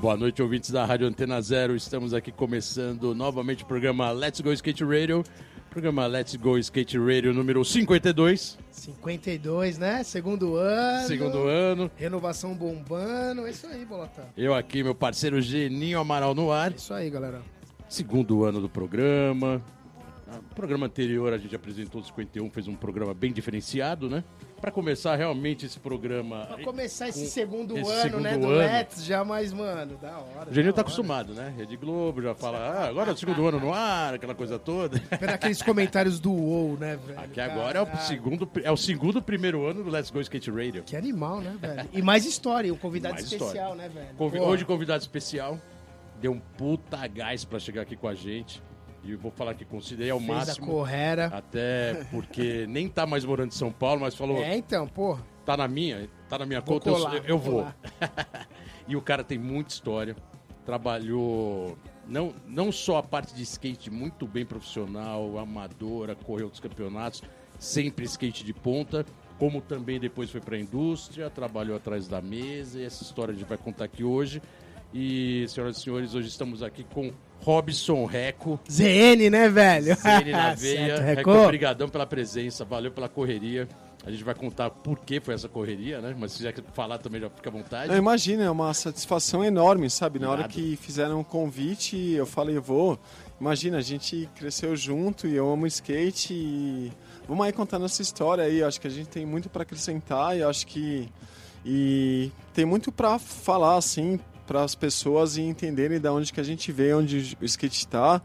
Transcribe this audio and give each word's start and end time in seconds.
Boa 0.00 0.16
noite, 0.18 0.42
ouvintes 0.42 0.70
da 0.70 0.84
Rádio 0.84 1.06
Antena 1.06 1.40
Zero. 1.40 1.74
Estamos 1.74 2.14
aqui 2.14 2.30
começando 2.30 3.14
novamente 3.14 3.64
o 3.64 3.66
programa 3.66 4.10
Let's 4.12 4.40
Go 4.40 4.52
Skate 4.52 4.84
Radio. 4.84 5.24
Programa 5.70 6.06
Let's 6.06 6.36
Go 6.36 6.56
Skate 6.58 6.96
Radio 6.98 7.34
número 7.34 7.64
52. 7.64 8.56
52, 8.70 9.78
né? 9.78 10.04
Segundo 10.04 10.56
ano. 10.56 11.08
Segundo 11.08 11.48
ano. 11.48 11.90
Renovação 11.96 12.54
bombando. 12.54 13.46
É 13.46 13.50
isso 13.50 13.66
aí, 13.66 13.84
Bolotão. 13.84 14.24
Eu 14.36 14.54
aqui, 14.54 14.84
meu 14.84 14.94
parceiro 14.94 15.40
Geninho 15.40 15.98
Amaral 15.98 16.32
no 16.32 16.52
ar. 16.52 16.70
É 16.70 16.76
isso 16.76 16.94
aí, 16.94 17.10
galera. 17.10 17.42
Segundo 17.88 18.44
ano 18.44 18.60
do 18.60 18.68
programa. 18.68 19.60
No 20.36 20.54
programa 20.54 20.86
anterior 20.86 21.32
a 21.32 21.38
gente 21.38 21.54
apresentou 21.54 22.00
o 22.00 22.04
51, 22.04 22.50
fez 22.50 22.68
um 22.68 22.74
programa 22.74 23.12
bem 23.14 23.32
diferenciado, 23.32 24.08
né? 24.08 24.22
Para 24.60 24.70
começar 24.70 25.14
realmente 25.16 25.66
esse 25.66 25.78
programa. 25.78 26.46
Pra 26.46 26.64
começar 26.64 27.08
esse 27.08 27.20
com 27.20 27.26
segundo 27.26 27.76
esse 27.78 27.90
ano, 27.90 28.02
segundo 28.02 28.22
né? 28.22 28.38
Do 28.38 28.46
ano. 28.46 28.56
Let's, 28.56 29.04
já 29.04 29.22
mais, 29.24 29.52
mano, 29.52 29.96
da 29.98 30.18
hora. 30.18 30.50
O 30.50 30.54
da 30.54 30.62
tá 30.62 30.68
hora. 30.70 30.80
acostumado, 30.80 31.34
né? 31.34 31.52
Rede 31.56 31.76
Globo 31.76 32.22
já 32.22 32.34
fala, 32.34 32.58
ah, 32.58 32.88
agora 32.88 33.10
é 33.10 33.12
o 33.12 33.16
segundo 33.16 33.46
ano 33.46 33.60
no 33.60 33.74
ar, 33.74 34.14
aquela 34.14 34.34
coisa 34.34 34.58
toda. 34.58 34.98
Pera 35.00 35.34
aqueles 35.34 35.60
comentários 35.60 36.18
do 36.18 36.32
WoW, 36.32 36.78
né, 36.78 36.96
velho? 37.06 37.20
Aqui 37.20 37.40
agora 37.40 37.78
é 37.78 37.82
o 37.82 37.96
segundo, 38.06 38.48
é 38.62 38.70
o 38.72 38.76
segundo 38.76 39.20
primeiro 39.20 39.66
ano 39.66 39.84
do 39.84 39.90
Let's 39.90 40.10
Go 40.10 40.20
Skate 40.20 40.50
Radio. 40.50 40.82
Que 40.84 40.96
animal, 40.96 41.40
né, 41.40 41.56
velho? 41.60 41.88
E 41.92 42.00
mais 42.00 42.24
história, 42.24 42.72
um 42.72 42.76
convidado 42.78 43.14
Mais 43.14 43.26
especial, 43.26 43.50
história. 43.50 43.74
né, 43.76 43.88
velho? 43.88 44.14
Convi- 44.16 44.38
Pô, 44.38 44.44
Hoje, 44.46 44.64
convidado 44.64 45.02
especial, 45.02 45.58
deu 46.22 46.32
um 46.32 46.38
puta 46.40 47.06
gás 47.06 47.44
pra 47.44 47.58
chegar 47.58 47.82
aqui 47.82 47.96
com 47.96 48.08
a 48.08 48.14
gente. 48.14 48.62
E 49.04 49.14
vou 49.14 49.30
falar 49.30 49.54
que 49.54 49.64
considerei 49.64 50.10
ao 50.10 50.18
fez 50.18 50.30
a 50.30 50.34
máximo. 50.34 50.66
correra. 50.66 51.26
Até 51.26 52.04
porque 52.10 52.66
nem 52.68 52.88
tá 52.88 53.06
mais 53.06 53.24
morando 53.24 53.48
em 53.48 53.54
São 53.54 53.70
Paulo, 53.70 54.00
mas 54.00 54.14
falou, 54.14 54.38
É, 54.38 54.56
então, 54.56 54.86
pô. 54.88 55.18
tá 55.44 55.56
na 55.56 55.68
minha, 55.68 56.08
tá 56.28 56.38
na 56.38 56.46
minha 56.46 56.60
Vou 56.60 56.74
conta, 56.80 56.88
eu- 56.90 56.94
colar, 56.96 57.14
eu, 57.16 57.24
eu 57.24 57.38
vou 57.38 57.66
e 58.88 58.96
o 58.96 59.02
cara 59.02 59.22
tem 59.22 59.38
muita 59.38 59.72
história. 59.74 60.16
Trabalhou 60.64 61.76
não, 62.06 62.34
não 62.46 62.72
só 62.72 62.98
a 62.98 63.02
parte 63.02 63.34
de 63.34 63.42
skate 63.42 63.90
muito 63.90 64.26
bem 64.26 64.44
profissional, 64.44 65.38
amadora, 65.38 66.14
correu 66.14 66.48
dos 66.50 66.60
campeonatos, 66.60 67.22
sempre 67.58 68.04
skate 68.06 68.44
de 68.44 68.52
ponta, 68.52 69.04
como 69.38 69.60
também 69.60 69.98
depois 70.00 70.30
foi 70.30 70.40
para 70.40 70.56
a 70.56 70.60
indústria, 70.60 71.28
trabalhou 71.30 71.76
atrás 71.76 72.06
da 72.08 72.20
mesa, 72.22 72.78
e 72.80 72.84
essa 72.84 73.02
história 73.02 73.32
a 73.32 73.36
gente 73.36 73.46
vai 73.48 73.58
contar 73.58 73.84
aqui 73.84 74.02
hoje. 74.04 74.40
E, 74.92 75.44
senhoras 75.48 75.78
e 75.78 75.80
senhores, 75.80 76.14
hoje 76.14 76.28
estamos 76.28 76.62
aqui 76.62 76.84
com 76.84 77.10
Robson 77.40 78.04
Reco, 78.06 78.58
ZN, 78.70 79.30
né, 79.30 79.48
velho? 79.48 79.94
Zene 79.96 80.32
na 80.32 80.54
veia. 80.56 80.96
Certo, 80.96 81.02
Reco, 81.02 81.30
obrigadão 81.30 81.88
pela 81.88 82.06
presença, 82.06 82.64
valeu 82.64 82.90
pela 82.90 83.08
correria. 83.08 83.68
A 84.06 84.10
gente 84.10 84.22
vai 84.22 84.34
contar 84.34 84.68
por 84.68 84.98
que 84.98 85.18
foi 85.18 85.32
essa 85.32 85.48
correria, 85.48 85.98
né? 86.00 86.14
Mas 86.18 86.32
se 86.32 86.38
quiser 86.38 86.54
falar 86.74 86.98
também, 86.98 87.22
já 87.22 87.30
fica 87.30 87.48
à 87.48 87.52
vontade. 87.52 87.88
Não, 87.88 87.96
imagina, 87.96 88.44
é 88.44 88.50
uma 88.50 88.72
satisfação 88.74 89.42
enorme, 89.42 89.88
sabe? 89.88 90.18
Na 90.18 90.30
hora 90.30 90.46
que 90.46 90.76
fizeram 90.76 91.20
o 91.20 91.24
convite, 91.24 91.96
eu 91.96 92.26
falei, 92.26 92.58
vou. 92.58 92.98
Imagina, 93.40 93.78
a 93.78 93.82
gente 93.82 94.28
cresceu 94.34 94.76
junto 94.76 95.26
e 95.26 95.34
eu 95.34 95.50
amo 95.50 95.66
skate 95.66 96.34
e 96.34 96.92
vamos 97.26 97.46
aí 97.46 97.52
contar 97.52 97.78
nossa 97.78 98.02
história 98.02 98.44
aí. 98.44 98.58
Eu 98.58 98.68
acho 98.68 98.78
que 98.78 98.86
a 98.86 98.90
gente 98.90 99.08
tem 99.08 99.24
muito 99.24 99.48
para 99.48 99.62
acrescentar 99.62 100.36
e 100.36 100.40
eu 100.40 100.50
acho 100.50 100.66
que 100.66 101.08
e 101.64 102.30
tem 102.52 102.66
muito 102.66 102.92
para 102.92 103.18
falar 103.18 103.76
assim 103.76 104.20
para 104.46 104.62
as 104.62 104.74
pessoas 104.74 105.36
e 105.36 105.42
entenderem 105.42 106.00
da 106.00 106.12
onde 106.12 106.32
que 106.32 106.40
a 106.40 106.44
gente 106.44 106.70
veio, 106.72 106.98
onde 106.98 107.36
o 107.40 107.44
skate 107.44 107.78
está 107.78 108.20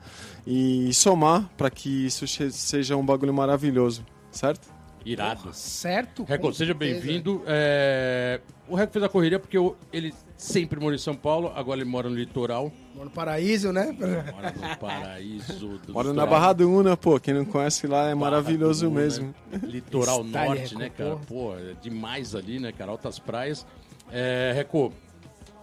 e 0.45 0.93
somar 0.93 1.49
para 1.57 1.69
que 1.69 2.05
isso 2.05 2.25
seja 2.27 2.95
um 2.95 3.05
bagulho 3.05 3.33
maravilhoso, 3.33 4.05
certo? 4.31 4.77
Irado. 5.05 5.53
Certo? 5.53 6.23
Reco, 6.25 6.47
com 6.47 6.53
seja 6.53 6.73
bem-vindo. 6.73 7.41
É, 7.47 8.41
O 8.67 8.75
Reco 8.75 8.91
fez 8.93 9.03
a 9.03 9.09
correria 9.09 9.39
porque 9.39 9.57
o- 9.57 9.75
ele 9.93 10.13
sempre 10.37 10.77
morou 10.79 10.93
em 10.93 10.99
São 10.99 11.15
Paulo, 11.15 11.51
agora 11.55 11.79
ele 11.79 11.89
mora 11.89 12.09
no 12.09 12.15
litoral. 12.15 12.71
Mora 12.93 13.05
no 13.05 13.11
paraíso, 13.11 13.71
né? 13.71 13.95
Mora 14.31 14.51
no 14.51 14.77
paraíso 14.77 15.79
do 15.87 15.93
Moro 15.93 16.13
na. 16.13 16.25
Barra 16.25 16.51
do 16.53 16.69
Una, 16.69 16.97
pô, 16.97 17.17
quem 17.19 17.33
não 17.33 17.45
conhece 17.45 17.87
lá 17.87 18.03
é 18.03 18.13
Barra 18.13 18.15
maravilhoso 18.17 18.87
Una, 18.87 18.99
mesmo. 18.99 19.33
Litoral 19.63 20.23
Style, 20.25 20.47
norte, 20.49 20.75
né, 20.77 20.89
cara? 20.89 21.15
porra. 21.15 21.25
Pô, 21.25 21.55
é 21.57 21.73
demais 21.81 22.35
ali, 22.35 22.59
né, 22.59 22.71
cara? 22.73 22.91
Altas 22.91 23.17
praias. 23.17 23.65
É, 24.11 24.51
Reco, 24.53 24.93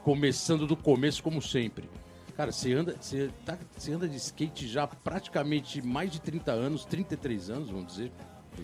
começando 0.07 0.69
do 0.69 0.77
começo, 0.77 1.21
como 1.21 1.43
sempre. 1.43 1.91
Cara, 2.37 2.53
você 2.53 2.73
anda, 2.73 2.95
você, 3.01 3.29
tá, 3.45 3.59
você 3.77 3.93
anda 3.93 4.09
de 4.09 4.17
skate 4.17 4.69
já 4.69 4.87
praticamente 4.87 5.85
mais 5.85 6.13
de 6.13 6.21
30 6.21 6.53
anos, 6.53 6.85
33 6.85 7.51
anos, 7.51 7.71
vamos 7.71 7.89
dizer. 7.89 8.13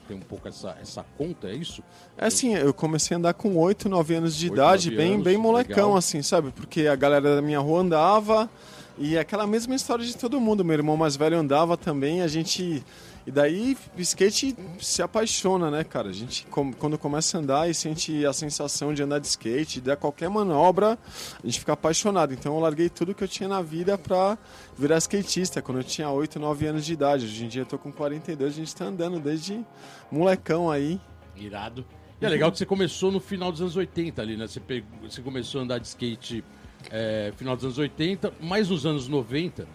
Tem 0.06 0.16
um 0.16 0.20
pouco 0.20 0.46
essa, 0.46 0.78
essa 0.80 1.04
conta, 1.18 1.48
é 1.48 1.54
isso? 1.54 1.82
É 2.16 2.26
assim, 2.26 2.54
eu 2.54 2.72
comecei 2.72 3.16
a 3.16 3.18
andar 3.18 3.34
com 3.34 3.56
8, 3.56 3.88
9 3.88 4.14
anos 4.14 4.36
de 4.36 4.50
8, 4.50 4.54
idade, 4.54 4.90
9 4.90 4.96
bem, 4.96 5.12
anos, 5.14 5.24
bem 5.24 5.36
molecão, 5.36 5.86
legal. 5.86 5.96
assim, 5.96 6.22
sabe? 6.22 6.52
Porque 6.52 6.86
a 6.86 6.94
galera 6.94 7.34
da 7.34 7.42
minha 7.42 7.58
rua 7.58 7.80
andava 7.80 8.48
e 8.96 9.18
aquela 9.18 9.44
mesma 9.44 9.74
história 9.74 10.04
de 10.04 10.16
todo 10.16 10.40
mundo. 10.40 10.64
Meu 10.64 10.74
irmão 10.74 10.96
mais 10.96 11.16
velho 11.16 11.36
andava 11.36 11.76
também, 11.76 12.22
a 12.22 12.28
gente. 12.28 12.84
E 13.24 13.30
daí 13.30 13.76
o 13.96 14.00
skate 14.00 14.56
se 14.80 15.00
apaixona, 15.00 15.70
né, 15.70 15.84
cara? 15.84 16.08
A 16.08 16.12
gente, 16.12 16.44
quando 16.78 16.98
começa 16.98 17.36
a 17.36 17.40
andar 17.40 17.70
e 17.70 17.74
sente 17.74 18.26
a 18.26 18.32
sensação 18.32 18.92
de 18.92 19.00
andar 19.02 19.20
de 19.20 19.28
skate, 19.28 19.80
de 19.80 19.94
qualquer 19.96 20.28
manobra, 20.28 20.98
a 21.42 21.46
gente 21.46 21.60
fica 21.60 21.72
apaixonado. 21.72 22.32
Então 22.34 22.54
eu 22.54 22.60
larguei 22.60 22.88
tudo 22.88 23.14
que 23.14 23.22
eu 23.22 23.28
tinha 23.28 23.48
na 23.48 23.62
vida 23.62 23.96
pra 23.96 24.36
virar 24.76 24.98
skatista, 24.98 25.62
quando 25.62 25.78
eu 25.78 25.84
tinha 25.84 26.10
8, 26.10 26.40
9 26.40 26.66
anos 26.66 26.84
de 26.84 26.92
idade. 26.94 27.24
Hoje 27.26 27.44
em 27.44 27.48
dia 27.48 27.62
eu 27.62 27.66
tô 27.66 27.78
com 27.78 27.92
42, 27.92 28.54
a 28.54 28.56
gente 28.56 28.74
tá 28.74 28.86
andando 28.86 29.20
desde 29.20 29.64
molecão 30.10 30.68
aí. 30.70 31.00
Irado. 31.36 31.84
E 32.20 32.24
é 32.26 32.28
legal 32.28 32.50
que 32.52 32.58
você 32.58 32.66
começou 32.66 33.10
no 33.12 33.20
final 33.20 33.50
dos 33.52 33.60
anos 33.60 33.76
80 33.76 34.20
ali, 34.20 34.36
né? 34.36 34.46
Você, 34.46 34.60
pegou- 34.60 34.88
você 35.08 35.20
começou 35.22 35.60
a 35.60 35.64
andar 35.64 35.78
de 35.78 35.86
skate 35.86 36.44
é, 36.90 37.32
final 37.36 37.54
dos 37.54 37.64
anos 37.64 37.78
80, 37.78 38.32
mais 38.40 38.68
nos 38.68 38.84
anos 38.84 39.06
90, 39.08 39.66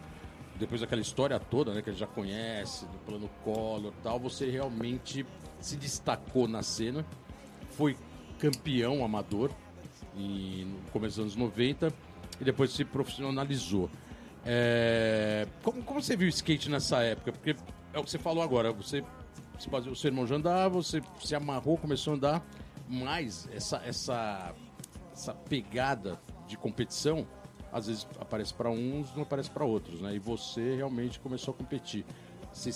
depois 0.57 0.81
daquela 0.81 1.01
história 1.01 1.40
toda, 1.40 1.73
né? 1.73 1.81
Que 1.81 1.90
a 1.90 1.94
gente 1.94 2.00
já 2.00 2.07
conhece, 2.07 2.85
do 2.85 2.97
plano 3.00 3.29
Collor 3.44 3.94
tal, 4.03 4.19
você 4.19 4.50
realmente 4.50 5.25
se 5.59 5.75
destacou 5.75 6.47
na 6.47 6.62
cena, 6.62 7.06
foi 7.72 7.97
campeão 8.40 9.03
amador 9.03 9.51
e 10.16 10.66
no 10.66 10.91
começo 10.91 11.16
dos 11.17 11.35
anos 11.35 11.35
90 11.35 11.94
e 12.40 12.44
depois 12.44 12.72
se 12.72 12.85
profissionalizou. 12.85 13.90
É, 14.46 15.47
como, 15.63 15.84
como 15.84 16.01
você 16.01 16.16
viu 16.16 16.28
o 16.28 16.29
skate 16.29 16.69
nessa 16.69 17.01
época? 17.03 17.31
Porque 17.31 17.56
é 17.94 18.00
o 18.00 18.03
que 18.03 18.09
você 18.09 18.17
falou 18.17 18.44
agora, 18.44 18.72
você 18.72 19.03
se 19.59 19.69
baseou, 19.69 19.96
seu 19.96 20.09
irmão 20.09 20.25
já 20.28 20.35
andava, 20.35 20.75
você 20.75 21.01
se 21.23 21.35
amarrou, 21.35 21.78
começou 21.78 22.13
a 22.13 22.16
andar, 22.16 22.46
mas 22.88 23.50
essa, 23.51 23.81
essa, 23.85 24.53
essa 25.12 25.34
pegada 25.34 26.19
de 26.47 26.57
competição 26.57 27.28
às 27.78 27.88
vezes 27.88 28.08
aparece 28.20 28.54
para 28.54 28.70
uns, 28.70 29.14
não 29.16 29.24
aparece 29.24 29.50
para 29.50 29.64
outros, 29.66 30.02
né? 30.02 30.16
E 30.16 30.20
você 30.20 30.76
realmente 30.76 31.20
começou 31.20 31.54
a 31.54 31.58
competir. 31.58 32.06
Você, 32.52 32.72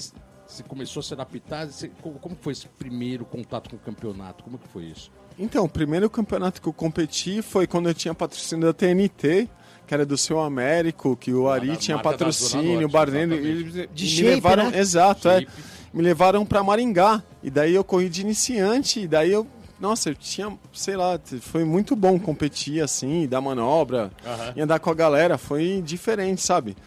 você 0.48 0.64
começou 0.64 1.00
a 1.00 1.04
se 1.04 1.14
adaptar? 1.14 1.68
Você- 1.68 1.90
como, 2.02 2.20
como 2.20 2.38
foi 2.40 2.54
esse 2.54 2.68
primeiro 2.68 3.26
contato 3.26 3.70
com 3.70 3.76
o 3.76 3.80
campeonato? 3.80 4.44
Como 4.44 4.58
que 4.58 4.68
foi 4.68 4.84
isso? 4.86 5.12
Então, 5.40 5.66
o 5.66 5.70
primeiro 5.70 6.10
campeonato 6.10 6.62
que 6.62 6.68
eu 6.68 6.74
competi 6.74 7.42
foi 7.42 7.66
quando 7.66 7.90
eu 7.90 7.94
tinha 7.94 8.14
patrocínio 8.14 8.66
da 8.68 8.74
TNT, 8.74 9.48
que 9.88 9.94
era 9.94 10.06
do 10.06 10.18
seu 10.18 10.40
Américo, 10.40 11.16
que 11.16 11.34
o 11.34 11.50
Ah, 11.50 11.56
Ari 11.56 11.68
da 11.70 11.76
tinha 11.78 11.98
patrocínio, 12.00 12.86
o 12.88 12.90
Barneiro. 12.92 13.34
exatamente. 13.34 13.78
Eles 13.78 13.90
De 13.94 14.04
me 14.04 14.10
shape, 14.10 14.30
levaram. 14.30 14.70
né? 14.70 14.78
Exato, 14.80 15.30
é. 15.30 15.40
Shape. 15.42 15.52
Me 15.94 16.02
levaram 16.02 16.46
pra 16.46 16.64
Maringá. 16.64 17.24
E 17.44 17.50
daí 17.50 17.74
eu 17.74 17.84
corri 17.84 18.08
de 18.10 18.22
iniciante, 18.22 19.02
e 19.02 19.08
daí 19.08 19.32
eu. 19.32 19.48
Nossa, 19.82 20.10
eu 20.12 20.16
tinha, 20.16 20.56
sei 20.72 20.96
lá, 20.96 21.20
foi 21.42 21.66
muito 21.66 21.96
bom 21.96 22.20
competir 22.20 22.84
assim, 22.84 23.28
dar 23.28 23.42
manobra 23.42 24.12
Aham. 24.24 24.54
e 24.56 24.62
andar 24.62 24.80
com 24.80 24.92
a 24.92 24.94
galera. 24.94 25.40
Foi 25.40 25.82
diferente, 25.84 26.40
sabe? 26.44 26.78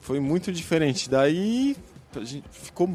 Foi 0.00 0.20
muito 0.20 0.52
diferente. 0.52 1.10
Daí 1.10 1.76
a 2.14 2.22
gente 2.22 2.44
ficou 2.52 2.88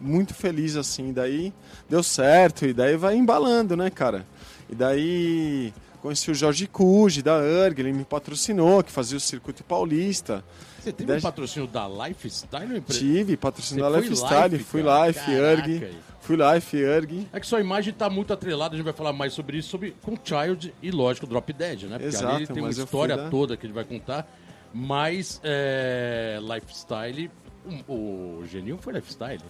muito 0.00 0.34
feliz 0.34 0.74
assim. 0.74 1.12
Daí 1.12 1.54
deu 1.88 2.02
certo. 2.02 2.66
E 2.66 2.72
daí 2.72 2.96
vai 2.96 3.14
embalando, 3.14 3.76
né, 3.76 3.90
cara? 3.90 4.26
E 4.68 4.74
daí 4.74 5.72
conheci 6.02 6.28
o 6.32 6.34
Jorge 6.34 6.66
Cuji 6.66 7.22
da 7.22 7.38
URG, 7.38 7.78
ele 7.78 7.92
me 7.92 8.04
patrocinou, 8.04 8.82
que 8.82 8.90
fazia 8.90 9.16
o 9.16 9.20
circuito 9.20 9.62
paulista. 9.62 10.44
Você 10.86 10.92
teve 10.92 11.12
um 11.14 11.20
patrocínio 11.20 11.68
da 11.68 11.88
Lifestyle 11.88 12.70
ou 12.70 12.76
empresa? 12.78 13.00
Tive, 13.00 13.36
patrocínio 13.36 13.82
da 13.82 13.90
Você 13.90 14.02
foi 14.02 14.08
Lifestyle, 14.08 14.52
Life, 14.52 14.64
fui? 14.64 14.82
Life, 14.82 15.84
aí. 15.84 15.98
Fui 16.20 16.36
Life, 16.36 16.76
URG. 16.76 17.28
É 17.32 17.40
que 17.40 17.46
sua 17.46 17.60
imagem 17.60 17.92
tá 17.92 18.08
muito 18.08 18.32
atrelada, 18.32 18.74
a 18.74 18.76
gente 18.76 18.84
vai 18.84 18.92
falar 18.94 19.12
mais 19.12 19.32
sobre 19.32 19.58
isso, 19.58 19.68
sobre, 19.68 19.96
com 20.00 20.16
Child 20.22 20.72
e, 20.80 20.90
lógico, 20.92 21.26
Drop 21.26 21.52
Dead, 21.52 21.82
né? 21.82 21.98
Porque 21.98 22.06
Exato, 22.06 22.36
ali 22.36 22.46
tem 22.46 22.62
uma 22.62 22.70
história 22.70 23.16
da- 23.16 23.30
toda 23.30 23.56
que 23.56 23.66
a 23.66 23.68
gente 23.68 23.74
vai 23.74 23.84
contar. 23.84 24.28
Mas, 24.72 25.40
é, 25.42 26.38
Lifestyle, 26.40 27.30
o, 27.88 28.44
Geninho 28.46 28.78
foi 28.80 28.92
Lifestyle. 28.92 29.40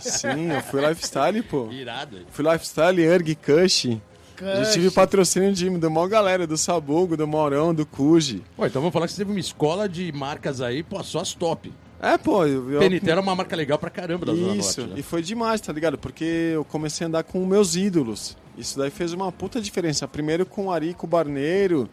Sim, 0.00 0.52
eu 0.52 0.60
fui 0.62 0.86
Lifestyle, 0.86 1.42
pô. 1.42 1.68
Irado. 1.72 2.18
Fui 2.30 2.48
Lifestyle, 2.48 3.08
URG, 3.08 3.34
Cush. 3.34 3.98
Cush. 4.38 4.72
tive 4.72 4.90
patrocínio 4.90 5.52
de 5.52 5.68
do 5.70 5.90
maior 5.90 6.08
galera, 6.08 6.46
do 6.46 6.56
Sabugo, 6.56 7.16
do 7.16 7.26
Maurão, 7.26 7.74
do 7.74 7.84
Cuji. 7.84 8.42
Pô, 8.56 8.64
então 8.66 8.80
vamos 8.80 8.92
falar 8.92 9.06
que 9.06 9.12
você 9.12 9.18
teve 9.18 9.30
uma 9.30 9.40
escola 9.40 9.88
de 9.88 10.10
marcas 10.12 10.60
aí, 10.60 10.82
pô, 10.82 11.02
só 11.02 11.20
as 11.20 11.32
top. 11.34 11.72
É, 12.00 12.16
pô, 12.16 12.46
eu, 12.46 12.70
eu- 12.70 12.78
PNT 12.78 13.10
era 13.10 13.20
uma 13.20 13.34
marca 13.34 13.56
legal 13.56 13.76
pra 13.78 13.90
caramba 13.90 14.24
da 14.24 14.32
Zona 14.32 14.54
Isso, 14.56 14.80
Norte, 14.82 14.94
né? 14.94 15.00
e 15.00 15.02
foi 15.02 15.20
demais, 15.20 15.60
tá 15.60 15.72
ligado? 15.72 15.98
Porque 15.98 16.52
eu 16.54 16.64
comecei 16.64 17.04
a 17.04 17.08
andar 17.08 17.24
com 17.24 17.44
meus 17.44 17.74
ídolos. 17.74 18.36
Isso 18.56 18.78
daí 18.78 18.90
fez 18.90 19.12
uma 19.12 19.32
puta 19.32 19.60
diferença. 19.60 20.06
Primeiro 20.06 20.46
com 20.46 20.66
o 20.66 20.72
Ari, 20.72 20.94
com 20.94 21.06
o 21.06 21.10
Barneiro, 21.10 21.88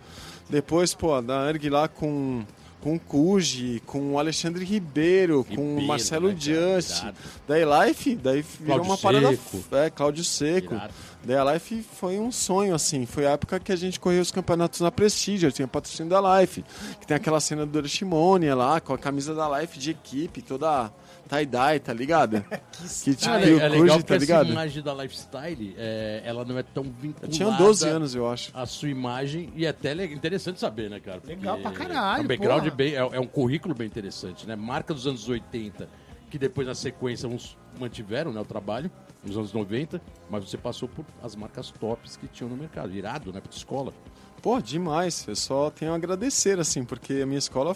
depois, 0.49 0.93
pô, 0.93 1.19
da 1.21 1.49
Erg 1.49 1.69
lá 1.69 1.87
com, 1.87 2.43
com 2.81 2.95
o 2.95 2.99
Cuji, 2.99 3.81
com 3.87 4.13
o 4.13 4.19
Alexandre 4.19 4.63
Ribeiro, 4.63 5.43
com 5.43 5.55
o 5.55 5.69
Ribeiro, 5.69 5.87
Marcelo 5.87 6.27
né? 6.29 6.35
Just. 6.37 7.01
Irado. 7.01 7.17
Da 7.47 7.85
Life, 7.87 8.15
daí 8.15 8.41
virou 8.43 8.65
Cláudio 8.65 8.85
uma 8.91 8.97
parada. 8.97 9.29
Seco. 9.31 9.63
É, 9.75 9.89
Cláudio 9.89 10.23
Seco. 10.23 10.75
Irado. 10.75 10.93
Daí 11.25 11.35
a 11.37 11.53
Life 11.53 11.81
foi 11.81 12.19
um 12.19 12.31
sonho, 12.31 12.75
assim. 12.75 13.05
Foi 13.05 13.25
a 13.25 13.31
época 13.31 13.59
que 13.59 13.71
a 13.71 13.75
gente 13.75 13.99
correu 13.99 14.21
os 14.21 14.31
campeonatos 14.31 14.79
na 14.81 14.91
Prestige, 14.91 15.51
tinha 15.51 15.67
patrocínio 15.67 16.09
da 16.09 16.39
Life. 16.41 16.63
Que 16.99 17.07
tem 17.07 17.17
aquela 17.17 17.39
cena 17.39 17.65
do 17.65 17.71
Dorishimone 17.71 18.49
lá, 18.53 18.79
com 18.79 18.93
a 18.93 18.97
camisa 18.97 19.33
da 19.33 19.59
Life 19.59 19.79
de 19.79 19.91
equipe, 19.91 20.41
toda 20.41 20.91
tie-dye, 21.27 21.79
tá 21.79 21.91
ligado? 21.91 22.45
que 23.03 23.15
tinha 23.15 23.33
É, 23.33 23.43
ali 23.43 23.53
o 23.55 23.59
é 23.59 23.67
legal 23.69 24.03
tá 24.03 24.13
essa 24.15 24.17
ligado? 24.23 24.49
imagem 24.51 24.83
da 24.83 24.93
lifestyle, 24.93 25.75
é, 25.77 26.21
ela 26.23 26.45
não 26.45 26.57
é 26.59 26.61
tão 26.63 26.83
vinculada 26.83 27.25
Eu 27.25 27.29
tinha 27.29 27.49
12 27.49 27.87
anos, 27.89 28.13
eu 28.13 28.29
acho. 28.29 28.51
a 28.53 28.65
sua 28.67 28.89
imagem 28.89 29.51
e 29.55 29.65
é 29.65 29.69
até 29.69 29.93
interessante 30.05 30.59
saber, 30.59 30.87
né, 30.91 30.99
cara? 30.99 31.19
Porque 31.19 31.33
Legal 31.35 31.57
pra 31.57 31.71
caralho, 31.71 32.21
É 32.21 32.23
um 32.23 32.27
background 32.27 32.63
porra. 32.65 32.75
bem, 32.75 32.93
é, 32.93 32.97
é 32.97 33.19
um 33.19 33.25
currículo 33.25 33.73
bem 33.73 33.87
interessante, 33.87 34.45
né? 34.47 34.55
Marca 34.55 34.93
dos 34.93 35.07
anos 35.07 35.27
80, 35.27 35.89
que 36.29 36.37
depois 36.37 36.67
na 36.67 36.75
sequência 36.75 37.27
uns 37.27 37.57
mantiveram, 37.79 38.31
né, 38.31 38.39
o 38.39 38.45
trabalho, 38.45 38.91
nos 39.25 39.37
anos 39.37 39.53
90, 39.53 40.01
mas 40.29 40.49
você 40.49 40.57
passou 40.57 40.87
por 40.87 41.05
as 41.23 41.35
marcas 41.35 41.71
tops 41.71 42.15
que 42.17 42.27
tinham 42.27 42.49
no 42.49 42.55
mercado. 42.55 42.93
Irado, 42.93 43.33
né, 43.33 43.41
pra 43.41 43.51
escola. 43.51 43.93
Pô, 44.41 44.61
demais. 44.61 45.27
Eu 45.27 45.35
só 45.35 45.69
tenho 45.69 45.91
a 45.91 45.95
agradecer, 45.95 46.59
assim, 46.59 46.83
porque 46.83 47.13
a 47.23 47.25
minha 47.25 47.39
escola 47.39 47.75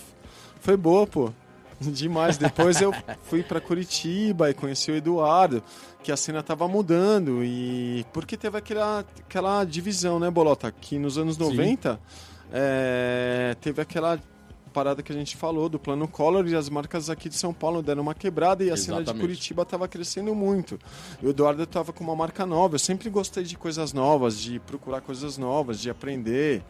foi 0.60 0.78
boa, 0.78 1.08
pô. 1.08 1.32
Demais. 1.80 2.38
Depois 2.38 2.82
eu 2.82 2.94
fui 3.24 3.42
pra 3.42 3.62
Curitiba 3.62 4.50
e 4.50 4.54
conheci 4.54 4.92
o 4.92 4.96
Eduardo, 4.96 5.64
que 6.04 6.12
a 6.12 6.18
cena 6.18 6.44
tava 6.44 6.68
mudando. 6.68 7.42
E. 7.42 8.06
Porque 8.12 8.36
teve 8.36 8.58
aquela, 8.58 9.06
aquela 9.26 9.64
divisão, 9.64 10.20
né, 10.20 10.30
Bolota? 10.30 10.72
Que 10.72 11.00
nos 11.00 11.18
anos 11.18 11.38
90 11.38 11.98
é, 12.52 13.56
teve 13.62 13.82
aquela 13.82 14.20
parada 14.70 15.04
que 15.04 15.12
a 15.12 15.16
gente 15.16 15.36
falou 15.36 15.68
do 15.68 15.78
plano 15.80 16.08
Collor 16.08 16.48
e 16.48 16.56
as 16.56 16.70
marcas 16.70 17.10
aqui 17.10 17.28
de 17.28 17.36
São 17.36 17.54
Paulo 17.54 17.82
deram 17.82 18.02
uma 18.04 18.14
quebrada 18.14 18.64
e 18.64 18.72
a 18.72 18.78
cena 18.78 18.98
de 18.98 19.04
Exatamente. 19.04 19.22
Curitiba 19.22 19.64
estava 19.64 19.88
crescendo 19.88 20.34
muito. 20.36 20.80
E 21.22 21.26
o 21.26 21.30
Eduardo 21.32 21.64
estava 21.64 21.92
com 21.92 22.04
uma 22.04 22.16
marca 22.16 22.46
nova. 22.46 22.76
Eu 22.76 22.80
sempre 22.80 23.10
gostei 23.10 23.44
de 23.44 23.58
coisas 23.58 23.92
novas, 23.94 24.40
de 24.40 24.60
procurar 24.60 25.02
coisas 25.02 25.38
novas, 25.38 25.80
de 25.80 25.90
aprender 25.90 26.64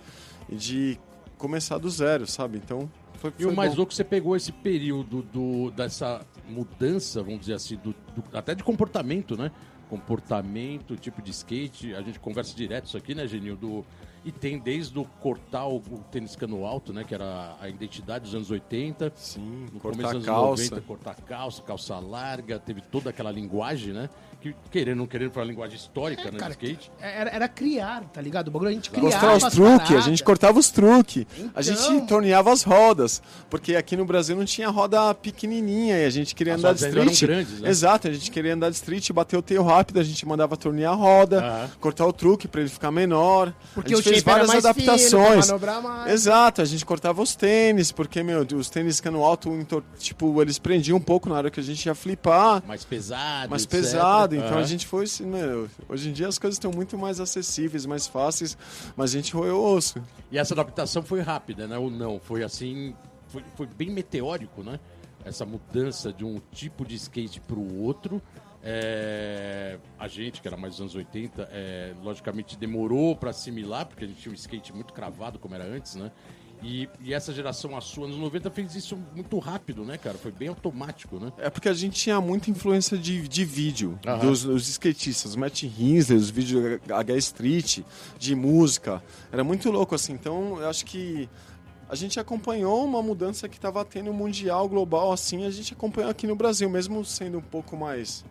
e 0.50 0.56
de 0.56 1.00
começar 1.38 1.78
do 1.78 1.90
zero, 1.90 2.26
sabe? 2.26 2.58
Então, 2.58 2.90
foi, 3.16 3.32
E 3.38 3.44
foi 3.44 3.52
o 3.52 3.56
mais 3.56 3.72
bom. 3.72 3.78
louco, 3.78 3.94
você 3.94 4.04
pegou 4.04 4.36
esse 4.36 4.52
período 4.52 5.22
do, 5.22 5.72
dessa 5.72 6.26
mudança, 6.48 7.22
vamos 7.22 7.42
dizer 7.42 7.54
assim, 7.54 7.76
do, 7.78 7.92
do- 8.16 8.24
até 8.38 8.56
de 8.56 8.64
comportamento, 8.64 9.38
né? 9.38 9.52
Comportamento, 9.90 10.96
tipo 10.96 11.22
de 11.22 11.32
skate. 11.32 11.94
A 11.94 12.02
gente 12.02 12.20
conversa 12.20 12.56
direto 12.56 12.86
isso 12.88 12.98
aqui, 12.98 13.14
né, 13.14 13.28
Genil? 13.28 13.56
Do, 13.56 13.86
e 14.26 14.32
tem 14.32 14.60
desde 14.60 14.98
o 15.00 15.06
cortar 15.22 15.66
o, 15.68 15.78
o 15.78 16.04
tênis 16.12 16.36
cano 16.36 16.66
alto, 16.66 16.92
né? 16.94 17.04
Que 17.04 17.14
era 17.14 17.56
a 17.60 17.70
identidade 17.70 18.26
dos 18.26 18.36
anos 18.36 18.52
80. 18.52 19.12
Sim, 19.16 19.66
No 19.74 19.80
cortar 19.80 19.98
começo 19.98 20.18
dos 20.18 20.26
calça. 20.26 20.48
anos 20.48 20.70
90, 20.72 20.82
cortar 20.88 21.16
calça, 21.16 21.62
calça 21.62 22.00
larga, 22.00 22.60
teve 22.60 22.82
toda 22.82 23.10
aquela 23.10 23.32
linguagem, 23.32 23.94
né? 23.94 24.10
Que 24.42 24.56
querendo 24.72 24.92
ou 25.00 25.04
não 25.04 25.06
querendo, 25.08 25.32
foi 25.32 25.44
uma 25.44 25.50
linguagem 25.50 25.76
histórica, 25.76 26.32
né? 26.32 26.40
Cara, 26.40 26.54
do 26.54 26.64
skate. 26.64 26.90
era, 27.02 27.30
era 27.30 27.48
criar, 27.50 28.04
tá 28.06 28.22
ligado? 28.22 28.48
O 28.48 28.52
bagulho 28.52 28.70
a 28.70 28.74
gente 28.74 28.90
criava 28.90 29.08
Mostrar 29.10 29.36
os 29.36 29.54
truques, 29.54 29.96
a 29.98 30.00
gente 30.00 30.24
cortava 30.24 30.58
os 30.58 30.70
truques. 30.70 31.26
A 31.54 31.62
Então- 31.62 31.64
gente 31.64 32.08
torneava 32.08 32.52
as 32.54 32.64
rodas. 32.64 33.22
Porque 33.50 33.76
aqui 33.76 33.98
no 33.98 34.06
Brasil 34.06 34.38
não 34.38 34.46
tinha 34.46 34.70
roda 34.70 35.14
pequenininha 35.14 35.98
e 36.00 36.06
a 36.06 36.10
gente 36.10 36.34
queria 36.34 36.54
As 36.56 36.60
andar 36.62 36.74
de 36.74 36.86
street. 36.86 37.22
grandes, 37.22 37.60
né? 37.60 37.70
Exato, 37.70 38.08
a 38.08 38.14
gente 38.14 38.32
queria 38.32 38.54
andar 38.54 38.70
de 38.70 38.76
street, 38.78 39.12
bater 39.12 39.36
o 39.36 39.42
tail 39.42 39.62
rápido, 39.62 40.00
a 40.00 40.04
gente 40.04 40.26
mandava 40.26 40.56
tornear 40.56 40.94
a 40.94 40.96
roda, 40.96 41.40
Aham. 41.44 41.70
cortar 41.82 42.06
o 42.08 42.14
truque 42.14 42.48
pra 42.48 42.62
ele 42.62 42.70
ficar 42.70 42.92
menor. 42.92 43.54
Porque 43.74 43.94
a 43.94 43.98
o 43.98 44.02
gente 44.02 44.10
fez 44.10 44.24
várias 44.24 44.50
fino, 44.52 44.60
adaptações. 44.60 45.48
manobrar 45.48 45.82
mais. 45.82 46.14
Exato, 46.14 46.62
a 46.62 46.66
gente 46.66 46.86
cortava 46.86 47.22
os 47.22 47.36
tênis, 47.36 47.92
porque, 47.92 48.24
meu, 48.24 48.48
os 48.56 48.70
tênis 48.70 49.02
cano 49.02 49.22
alto, 49.22 49.52
tipo, 49.98 50.42
eles 50.42 50.58
prendiam 50.58 50.98
um 50.98 51.02
pouco 51.02 51.28
na 51.28 51.36
hora 51.36 51.52
que 51.52 51.60
a 51.60 51.64
gente 51.64 51.86
ia 51.86 51.94
flipar. 51.94 52.64
Mais 52.66 52.86
pesado. 52.86 53.50
mais 53.50 53.64
etc. 53.64 53.76
pesado. 54.30 54.36
Então 54.36 54.58
Aham. 54.58 54.64
a 54.64 54.68
gente 54.68 54.88
foi 54.88 55.04
assim, 55.04 55.26
meu, 55.26 55.70
hoje 55.88 56.10
em 56.10 56.14
dia 56.14 56.28
as 56.28 56.38
coisas 56.38 56.56
estão 56.56 56.72
muito 56.72 56.98
mais 56.98 57.20
acessíveis, 57.20 57.86
mais 57.86 58.08
fáceis, 58.08 58.58
mas 58.96 59.12
a 59.12 59.14
gente 59.18 59.34
roeu 59.34 59.58
o 59.58 59.76
osso. 59.76 60.02
E 60.32 60.38
essa 60.38 60.54
adaptação 60.54 61.04
foi 61.04 61.22
rápida, 61.22 61.68
né? 61.68 61.78
Ou 61.78 61.90
não? 61.90 62.20
Foi 62.20 62.44
assim. 62.44 62.96
Foi, 63.28 63.44
foi 63.56 63.68
bem 63.68 63.90
meteórico, 63.92 64.64
né? 64.64 64.80
Essa 65.24 65.46
mudança 65.46 66.12
de 66.12 66.24
um 66.24 66.42
tipo 66.52 66.86
de 66.86 66.96
skate 66.96 67.40
para 67.42 67.58
o 67.58 67.84
outro. 67.84 68.22
É, 68.62 69.78
a 69.98 70.08
gente, 70.08 70.42
que 70.42 70.48
era 70.48 70.58
mais 70.58 70.74
dos 70.74 70.82
anos 70.82 70.96
80, 70.96 71.50
é, 71.52 71.94
logicamente 72.04 72.58
demorou 72.58 73.16
para 73.16 73.30
assimilar, 73.30 73.86
porque 73.86 74.04
a 74.04 74.08
gente 74.08 74.20
tinha 74.20 74.32
um 74.32 74.36
skate 74.36 74.74
muito 74.74 74.94
cravado, 74.94 75.40
como 75.40 75.56
era 75.56 75.64
antes, 75.64 75.96
né? 75.96 76.12
E, 76.62 76.90
e 77.02 77.14
essa 77.14 77.34
geração, 77.34 77.76
a 77.78 77.82
sua, 77.82 78.06
anos 78.06 78.18
90, 78.18 78.50
fez 78.52 78.76
isso 78.76 78.98
muito 79.16 79.38
rápido, 79.40 79.84
né, 79.86 79.98
cara? 79.98 80.18
Foi 80.18 80.32
bem 80.32 80.50
automático, 80.50 81.18
né? 81.18 81.32
É 81.38 81.50
porque 81.50 81.70
a 81.70 81.74
gente 81.74 82.00
tinha 82.00 82.20
muita 82.20 82.52
influência 82.52 82.98
de, 82.98 83.28
de 83.28 83.46
vídeo 83.46 83.98
Aham. 84.06 84.20
dos, 84.20 84.44
dos 84.44 84.68
skatistas, 84.68 85.36
Matt 85.36 85.64
Hinsley, 85.64 86.18
os 86.18 86.30
vídeos 86.30 86.80
H 86.90 87.18
Street, 87.18 87.80
de 88.18 88.36
música. 88.36 89.02
Era 89.32 89.44
muito 89.44 89.72
louco 89.72 89.96
assim. 89.96 90.14
Então 90.14 90.60
eu 90.60 90.70
acho 90.70 90.86
que 90.86 91.30
a 91.90 91.96
gente 91.96 92.20
acompanhou 92.20 92.86
uma 92.86 93.02
mudança 93.02 93.48
que 93.50 93.56
estava 93.56 93.84
tendo 93.86 94.14
mundial, 94.14 94.68
global, 94.68 95.12
assim. 95.12 95.46
A 95.46 95.52
gente 95.52 95.74
acompanhou 95.74 96.12
aqui 96.12 96.28
no 96.28 96.36
Brasil, 96.36 96.70
mesmo 96.70 97.04
sendo 97.06 97.40
um 97.40 97.42
pouco 97.42 97.76
mais 97.78 98.24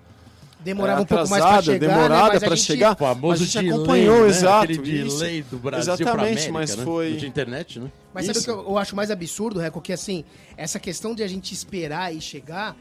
Demorava 0.60 1.00
é, 1.00 1.02
um 1.02 1.06
pouco 1.06 1.28
mais 1.30 1.42
atrasada, 1.42 1.62
chegar, 1.62 1.86
demorada 1.88 2.24
né? 2.24 2.28
Mas 2.34 2.42
a 2.42 2.46
pra 2.46 2.56
gente- 2.56 2.66
chegar. 2.66 2.92
O 2.92 2.96
famoso 2.96 3.42
a 3.42 3.46
gente 3.46 3.58
delay, 3.58 3.70
acompanhou, 3.72 4.22
né? 4.22 4.28
exato. 4.28 4.64
Aquele 4.72 4.98
isso. 5.06 5.18
delay 5.18 5.42
do 5.42 5.58
Brasil 5.58 5.94
Exatamente, 5.94 6.20
América, 6.30 6.52
mas 6.52 6.76
né? 6.76 6.84
foi- 6.84 7.16
De 7.16 7.26
internet, 7.26 7.78
né? 7.78 7.92
Mas 8.12 8.26
sabe 8.26 8.38
o 8.38 8.40
Isso. 8.40 8.44
que 8.46 8.50
eu, 8.50 8.64
eu 8.68 8.78
acho 8.78 8.96
mais 8.96 9.10
absurdo, 9.10 9.60
Reco? 9.60 9.80
Que 9.80 9.92
assim, 9.92 10.24
essa 10.56 10.80
questão 10.80 11.14
de 11.14 11.22
a 11.22 11.28
gente 11.28 11.54
esperar 11.54 12.12
e 12.14 12.20
chegar, 12.20 12.76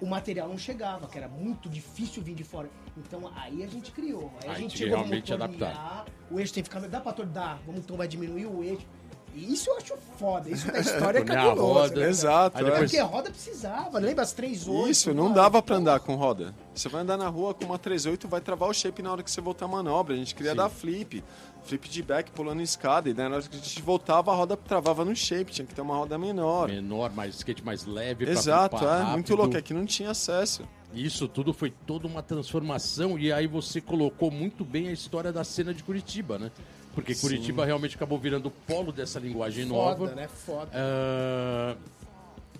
o 0.00 0.06
material 0.06 0.48
não 0.48 0.58
chegava, 0.58 1.06
que 1.06 1.16
era 1.16 1.28
muito 1.28 1.68
difícil 1.68 2.22
vir 2.22 2.34
de 2.34 2.44
fora. 2.44 2.68
Então 2.96 3.30
aí 3.34 3.64
a 3.64 3.66
gente 3.66 3.90
criou. 3.90 4.30
Aí, 4.42 4.48
a 4.50 4.52
Aí 4.52 4.60
gente 4.60 4.76
tinha 4.76 4.88
chegou, 4.88 4.98
realmente 5.04 5.32
adaptar. 5.32 6.04
O 6.30 6.38
eixo 6.38 6.52
tem 6.52 6.62
que 6.62 6.68
ficar. 6.68 6.80
Dá 6.86 7.00
pra 7.00 7.12
tornear? 7.12 7.58
Vamos 7.66 7.80
então 7.80 7.96
vai 7.96 8.06
diminuir 8.06 8.46
o 8.46 8.62
eixo. 8.62 8.86
Isso 9.34 9.68
eu 9.70 9.76
acho 9.76 9.94
foda. 10.18 10.48
Isso 10.50 10.70
da 10.70 10.78
história 10.80 11.18
é 11.18 11.22
a 11.22 11.24
cabuloso. 11.24 11.62
roda. 11.62 12.00
né? 12.00 12.08
Exato. 12.08 12.58
Aí 12.58 12.64
depois- 12.64 12.82
porque 12.90 12.98
a 12.98 13.04
roda 13.04 13.30
precisava, 13.30 13.98
lembra 13.98 14.22
as 14.22 14.32
três 14.32 14.66
oito? 14.68 14.90
Isso, 14.90 15.12
não 15.12 15.24
mano? 15.24 15.34
dava 15.34 15.60
pra 15.62 15.76
andar 15.76 16.00
com 16.00 16.14
roda. 16.14 16.54
Você 16.74 16.88
vai 16.88 17.02
andar 17.02 17.16
na 17.16 17.28
rua 17.28 17.52
com 17.54 17.64
uma 17.64 17.78
38, 17.78 18.26
vai 18.28 18.40
travar 18.40 18.68
o 18.68 18.72
shape 18.74 19.02
na 19.02 19.12
hora 19.12 19.22
que 19.22 19.30
você 19.30 19.40
voltar 19.40 19.64
a 19.66 19.68
manobra. 19.68 20.14
A 20.14 20.16
gente 20.16 20.34
queria 20.34 20.52
Sim. 20.52 20.56
dar 20.56 20.68
flip, 20.68 21.22
flip 21.64 21.88
de 21.88 22.02
back 22.02 22.30
pulando 22.32 22.60
escada. 22.62 23.08
E 23.08 23.14
daí 23.14 23.28
na 23.28 23.36
hora 23.36 23.44
que 23.44 23.56
a 23.56 23.58
gente 23.58 23.82
voltava, 23.82 24.32
a 24.32 24.34
roda 24.34 24.56
travava 24.56 25.04
no 25.04 25.14
shape, 25.14 25.52
tinha 25.52 25.66
que 25.66 25.74
ter 25.74 25.80
uma 25.82 25.96
roda 25.96 26.16
menor. 26.18 26.68
Menor, 26.68 27.10
mais 27.12 27.34
skate 27.36 27.64
mais 27.64 27.84
leve. 27.84 28.28
Exato, 28.28 28.76
é 28.76 29.02
muito 29.04 29.30
rápido. 29.30 29.36
louco. 29.36 29.56
É 29.56 29.62
que 29.62 29.74
não 29.74 29.84
tinha 29.86 30.10
acesso. 30.10 30.62
Isso 30.92 31.26
tudo 31.26 31.52
foi 31.52 31.70
toda 31.86 32.06
uma 32.06 32.22
transformação 32.22 33.18
e 33.18 33.32
aí 33.32 33.48
você 33.48 33.80
colocou 33.80 34.30
muito 34.30 34.64
bem 34.64 34.88
a 34.88 34.92
história 34.92 35.32
da 35.32 35.42
cena 35.42 35.74
de 35.74 35.82
Curitiba, 35.82 36.38
né? 36.38 36.52
Porque 36.94 37.14
Curitiba 37.14 37.64
realmente 37.64 37.96
acabou 37.96 38.18
virando 38.18 38.46
o 38.46 38.50
polo 38.50 38.92
dessa 38.92 39.18
linguagem 39.18 39.66
Foda, 39.66 40.00
nova. 40.00 40.14
né? 40.14 40.28
Foda. 40.28 40.70
Ah, 40.72 41.76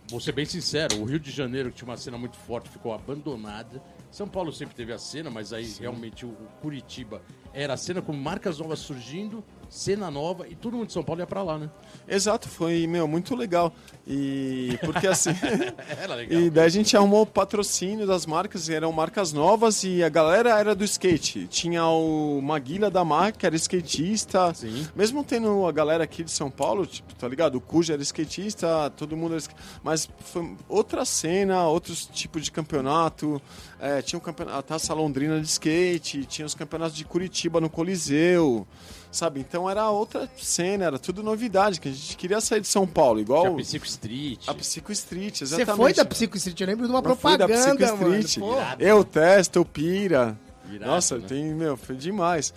vou 0.09 0.21
ser 0.21 0.33
bem 0.33 0.45
sincero, 0.45 1.01
o 1.01 1.05
Rio 1.05 1.21
de 1.21 1.31
Janeiro, 1.31 1.71
que 1.71 1.77
tinha 1.77 1.89
uma 1.89 1.97
cena 1.97 2.19
muito 2.19 2.37
forte, 2.37 2.69
ficou 2.69 2.93
abandonada. 2.93 3.83
São 4.11 4.29
Paulo 4.29 4.53
sempre 4.53 4.75
teve 4.75 4.93
a 4.93 4.99
cena, 4.99 5.31
mas 5.31 5.53
aí 5.53 5.73
realmente 5.81 6.25
o, 6.27 6.29
o 6.29 6.49
Curitiba 6.61 7.23
era 7.53 7.75
a 7.75 7.77
cena 7.77 8.03
com 8.03 8.13
marcas 8.13 8.59
novas 8.59 8.81
surgindo, 8.81 9.43
cena 9.69 10.11
nova, 10.11 10.47
e 10.49 10.55
todo 10.55 10.77
mundo 10.77 10.87
de 10.87 10.93
São 10.93 11.03
Paulo 11.03 11.21
ia 11.21 11.27
pra 11.27 11.43
lá, 11.43 11.59
né? 11.59 11.71
Exato, 12.07 12.49
foi, 12.49 12.87
meu, 12.87 13.09
muito 13.09 13.35
legal. 13.35 13.73
E 14.07 14.79
porque 14.83 15.07
assim. 15.07 15.31
Era 16.01 16.15
legal. 16.17 16.41
E 16.41 16.51
daí 16.51 16.67
a 16.67 16.69
gente 16.69 16.97
arrumou 16.97 17.23
o 17.23 17.27
patrocínio 17.27 18.07
das 18.07 18.27
marcas, 18.27 18.69
eram 18.69 18.93
marcas 18.93 19.33
novas 19.33 19.83
e 19.85 20.03
a 20.03 20.09
galera 20.09 20.59
era 20.59 20.75
do 20.75 20.85
skate. 20.85 21.47
Tinha 21.47 21.87
o 21.87 22.41
Maguila 22.43 22.91
da 22.91 23.05
marca, 23.05 23.39
que 23.39 23.47
era 23.47 23.57
skatista. 23.57 24.53
Sim. 24.53 24.87
Mesmo 24.95 25.25
tendo 25.25 25.67
a 25.67 25.73
galera 25.73 26.05
aqui 26.05 26.23
de 26.23 26.31
São 26.31 26.51
Paulo, 26.51 26.87
tipo, 26.87 27.15
tá 27.15 27.27
ligado? 27.27 27.57
O 27.57 27.61
Cuja 27.61 27.95
era 27.95 28.03
skatista, 28.03 28.91
todo 28.91 29.17
mundo 29.17 29.35
era 29.35 29.45
Mas 29.83 30.09
foi 30.21 30.55
outra 30.69 31.05
cena, 31.05 31.67
outros 31.67 32.07
tipos 32.07 32.45
de 32.45 32.53
campeonato. 32.53 33.41
É, 33.81 34.03
tinha 34.03 34.19
o 34.19 34.23
campeonato, 34.23 34.59
a 34.59 34.63
Taça 34.63 34.93
Londrina 34.95 35.41
de 35.41 35.47
skate, 35.47 36.25
tinha 36.27 36.47
os 36.47 36.55
campeonatos 36.55 36.97
de 36.97 37.05
Curitiba 37.05 37.61
no 37.61 37.71
Coliseu. 37.71 38.67
Sabe? 39.15 39.39
Então 39.39 39.71
era 39.71 39.89
outra 39.91 40.29
cena, 40.37 40.87
era 40.87 40.99
tudo 40.99 41.23
novidade, 41.23 41.79
que 41.81 41.89
a 41.89 41.93
gente 41.93 42.17
queria 42.17 42.41
sair 42.41 42.61
de 42.61 42.67
São 42.67 42.85
Paulo, 42.85 43.21
igual 43.21 43.43
Tinha 43.43 43.53
a 43.55 43.57
Psico 43.59 43.87
Street. 43.87 44.41
a 44.49 44.55
Psycho 44.55 44.91
Street, 44.91 45.37
Você 45.39 45.45
exatamente. 45.45 45.77
foi 45.77 45.93
da 45.95 46.05
Psycho 46.05 46.37
Street? 46.37 46.61
Eu 46.61 46.67
lembro 46.67 46.87
de 46.87 46.93
uma 46.93 46.99
Eu 46.99 47.15
fui 47.15 47.39
da 47.39 47.47
propaganda, 47.47 47.87
Psycho 47.87 48.03
mano. 48.03 48.19
Street. 48.19 48.39
Pô, 48.41 48.83
Eu 48.85 49.05
testo, 49.05 49.59
eu 49.61 49.65
pira. 49.65 50.37
Nossa, 50.81 51.19
né? 51.19 51.27
tem, 51.29 51.55
meu, 51.55 51.77
foi 51.77 51.95
demais. 51.95 52.53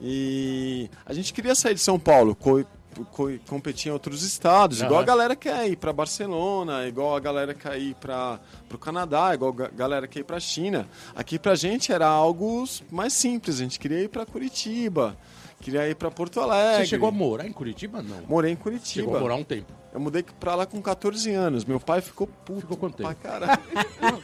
E 0.00 0.88
a 1.04 1.12
gente 1.12 1.32
queria 1.34 1.54
sair 1.54 1.74
de 1.74 1.80
São 1.80 1.98
Paulo, 1.98 2.34
co- 2.34 2.64
co- 3.12 3.30
competir 3.48 3.88
em 3.90 3.92
outros 3.92 4.22
estados, 4.22 4.78
igual 4.80 4.94
Aham. 4.94 5.02
a 5.02 5.06
galera 5.06 5.36
quer 5.36 5.68
ir 5.68 5.76
pra 5.76 5.92
Barcelona, 5.92 6.86
igual 6.86 7.14
a 7.16 7.20
galera 7.20 7.52
quer 7.52 7.78
ir 7.78 7.94
para 7.96 8.40
o 8.72 8.78
Canadá, 8.78 9.34
igual 9.34 9.54
a 9.58 9.68
galera 9.68 10.06
quer 10.06 10.20
ir 10.20 10.24
pra 10.24 10.40
China. 10.40 10.88
Aqui 11.14 11.38
pra 11.38 11.54
gente 11.54 11.92
era 11.92 12.06
algo 12.06 12.64
mais 12.90 13.12
simples, 13.12 13.56
a 13.56 13.62
gente 13.64 13.78
queria 13.78 14.00
ir 14.04 14.08
pra 14.08 14.24
Curitiba, 14.24 15.16
queria 15.60 15.88
ir 15.88 15.94
pra 15.94 16.10
Porto 16.10 16.40
Alegre. 16.40 16.84
Você 16.84 16.86
chegou 16.86 17.08
a 17.08 17.12
morar 17.12 17.46
em 17.46 17.52
Curitiba? 17.52 18.02
Não. 18.02 18.22
Morei 18.26 18.52
em 18.52 18.56
Chegou 18.56 18.70
a 18.70 18.78
Curitiba. 18.78 19.20
morar 19.20 19.34
um 19.36 19.44
tempo. 19.44 19.72
Eu 19.92 19.98
mudei 20.00 20.22
pra 20.38 20.54
lá 20.54 20.66
com 20.66 20.82
14 20.82 21.30
anos. 21.32 21.64
Meu 21.64 21.80
pai 21.80 22.00
ficou 22.02 22.26
puto 22.26 22.60
Ficou 22.60 22.76
quanto 22.76 22.96
pra 22.98 23.08
tempo? 23.08 23.20
caralho. 23.22 23.58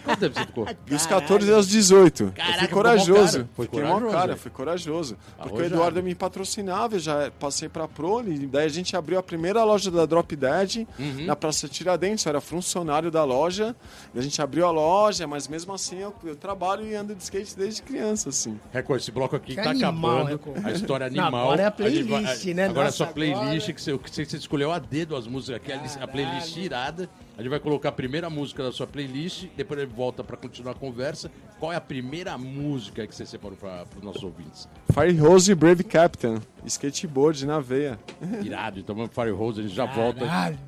Quanto 0.04 0.20
tempo 0.20 0.34
você 0.38 0.46
ficou? 0.46 0.66
Dos 0.86 1.06
14 1.06 1.52
aos 1.52 1.66
18. 1.66 2.22
eu 2.24 2.32
Caraca, 2.32 2.58
fui 2.58 2.66
ficou 2.68 2.82
mó 2.82 2.88
corajoso. 2.90 3.48
Foi 3.54 3.64
Fiquei 3.66 3.80
corajoso, 3.82 4.12
cara, 4.12 4.36
fui 4.36 4.50
corajoso. 4.50 5.16
Porque 5.42 5.62
o. 5.62 5.64
Eduardo 5.64 6.02
me 6.02 6.14
patrocinava, 6.14 6.96
eu 6.96 7.00
já 7.00 7.30
passei 7.40 7.68
pra 7.68 7.88
Prole, 7.88 8.46
daí 8.46 8.66
a 8.66 8.68
gente 8.68 8.94
abriu 8.94 9.18
a 9.18 9.22
primeira 9.22 9.64
loja 9.64 9.90
da 9.90 10.04
Drop 10.04 10.36
Dead 10.36 10.86
Uhum. 10.98 11.24
na 11.26 11.34
Praça 11.34 11.66
Tiradentes, 11.66 12.24
eu 12.26 12.30
era 12.30 12.40
funcionário 12.40 13.10
da 13.10 13.24
loja. 13.24 13.74
E 14.14 14.18
a 14.18 14.22
gente 14.22 14.40
abriu 14.42 14.66
a 14.66 14.70
loja, 14.70 15.26
mas 15.26 15.48
mesmo 15.48 15.72
assim 15.72 15.98
eu, 15.98 16.14
eu 16.24 16.36
trabalho 16.36 16.86
e 16.86 16.94
ando 16.94 17.14
de 17.14 17.22
skate 17.22 17.56
desde 17.56 17.80
criança, 17.82 18.28
assim. 18.28 18.60
Record, 18.70 19.00
esse 19.00 19.10
bloco 19.10 19.34
aqui 19.34 19.54
Que 19.56 19.62
tá 19.62 19.70
animal, 19.70 20.10
acabando. 20.18 20.28
Record. 20.30 20.66
A 20.66 20.70
história 20.72 21.08
Não, 21.10 21.22
animal. 21.24 21.42
agora 21.44 21.62
é 21.62 21.66
a 21.66 21.88
gente 21.88 22.02
vai- 22.02 22.22
playlist, 22.22 22.44
né? 22.54 22.64
Agora 22.66 22.78
é 22.78 22.82
a 22.82 22.84
Nossa, 22.84 22.96
sua 22.98 23.06
playlist, 23.06 23.40
agora- 23.40 23.72
que, 23.72 23.80
você, 23.82 23.98
que 23.98 24.10
você 24.10 24.24
você 24.24 24.36
escolheu 24.36 24.70
a 24.70 24.78
dedo 24.78 25.16
as 25.16 25.26
músicas 25.26 25.53
aqui, 25.56 25.72
a 25.72 25.76
lis- 25.76 25.96
a 26.00 26.06
playlist 26.06 26.56
irada. 26.56 27.08
A 27.36 27.40
gente 27.42 27.50
vai 27.50 27.60
colocar 27.60 27.88
a 27.88 27.92
primeira 27.92 28.28
música 28.30 28.62
da 28.62 28.72
sua 28.72 28.86
playlist, 28.86 29.46
depois 29.56 29.80
ele 29.80 29.90
volta 29.90 30.22
pra 30.24 30.36
continuar 30.36 30.72
a 30.72 30.74
conversa. 30.74 31.30
Qual 31.58 31.72
é 31.72 31.76
a 31.76 31.80
primeira 31.80 32.36
música 32.38 33.06
que 33.06 33.14
você 33.14 33.24
separou 33.26 33.56
para 33.56 33.84
os 33.96 34.02
nossos 34.02 34.22
ouvintes? 34.22 34.68
Fire 34.92 35.16
Rose 35.16 35.50
e 35.50 35.54
Brave 35.54 35.84
Captain. 35.84 36.38
Skateboard 36.66 37.46
na 37.46 37.60
veia. 37.60 37.98
Irado, 38.42 38.80
então 38.80 38.94
vamos 38.94 39.10
para 39.10 39.24
Fire 39.24 39.36
Rose, 39.36 39.60
a 39.60 39.62
gente 39.62 39.74
já 39.74 39.86
volta. 39.86 40.20
Caralho. 40.26 40.58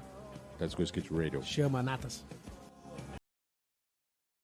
Let's 0.61 0.75
go 0.75 0.83
Skate 0.83 1.13
Radio. 1.13 1.43
Chama, 1.43 1.83
Natas. 1.83 2.25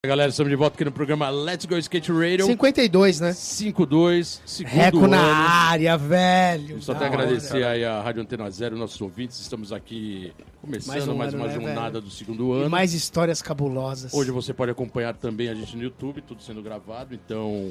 Galera, 0.04 0.30
estamos 0.30 0.50
de 0.50 0.56
volta 0.56 0.74
aqui 0.74 0.84
no 0.84 0.90
programa 0.90 1.30
Let's 1.30 1.64
Go 1.64 1.78
Skate 1.78 2.10
Radio. 2.10 2.44
52, 2.46 3.20
né? 3.20 3.32
52, 3.32 4.42
segundo 4.44 4.72
Reco 4.74 5.06
na 5.06 5.16
ano. 5.16 5.48
área, 5.48 5.96
velho. 5.96 6.82
Só 6.82 6.90
até 6.90 7.04
hora. 7.04 7.14
agradecer 7.14 7.62
aí 7.62 7.84
a 7.84 8.02
Rádio 8.02 8.20
Antena 8.22 8.50
Zero, 8.50 8.76
nossos 8.76 9.00
ouvintes. 9.00 9.38
Estamos 9.38 9.72
aqui 9.72 10.32
começando 10.60 10.88
Mais 10.88 11.14
mais, 11.14 11.34
um 11.34 11.36
uma 11.36 11.46
né, 11.46 11.54
jornada 11.54 12.00
velho? 12.00 12.04
do 12.06 12.10
segundo 12.10 12.52
E 12.58 12.62
ano. 12.62 12.68
mais 12.70 12.92
histórias 12.94 13.40
cabulosas. 13.40 14.12
Hoje 14.12 14.32
você 14.32 14.52
pode 14.52 14.72
acompanhar 14.72 15.14
também 15.14 15.48
a 15.48 15.54
gente 15.54 15.76
no 15.76 15.84
YouTube, 15.84 16.20
tudo 16.22 16.42
sendo 16.42 16.60
gravado. 16.64 17.14
Então, 17.14 17.64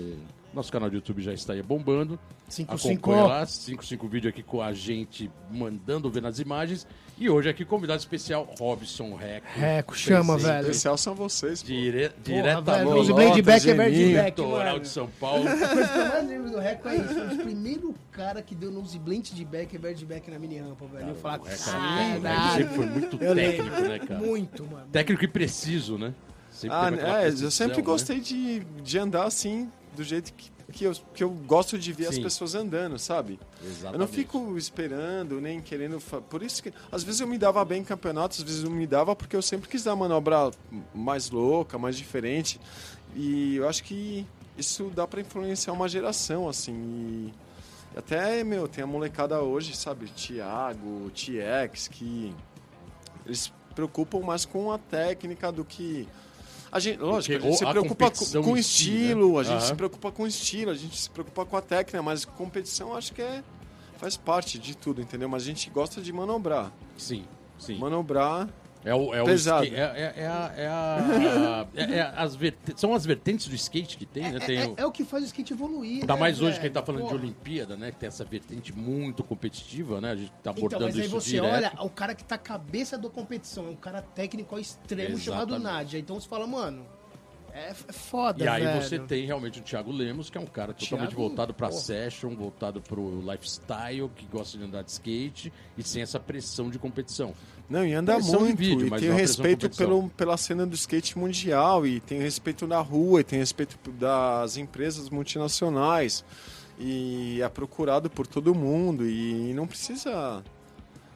nosso 0.53 0.72
canal 0.72 0.89
do 0.89 0.96
YouTube 0.96 1.22
já 1.22 1.34
está 1.34 1.53
aí 1.53 1.62
bombando. 1.63 2.20
55. 2.50 3.12
Acompanha 3.12 3.27
lá, 3.39 3.46
55 3.46 4.08
vídeo 4.08 4.29
aqui 4.29 4.43
com 4.43 4.62
a 4.62 4.74
gente 4.74 5.31
mandando 5.50 6.10
ver 6.10 6.22
nas 6.22 6.39
imagens. 6.39 6.86
E 7.17 7.29
hoje 7.29 7.48
aqui 7.50 7.63
convidado 7.63 8.00
especial, 8.00 8.43
Robson 8.60 9.15
Reco. 9.15 9.48
Reco, 9.53 9.96
chama, 9.96 10.34
Presente 10.34 10.51
velho. 10.51 10.62
Especial 10.72 10.98
são 10.98 11.13
vocês. 11.15 11.62
pô. 11.62 11.67
Dire, 11.67 12.10
Porra, 12.10 12.15
diretamente 12.24 13.00
Os 13.00 13.10
Blade 13.10 13.41
Back 13.43 13.70
é 13.70 13.74
Verde 13.75 13.96
Geninho, 13.96 14.17
Back, 14.17 14.29
litoral 14.41 14.65
mano. 14.65 14.79
de 14.79 14.88
São 14.88 15.08
Paulo. 15.20 15.48
A 15.48 15.55
coisa 15.67 15.88
que 15.88 15.98
eu 16.00 16.05
mais 16.10 16.27
lembro 16.27 16.51
do 16.51 16.60
Reco 16.60 16.88
é 16.89 16.96
isso. 16.98 17.20
O 17.34 17.38
primeiro 17.38 17.96
cara 18.12 18.41
que 18.41 18.55
deu 18.55 18.72
nose 18.72 18.98
blend 19.00 19.34
de 19.36 19.46
back 19.46 19.74
e 19.75 19.77
verde 19.77 20.05
back 20.05 20.29
na 20.31 20.39
mini 20.39 20.58
rampa, 20.58 20.86
velho. 20.88 21.10
Eu 21.10 21.15
falava, 21.15 21.43
O 21.43 21.46
Reco, 21.46 21.62
o 21.70 21.70
Reco 21.70 22.22
caralho. 22.24 22.58
sempre 22.58 22.75
foi 22.75 22.86
muito 22.88 23.17
Eu 23.24 23.36
técnico, 23.36 23.75
lembro. 23.75 23.89
né, 23.89 24.00
cara? 24.00 24.20
Muito, 24.20 24.65
mano. 24.65 24.88
Técnico 24.91 25.24
e 25.24 25.27
preciso, 25.27 25.98
né? 25.98 26.13
Sempre 26.50 26.77
Ah, 26.77 27.24
é, 27.24 27.27
eu 27.29 27.51
sempre 27.51 27.77
né? 27.77 27.84
gostei 27.84 28.20
de, 28.20 28.60
de 28.84 28.98
andar 29.00 29.24
assim, 29.25 29.70
do 29.96 30.04
jeito 30.04 30.34
que, 30.34 30.52
que, 30.72 30.84
eu, 30.86 30.94
que 31.14 31.24
eu 31.24 31.30
gosto 31.30 31.78
de 31.78 31.92
ver 31.92 32.08
as 32.08 32.16
Sim. 32.16 32.24
pessoas 32.24 32.56
andando, 32.56 32.98
sabe? 32.98 33.40
Exatamente. 33.62 33.94
Eu 33.94 34.00
não 34.00 34.08
fico 34.08 34.58
esperando, 34.58 35.42
nem 35.42 35.62
querendo. 35.62 36.00
Por 36.30 36.42
isso 36.42 36.64
que. 36.64 36.74
Às 36.92 37.04
vezes 37.04 37.22
eu 37.22 37.28
me 37.28 37.38
dava 37.38 37.64
bem 37.66 37.82
em 37.82 37.84
campeonatos, 37.84 38.40
às 38.40 38.44
vezes 38.44 38.64
eu 38.64 38.72
me 38.72 38.88
dava 38.88 39.16
porque 39.16 39.36
eu 39.36 39.42
sempre 39.42 39.70
quis 39.70 39.84
dar 39.84 39.94
uma 39.94 40.08
manobra 40.08 40.52
mais 40.94 41.30
louca, 41.30 41.78
mais 41.78 41.98
diferente. 41.98 42.60
E 43.16 43.58
eu 43.58 43.68
acho 43.68 43.84
que 43.84 44.26
isso 44.58 44.92
dá 44.96 45.06
pra 45.08 45.22
influenciar 45.22 45.74
uma 45.74 45.88
geração, 45.88 46.48
assim. 46.48 46.74
E 46.74 47.34
até, 47.98 48.44
meu, 48.44 48.68
tem 48.68 48.84
a 48.84 48.88
molecada 48.88 49.42
hoje, 49.42 49.76
sabe? 49.76 50.08
Thiago, 50.08 51.12
TX, 51.12 51.88
que. 51.88 52.34
Eles 53.26 53.40
se 53.40 53.52
preocupam 53.76 54.20
mais 54.22 54.46
com 54.46 54.72
a 54.72 54.78
técnica 54.78 55.52
do 55.52 55.66
que. 55.66 56.08
A 56.72 56.80
gente, 56.80 57.00
lógico, 57.00 57.34
a 57.34 57.40
Porque 57.40 57.50
gente 57.50 57.58
se 57.58 57.66
a 57.66 57.72
preocupa 57.72 58.12
com, 58.12 58.18
com 58.18 58.24
si, 58.24 58.54
né? 58.54 58.60
estilo, 58.60 59.38
a 59.40 59.44
gente 59.44 59.58
Aham. 59.58 59.68
se 59.68 59.75
preocupa 59.75 60.12
com 60.12 60.25
estilo, 60.25 60.72
a 60.72 60.75
gente 60.75 60.98
se 60.98 61.10
preocupa 61.10 61.46
com 61.46 61.58
a 61.58 61.62
técnica, 61.62 62.01
mas 62.01 62.24
competição 62.24 62.96
acho 62.96 63.13
que 63.13 63.22
é 63.22 63.44
faz 63.98 64.16
parte 64.18 64.58
de 64.58 64.75
tudo, 64.75 65.01
entendeu? 65.01 65.28
Mas 65.30 65.44
a 65.44 65.46
gente 65.48 65.70
gosta 65.70 66.01
de 66.01 66.12
manobrar. 66.13 66.72
Sim, 66.98 67.25
sim. 67.60 67.78
Manobrar. 67.78 68.48
É 68.84 68.96
o, 68.96 69.14
é 69.14 69.22
o 69.22 69.26
Pesado. 69.26 69.64
skate- 69.64 69.80
é, 69.80 69.84
é, 69.86 70.14
é 70.24 70.28
a, 70.28 70.54
é 70.58 70.68
a- 70.68 71.68
é- 71.76 71.94
é 71.98 72.02
as 72.16 72.36
verte- 72.36 72.74
são 72.76 72.94
as 72.94 73.06
vertentes 73.06 73.48
do 73.48 73.56
skate 73.56 73.96
que 73.98 74.06
tem, 74.06 74.32
né? 74.32 74.40
Tem 74.40 74.58
É, 74.60 74.68
o- 74.68 74.74
é 74.78 74.86
o 74.86 74.92
que 74.92 75.04
faz 75.04 75.24
o 75.24 75.26
skate 75.28 75.54
evoluir. 75.54 76.02
Ainda 76.02 76.14
né, 76.16 76.20
mais 76.20 76.42
hoje 76.42 76.54
que 76.56 76.62
a 76.62 76.64
gente 76.64 76.74
tá 76.74 76.82
falando 76.84 77.04
de 77.04 77.08
Porra. 77.10 77.22
Olimpíada, 77.22 77.78
né? 77.78 77.92
Que 77.92 77.98
tem 77.98 78.08
essa 78.08 78.26
vertente 78.26 78.74
muito 78.76 79.24
competitiva, 79.24 80.02
né? 80.02 80.12
A 80.12 80.16
gente 80.16 80.32
tá 80.32 80.52
Então, 80.52 80.54
abordando 80.54 80.86
mas 80.86 80.96
aí 80.96 81.02
isso 81.06 81.12
você 81.20 81.30
direto. 81.32 81.54
olha, 81.54 81.72
o 81.86 81.90
cara 81.90 82.16
que 82.16 82.24
tá 82.24 82.38
cabeça 82.38 82.98
da 82.98 83.10
competição, 83.10 83.68
é 83.68 83.70
um 83.70 83.76
cara 83.76 84.02
técnico 84.02 84.56
ao 84.56 84.62
extremo 84.62 85.18
chamado 85.18 85.54
Exatamente. 85.56 85.64
Nádia. 85.64 86.00
Então 86.00 86.20
você 86.20 86.28
fala, 86.28 86.48
mano, 86.48 86.86
é, 87.53 87.70
é 87.70 87.93
foda, 87.93 88.43
E 88.43 88.48
aí 88.48 88.63
velho. 88.63 88.81
você 88.81 89.00
tem 89.00 89.25
realmente 89.25 89.60
o 89.60 89.62
Thiago 89.63 89.91
Lemos, 89.91 90.29
que 90.29 90.38
é 90.38 90.41
um 90.41 90.46
cara 90.46 90.74
totalmente 90.74 91.10
Thiago, 91.10 91.22
voltado 91.27 91.53
pra 91.53 91.67
porra. 91.70 91.79
session, 91.79 92.36
voltado 92.36 92.81
pro 92.81 93.22
lifestyle, 93.22 94.10
que 94.15 94.25
gosta 94.25 94.58
de 94.58 94.63
andar 94.63 94.84
de 94.84 94.91
skate 94.91 95.51
e 95.77 95.84
sem 95.84 96.01
essa 96.01 96.20
pressão 96.20 96.70
de 96.70 96.77
competição. 96.79 97.34
Não, 97.70 97.86
e 97.86 97.93
anda 97.93 98.15
Pressão 98.15 98.41
muito. 98.41 98.58
vídeo, 98.58 98.88
e 98.88 98.89
mas 98.89 99.00
tem 99.01 99.10
pressão 99.10 99.15
respeito 99.46 99.70
pelo, 99.77 100.10
pela 100.10 100.36
cena 100.38 100.65
do 100.65 100.75
skate 100.75 101.17
mundial, 101.17 101.88
e 101.88 102.00
tem 102.01 102.20
respeito 102.20 102.67
na 102.67 102.79
rua, 102.79 103.22
e 103.22 103.24
tem 103.24 103.39
respeito 103.39 103.77
das 103.91 104.58
empresas 104.58 105.10
multinacionais. 105.10 106.25
E 106.77 107.41
é 107.41 107.48
procurado 107.48 108.10
por 108.10 108.25
todo 108.27 108.53
mundo. 108.55 109.08
E 109.08 109.53
não 109.53 109.67
precisa 109.67 110.43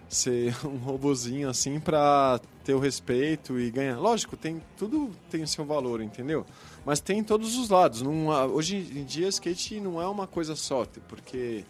ser 0.08 0.56
um 0.66 0.78
robozinho 0.78 1.50
assim 1.50 1.80
pra 1.80 2.40
ter 2.66 2.74
o 2.74 2.80
respeito 2.80 3.60
e 3.60 3.70
ganhar. 3.72 3.98
Lógico, 4.00 4.36
tem 4.36 4.62
tudo 4.78 5.12
tem 5.30 5.44
o 5.44 5.48
seu 5.48 5.64
valor, 5.64 6.02
entendeu? 6.02 6.46
Mas 6.86 7.00
tem 7.00 7.20
em 7.20 7.24
todos 7.24 7.56
os 7.58 7.70
lados. 7.70 8.02
Não 8.02 8.32
há- 8.32 8.46
hoje 8.46 8.76
em 8.78 9.04
dia, 9.06 9.28
skate 9.30 9.80
não 9.80 10.02
é 10.02 10.08
uma 10.08 10.26
coisa 10.28 10.56
só, 10.56 10.86
porque 11.08 11.64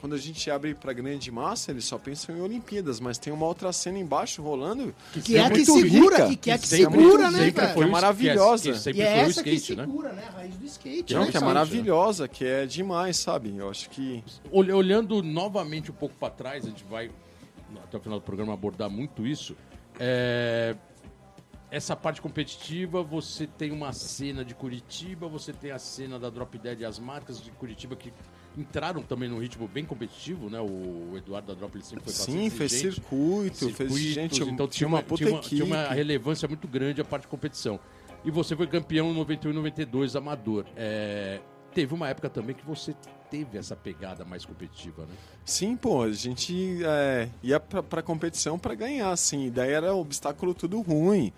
quando 0.00 0.14
a 0.14 0.18
gente 0.18 0.50
abre 0.50 0.74
pra 0.74 0.92
grande 0.92 1.30
massa, 1.30 1.70
eles 1.70 1.84
só 1.84 1.96
pensam 1.96 2.36
em 2.36 2.40
Olimpíadas, 2.40 2.98
mas 2.98 3.18
tem 3.18 3.32
uma 3.32 3.46
outra 3.46 3.72
cena 3.72 3.98
embaixo 4.00 4.42
rolando 4.42 4.92
Que 5.22 5.36
é 5.36 5.40
a 5.44 5.50
que 5.50 5.56
muito 5.58 5.72
segura, 5.80 6.16
rica, 6.16 6.28
que, 6.30 6.36
que 6.36 6.50
é 6.50 6.58
que 6.58 6.66
sempre- 6.66 7.00
segura, 7.02 7.30
né, 7.30 7.38
sempre 7.44 7.60
velho? 7.62 7.74
foi 7.74 7.86
maravilhosa. 7.86 8.72
Que 8.72 8.78
sempre 8.78 9.00
E 9.00 9.02
é 9.04 9.14
foi 9.14 9.18
o 9.26 9.30
essa 9.30 9.42
que 9.44 9.50
skate, 9.50 9.76
né? 9.76 9.84
segura, 9.86 10.12
né? 10.12 10.24
A 10.28 10.30
raiz 10.38 10.56
do 10.56 10.64
skate. 10.66 11.12
Não, 11.14 11.20
Não, 11.20 11.26
né, 11.26 11.30
que 11.30 11.36
é 11.36 11.40
maravilhosa, 11.40 12.26
que 12.26 12.44
é 12.44 12.66
demais, 12.66 13.16
sabe? 13.16 13.54
Eu 13.56 13.70
acho 13.70 13.88
que 13.90 14.24
Olh- 14.50 14.74
Olhando 14.74 15.22
novamente 15.22 15.90
um 15.90 15.94
pouco 15.94 16.14
para 16.18 16.30
trás, 16.30 16.64
a 16.64 16.68
gente 16.68 16.82
vai 16.84 17.10
até 17.84 17.96
o 17.96 18.00
final 18.00 18.18
do 18.18 18.24
programa 18.24 18.52
abordar 18.54 18.90
muito 18.90 19.24
isso. 19.26 19.54
É, 19.98 20.74
Essa 21.70 21.96
parte 21.96 22.20
competitiva, 22.20 23.02
você 23.02 23.46
tem 23.46 23.70
uma 23.70 23.92
cena 23.92 24.44
de 24.44 24.54
Curitiba, 24.54 25.26
você 25.26 25.52
tem 25.52 25.70
a 25.70 25.78
cena 25.78 26.18
da 26.18 26.28
Drop 26.28 26.58
Dead 26.58 26.80
e 26.80 26.84
as 26.84 26.98
marcas 26.98 27.42
de 27.42 27.50
Curitiba 27.52 27.96
que 27.96 28.12
entraram 28.56 29.02
também 29.02 29.28
num 29.28 29.38
ritmo 29.38 29.66
bem 29.66 29.84
competitivo, 29.84 30.50
né? 30.50 30.60
O 30.60 31.16
Eduardo 31.16 31.48
da 31.48 31.54
Drop 31.54 31.74
ele 31.74 31.84
sempre 31.84 32.04
foi 32.04 32.12
sim, 32.12 32.50
fez 32.50 32.72
exigente. 32.72 32.94
circuito, 32.96 33.70
fez 33.70 33.96
gente, 33.96 34.42
então 34.42 34.68
tinha 34.68 34.86
uma 34.86 35.02
tinha 35.02 35.30
uma, 35.30 35.40
tinha 35.40 35.64
uma 35.64 35.88
relevância 35.88 36.46
muito 36.46 36.68
grande 36.68 37.00
a 37.00 37.04
parte 37.04 37.22
de 37.22 37.28
competição. 37.28 37.80
E 38.24 38.30
você 38.30 38.54
foi 38.54 38.66
campeão 38.66 39.10
em 39.10 39.14
91 39.14 39.50
e 39.50 39.54
92 39.54 40.14
amador. 40.14 40.66
É, 40.76 41.40
teve 41.72 41.94
uma 41.94 42.08
época 42.08 42.28
também 42.28 42.54
que 42.54 42.64
você 42.64 42.94
teve 43.32 43.56
essa 43.56 43.74
pegada 43.74 44.26
mais 44.26 44.44
competitiva, 44.44 45.06
né? 45.06 45.14
Sim, 45.42 45.74
pô, 45.74 46.02
a 46.02 46.12
gente 46.12 46.80
é, 46.84 47.28
ia 47.42 47.58
pra, 47.58 47.82
pra 47.82 48.02
competição 48.02 48.58
pra 48.58 48.74
ganhar, 48.74 49.10
assim. 49.10 49.50
Daí 49.50 49.72
era 49.72 49.94
obstáculo 49.94 50.52
tudo 50.52 50.82
ruim. 50.82 51.32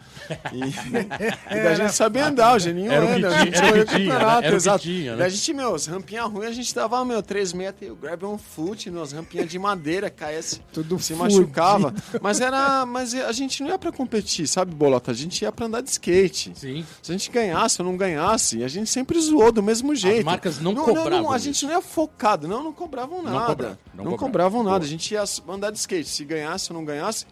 E, 0.52 0.58
e 1.54 1.54
daí 1.54 1.66
a 1.68 1.74
gente 1.76 1.94
sabia 1.94 2.26
andar, 2.26 2.56
o 2.56 2.58
Geninho 2.58 2.90
Era 2.90 3.14
anda, 3.14 3.28
a 3.28 3.44
gente 3.44 3.56
era 3.56 3.82
o 3.82 3.86
campeonato? 3.86 4.46
Era 4.46 4.56
exato. 4.56 4.82
tinha, 4.82 5.12
né? 5.12 5.18
Daí 5.18 5.26
a 5.28 5.30
gente, 5.30 5.54
meu, 5.54 5.72
as 5.72 5.86
rampinhas 5.86 6.28
ruins, 6.28 6.48
a 6.48 6.52
gente 6.52 6.74
dava, 6.74 7.04
meu, 7.04 7.22
3 7.22 7.52
metros, 7.52 7.90
o 7.92 7.94
grab 7.94 8.24
on 8.24 8.36
foot, 8.36 8.90
nas 8.90 9.12
rampinhas 9.12 9.48
de 9.48 9.58
madeira, 9.58 10.10
caía, 10.10 10.42
se, 10.42 10.58
Tudo 10.72 10.98
se 10.98 11.14
fudido. 11.14 11.40
machucava. 11.40 11.94
Mas 12.20 12.40
era, 12.40 12.84
mas 12.84 13.14
a 13.14 13.32
gente 13.32 13.62
não 13.62 13.70
ia 13.70 13.78
pra 13.78 13.92
competir, 13.92 14.48
sabe, 14.48 14.74
Bolota? 14.74 15.12
A 15.12 15.14
gente 15.14 15.42
ia 15.42 15.52
pra 15.52 15.66
andar 15.66 15.80
de 15.80 15.90
skate. 15.90 16.52
Sim. 16.56 16.84
Se 17.00 17.12
a 17.12 17.16
gente 17.16 17.30
ganhasse 17.30 17.80
ou 17.80 17.86
não 17.86 17.96
ganhasse, 17.96 18.64
a 18.64 18.68
gente 18.68 18.90
sempre 18.90 19.18
zoou 19.20 19.52
do 19.52 19.62
mesmo 19.62 19.94
jeito. 19.94 20.26
marcas 20.26 20.58
não 20.58 20.72
não, 20.72 20.84
cobravam 20.84 21.30
a 21.30 21.36
isso. 21.36 21.44
gente 21.44 21.64
não 21.64 21.72
ia 21.72 21.83
focado, 21.84 22.48
não, 22.48 22.62
não 22.64 22.72
cobravam 22.72 23.22
Não 23.22 23.32
nada. 23.32 23.46
cobravam, 23.46 23.78
Não, 23.94 24.04
não 24.04 24.16
cobravam 24.16 24.58
cobravam. 24.58 24.62
nada. 24.64 24.84
A 24.84 24.88
gente 24.88 25.14
ia 25.14 25.24
andar 25.48 25.70
de 25.70 25.78
skate. 25.78 26.08
Se 26.08 26.24
ganhasse 26.24 26.72
ou 26.72 26.78
não 26.78 26.84
ganhasse, 26.84 27.26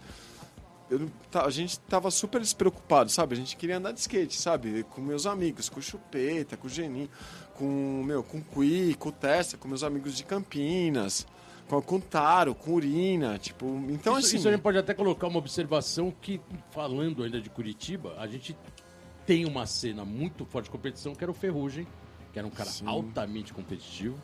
eu, 0.91 1.11
a 1.35 1.51
gente 1.51 1.79
tava 1.81 2.11
super 2.11 2.41
despreocupado, 2.41 3.11
sabe? 3.11 3.35
A 3.35 3.37
gente 3.37 3.57
queria 3.57 3.79
andar 3.79 3.93
de 3.93 4.01
skate, 4.01 4.41
sabe? 4.41 4.85
Com 4.85 5.01
meus 5.01 5.27
amigos, 5.27 5.69
com 5.69 5.81
o 5.81 5.83
Chupeta, 5.83 6.57
com 6.57 6.67
o 6.67 6.71
Geninho, 6.71 7.09
com, 7.55 8.03
meu, 8.05 8.23
com 8.23 8.39
o 8.39 8.45
Cui, 8.45 8.95
com 8.95 9.09
o 9.09 9.13
Testa, 9.13 9.57
com 9.57 9.69
meus 9.69 9.83
amigos 9.83 10.17
de 10.17 10.25
Campinas, 10.25 11.27
com, 11.67 11.81
com 11.81 11.97
o 11.97 12.01
Taro, 12.01 12.55
com 12.55 12.73
o 12.73 12.75
Urina, 12.75 13.39
tipo... 13.39 13.67
Então, 13.89 14.19
isso, 14.19 14.29
assim... 14.29 14.37
isso 14.37 14.49
a 14.49 14.53
gente 14.53 14.61
pode 14.61 14.77
até 14.79 14.93
colocar 14.93 15.27
uma 15.29 15.39
observação 15.39 16.13
que, 16.21 16.41
falando 16.71 17.23
ainda 17.23 17.41
de 17.41 17.49
Curitiba, 17.49 18.15
a 18.19 18.27
gente 18.27 18.57
tem 19.27 19.47
uma 19.47 19.65
cena 19.67 20.05
muito 20.05 20.45
forte 20.45 20.67
de 20.67 20.71
competição, 20.73 21.15
que 21.15 21.25
era 21.25 21.31
o 21.31 21.35
Ferrugem, 21.35 21.87
que 22.33 22.39
era 22.39 22.47
um 22.47 22.51
cara 22.51 22.69
Sim. 22.69 22.87
altamente 22.87 23.55
competitivo, 23.55 24.19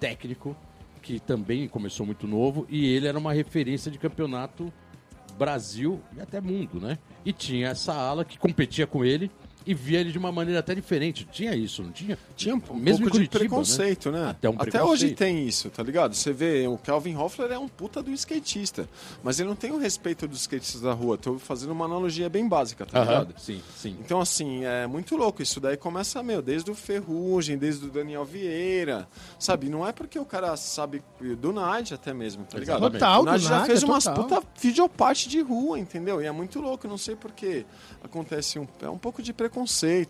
técnico, 0.00 0.56
que 1.02 1.20
também 1.20 1.68
começou 1.68 2.04
muito 2.04 2.26
novo, 2.26 2.66
e 2.68 2.86
ele 2.86 3.06
era 3.06 3.18
uma 3.18 3.32
referência 3.32 3.90
de 3.90 3.98
campeonato 3.98 4.72
Brasil 5.38 6.00
e 6.16 6.20
até 6.20 6.40
mundo, 6.40 6.80
né? 6.80 6.98
E 7.24 7.32
tinha 7.32 7.68
essa 7.68 7.94
ala 7.94 8.24
que 8.24 8.38
competia 8.38 8.86
com 8.86 9.04
ele 9.04 9.30
e 9.70 9.74
via 9.74 10.00
ele 10.00 10.10
de 10.10 10.18
uma 10.18 10.32
maneira 10.32 10.58
até 10.58 10.74
diferente. 10.74 11.28
Tinha 11.30 11.54
isso, 11.54 11.80
não 11.82 11.92
tinha? 11.92 12.18
Tinha 12.34 12.56
um 12.56 12.58
Mesmo 12.74 13.04
pouco 13.04 13.18
de 13.20 13.28
Curitiba, 13.28 13.38
preconceito, 13.38 14.10
né? 14.10 14.30
Até 14.30 14.48
um 14.48 14.54
hoje 14.54 14.68
preconceito. 14.70 15.16
tem 15.16 15.46
isso, 15.46 15.70
tá 15.70 15.80
ligado? 15.80 16.12
Você 16.12 16.32
vê, 16.32 16.66
o 16.66 16.76
Calvin 16.76 17.14
Hoffler 17.14 17.52
é 17.52 17.58
um 17.58 17.68
puta 17.68 18.02
do 18.02 18.10
skatista, 18.10 18.88
mas 19.22 19.38
ele 19.38 19.48
não 19.48 19.54
tem 19.54 19.70
o 19.70 19.78
respeito 19.78 20.26
dos 20.26 20.40
skatistas 20.40 20.80
da 20.80 20.92
rua. 20.92 21.16
Tô 21.16 21.38
fazendo 21.38 21.70
uma 21.70 21.84
analogia 21.84 22.28
bem 22.28 22.48
básica, 22.48 22.84
tá 22.84 22.98
Aham, 22.98 23.08
ligado? 23.08 23.34
Sim, 23.38 23.62
sim. 23.76 23.96
Então, 24.04 24.20
assim, 24.20 24.64
é 24.64 24.88
muito 24.88 25.16
louco. 25.16 25.40
Isso 25.40 25.60
daí 25.60 25.76
começa, 25.76 26.20
meu, 26.20 26.42
desde 26.42 26.68
o 26.68 26.74
Ferrugem, 26.74 27.56
desde 27.56 27.86
o 27.86 27.90
Daniel 27.90 28.24
Vieira, 28.24 29.08
sabe? 29.38 29.68
Não 29.68 29.86
é 29.86 29.92
porque 29.92 30.18
o 30.18 30.24
cara 30.24 30.56
sabe 30.56 31.00
do 31.38 31.52
Nade 31.52 31.94
até 31.94 32.12
mesmo, 32.12 32.44
tá 32.44 32.58
ligado? 32.58 32.78
Exatamente. 32.78 33.00
Total, 33.00 33.22
o 33.22 33.24
Nade 33.24 33.42
do 33.44 33.48
já 33.48 33.64
fez 33.64 33.82
umas 33.84 34.02
total. 34.02 34.24
puta 34.24 34.42
videoparte 34.60 35.28
de 35.28 35.40
rua, 35.40 35.78
entendeu? 35.78 36.20
E 36.20 36.26
é 36.26 36.32
muito 36.32 36.58
louco. 36.60 36.88
Não 36.88 36.98
sei 36.98 37.14
porque 37.14 37.64
acontece 38.02 38.58
um, 38.58 38.66
é 38.82 38.88
um 38.88 38.98
pouco 38.98 39.22
de 39.22 39.32
preconceito, 39.32 39.59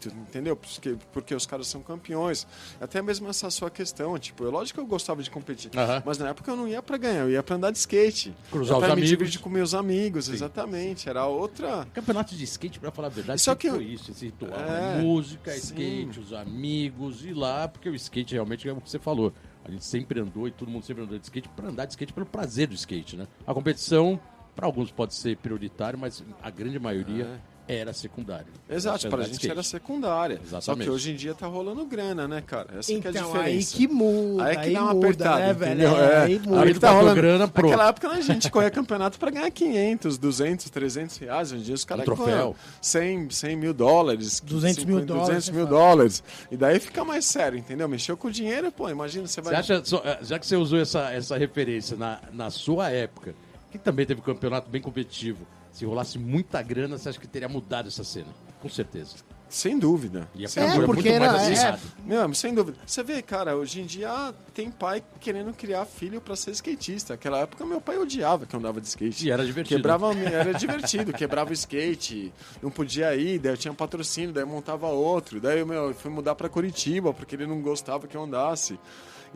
entendeu? 0.07 0.55
Porque, 0.57 0.97
porque 1.13 1.35
os 1.35 1.47
caras 1.47 1.67
são 1.67 1.81
campeões. 1.83 2.47
Até 2.81 3.01
mesmo 3.03 3.29
essa 3.29 3.51
sua 3.51 3.71
questão, 3.71 4.19
tipo, 4.19 4.45
é 4.47 4.49
lógico 4.51 4.79
que 4.79 4.85
eu 4.85 4.87
gostava 4.89 5.23
de 5.23 5.31
competir, 5.31 5.71
mas 6.05 6.19
na 6.19 6.29
época 6.31 6.51
eu 6.51 6.57
não 6.57 6.69
ia 6.69 6.83
pra 6.83 6.97
ganhar, 6.97 7.21
eu 7.23 7.31
ia 7.31 7.43
pra 7.43 7.57
andar 7.57 7.71
de 7.71 7.79
skate. 7.79 8.35
Cruzar 8.51 8.79
pra 8.79 8.89
os 8.89 8.89
me 8.89 8.93
amigos. 8.93 9.09
divertir 9.11 9.41
com 9.41 9.49
meus 9.51 9.75
amigos, 9.75 10.27
Sim. 10.27 10.33
exatamente. 10.35 11.09
Era 11.09 11.27
outra... 11.27 11.87
Campeonato 11.93 12.35
de 12.35 12.45
skate, 12.45 12.79
pra 12.81 12.91
falar 12.91 13.09
a 13.09 13.11
verdade, 13.11 13.41
Só 13.41 13.55
que 13.55 13.69
foi 13.71 13.79
eu- 13.79 13.83
isso, 13.83 14.11
esse 14.11 14.27
ritual. 14.27 14.53
É, 14.59 15.01
Música, 15.03 15.51
sim. 15.53 15.59
skate, 15.59 16.21
os 16.21 16.33
amigos, 16.33 17.25
ir 17.25 17.35
lá, 17.35 17.69
porque 17.69 17.89
o 17.89 17.95
skate 17.95 18.35
realmente 18.35 18.69
é 18.69 18.73
o 18.73 18.81
que 18.81 18.91
você 18.91 18.99
falou. 18.99 19.33
A 19.65 19.71
gente 19.71 19.85
sempre 19.85 20.21
andou 20.21 20.49
e 20.49 20.51
todo 20.51 20.71
mundo 20.71 20.85
sempre 20.85 21.03
andou 21.05 21.19
de 21.19 21.25
skate 21.25 21.49
pra 21.51 21.69
andar 21.69 21.85
de 21.85 21.93
skate 21.93 22.13
pelo 22.13 22.27
prazer 22.27 22.67
do 22.69 22.75
skate, 22.75 23.17
né? 23.17 23.27
A 23.47 23.53
competição, 23.53 24.19
pra 24.57 24.67
alguns 24.67 24.91
pode 24.91 25.15
ser 25.15 25.37
prioritário, 25.37 25.99
mas 25.99 26.25
a 26.43 26.51
grande 26.51 26.79
maioria 26.79 27.41
era 27.77 27.93
secundária. 27.93 28.47
Exato, 28.69 29.09
pra 29.09 29.19
de 29.19 29.25
gente 29.27 29.33
skate. 29.35 29.51
era 29.53 29.63
secundária. 29.63 30.37
Só 30.49 30.59
Exatamente. 30.59 30.85
que 30.85 30.91
hoje 30.91 31.11
em 31.13 31.17
dia 31.17 31.35
tá 31.35 31.47
rolando 31.47 31.85
grana, 31.85 32.27
né, 32.29 32.43
cara? 32.47 32.69
Essa 32.79 32.89
que 32.89 33.07
é 33.07 33.09
a 33.09 33.11
Então, 33.11 33.35
aí 33.35 33.59
diferença. 33.59 33.77
que 33.77 33.89
muda, 33.89 34.45
Aí 34.45 34.57
aí, 34.57 34.65
que 34.69 34.73
dá 34.75 34.83
uma 34.83 34.95
muda, 34.95 35.07
apertada, 35.07 35.39
né, 35.41 35.53
velho? 35.55 35.83
É, 35.83 35.87
É. 35.87 36.17
aí 36.19 36.33
Aí 36.35 36.39
muda. 36.41 36.81
tá 36.81 36.91
rolando. 36.91 37.15
grana, 37.17 37.49
pronto. 37.49 37.71
Naquela 37.71 37.89
época 37.89 38.09
né, 38.09 38.15
a 38.17 38.21
gente 38.21 38.51
corria 38.51 38.71
campeonato 38.71 39.19
pra 39.19 39.31
ganhar 39.31 39.51
500, 39.51 40.19
200, 40.19 40.71
300 40.71 41.17
reais. 41.19 41.53
Hoje 41.53 41.61
em 41.61 41.65
dia 41.65 41.75
os 41.75 41.85
caras 41.85 42.03
Um 42.03 42.07
troféu. 42.07 42.27
ganham 42.27 42.55
100, 42.81 43.31
100 43.31 43.57
mil 43.57 43.75
dólares. 43.75 44.41
200 44.41 44.85
mil 44.85 44.97
50, 45.01 45.07
dólares, 45.07 45.29
200 45.29 45.45
você 45.47 45.53
mil 45.53 45.67
fala. 45.67 45.79
dólares. 45.79 46.23
E 46.51 46.57
daí 46.57 46.79
fica 46.81 47.05
mais 47.05 47.25
sério, 47.25 47.59
entendeu? 47.59 47.89
Mexeu 47.89 48.17
com 48.17 48.29
o 48.29 48.31
dinheiro, 48.31 48.71
pô, 48.73 48.89
imagina, 48.89 49.27
você 49.27 49.41
vai... 49.41 49.55
Você 49.55 49.73
acha, 49.75 49.85
só- 49.85 50.03
eh, 50.05 50.19
já 50.23 50.39
que 50.39 50.47
você 50.47 50.57
usou 50.57 50.79
essa, 50.81 51.11
essa 51.13 51.37
referência 51.37 51.97
na, 51.97 52.21
na 52.33 52.51
sua 52.51 52.91
época, 52.91 53.35
que 53.71 53.79
também 53.79 54.05
teve 54.07 54.21
um 54.21 54.25
campeonato 54.25 54.69
bem 54.71 54.81
competitivo, 54.81 55.47
se 55.73 55.85
rolasse 55.85 56.19
muita 56.19 56.61
grana, 56.63 56.99
você 56.99 57.09
acha 57.09 57.19
que 57.21 57.27
teria 57.29 57.49
mudado 57.49 57.89
essa 57.89 58.05
cena? 58.05 58.29
Com 58.61 58.69
certeza. 58.69 59.17
Sem 59.49 59.81
dúvida. 59.81 60.29
Ia 60.37 60.47
Sem 60.49 60.63
pra 60.63 60.75
É, 60.75 60.87
porque 60.87 61.11
muito 61.11 61.21
mais 61.21 61.33
era- 61.35 61.43
é. 61.43 61.53
acessado. 61.53 61.81
Meu, 62.05 62.33
sem 62.35 62.55
dúvida. 62.55 62.79
Você 62.87 63.03
vê, 63.03 63.21
cara, 63.21 63.57
hoje 63.57 63.81
em 63.81 63.85
dia 63.85 64.33
tem 64.55 64.71
pai 64.71 65.03
querendo 65.19 65.53
criar 65.53 65.85
filho 65.87 66.21
pra 66.21 66.37
ser 66.37 66.53
skatista. 66.53 67.15
Naquela 67.15 67.41
época 67.41 67.67
meu 67.67 67.81
pai 67.81 67.99
odiava 67.99 68.47
que 68.47 68.55
eu 68.55 68.61
andava 68.61 68.81
de 68.81 68.87
skate. 68.87 69.27
E 69.27 69.31
era 69.33 69.45
divertido. 69.45 69.77
Quebrava, 69.77 70.15
era 70.15 70.55
divertido, 70.55 71.13
quebrava 71.13 71.51
o 71.51 71.53
skate, 71.53 72.33
não 72.63 72.71
podia 72.71 73.13
ir, 73.17 73.41
daí 73.41 73.53
eu 73.53 73.57
tinha 73.57 73.75
patrocínio, 73.75 74.33
daí 74.33 74.45
eu 74.45 74.47
montava 74.47 74.87
outro. 74.87 75.41
Daí 75.41 75.65
meu, 75.65 75.89
eu 75.89 75.95
fui 75.95 76.13
mudar 76.13 76.37
pra 76.37 76.49
Curitiba, 76.49 77.13
porque 77.13 77.35
ele 77.35 77.47
não 77.47 77.61
gostava 77.61 78.07
que 78.07 78.17
eu 78.17 78.23
andasse. 78.23 78.79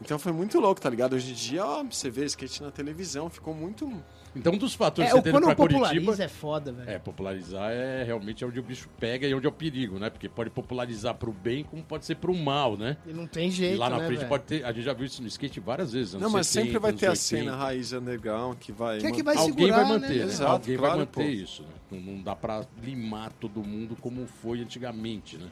Então 0.00 0.16
foi 0.16 0.30
muito 0.30 0.60
louco, 0.60 0.80
tá 0.80 0.88
ligado? 0.90 1.14
Hoje 1.14 1.32
em 1.32 1.34
dia, 1.34 1.66
ó, 1.66 1.82
você 1.82 2.08
vê 2.08 2.24
skate 2.26 2.62
na 2.62 2.70
televisão, 2.70 3.28
ficou 3.28 3.52
muito. 3.52 3.92
Então, 4.36 4.52
um 4.52 4.58
dos 4.58 4.74
fatores 4.74 5.10
É, 5.10 5.12
que 5.12 5.18
você 5.18 5.22
teve 5.22 5.36
quando 5.36 5.44
pra 5.44 5.54
populariza 5.54 6.04
Curitiba... 6.04 6.24
é 6.24 6.28
foda, 6.28 6.72
velho. 6.72 6.90
É, 6.90 6.98
popularizar 6.98 7.70
é 7.70 8.02
realmente 8.04 8.44
onde 8.44 8.58
o 8.58 8.62
bicho 8.62 8.88
pega 8.98 9.26
e 9.26 9.34
onde 9.34 9.46
é 9.46 9.48
o 9.48 9.52
perigo, 9.52 9.98
né? 9.98 10.10
Porque 10.10 10.28
pode 10.28 10.50
popularizar 10.50 11.14
pro 11.14 11.32
bem 11.32 11.64
como 11.64 11.82
pode 11.82 12.04
ser 12.04 12.16
pro 12.16 12.34
mal, 12.34 12.76
né? 12.76 12.96
E 13.06 13.12
não 13.12 13.26
tem 13.26 13.50
jeito, 13.50 13.76
e 13.76 13.78
lá 13.78 13.88
na 13.88 13.98
né, 13.98 14.06
frente 14.06 14.18
velho? 14.18 14.28
pode 14.28 14.44
ter... 14.44 14.64
A 14.64 14.72
gente 14.72 14.84
já 14.84 14.92
viu 14.92 15.06
isso 15.06 15.22
no 15.22 15.28
skate 15.28 15.60
várias 15.60 15.92
vezes, 15.92 16.14
Não, 16.14 16.30
mas 16.30 16.46
70, 16.48 16.66
sempre 16.66 16.78
vai 16.80 16.92
ter 16.92 17.06
a 17.06 17.10
80. 17.10 17.22
cena 17.22 17.56
raiz 17.56 17.92
underground 17.92 18.56
que 18.58 18.72
vai. 18.72 18.98
Que 18.98 19.06
é 19.06 19.12
que 19.12 19.22
vai 19.22 19.36
Alguém 19.36 19.54
segurar, 19.54 19.76
vai 19.76 19.84
né, 19.84 19.90
manter, 19.90 20.08
né? 20.08 20.14
velho? 20.14 20.28
Exato, 20.30 20.52
Alguém 20.52 20.76
vai 20.76 20.86
claro, 20.86 20.98
manter 21.00 21.12
pô. 21.22 21.28
isso, 21.28 21.62
né? 21.62 21.68
Não, 21.90 22.00
não 22.00 22.22
dá 22.22 22.34
pra 22.34 22.64
limar 22.82 23.32
todo 23.32 23.62
mundo 23.62 23.96
como 24.00 24.26
foi 24.26 24.60
antigamente, 24.60 25.38
né? 25.38 25.48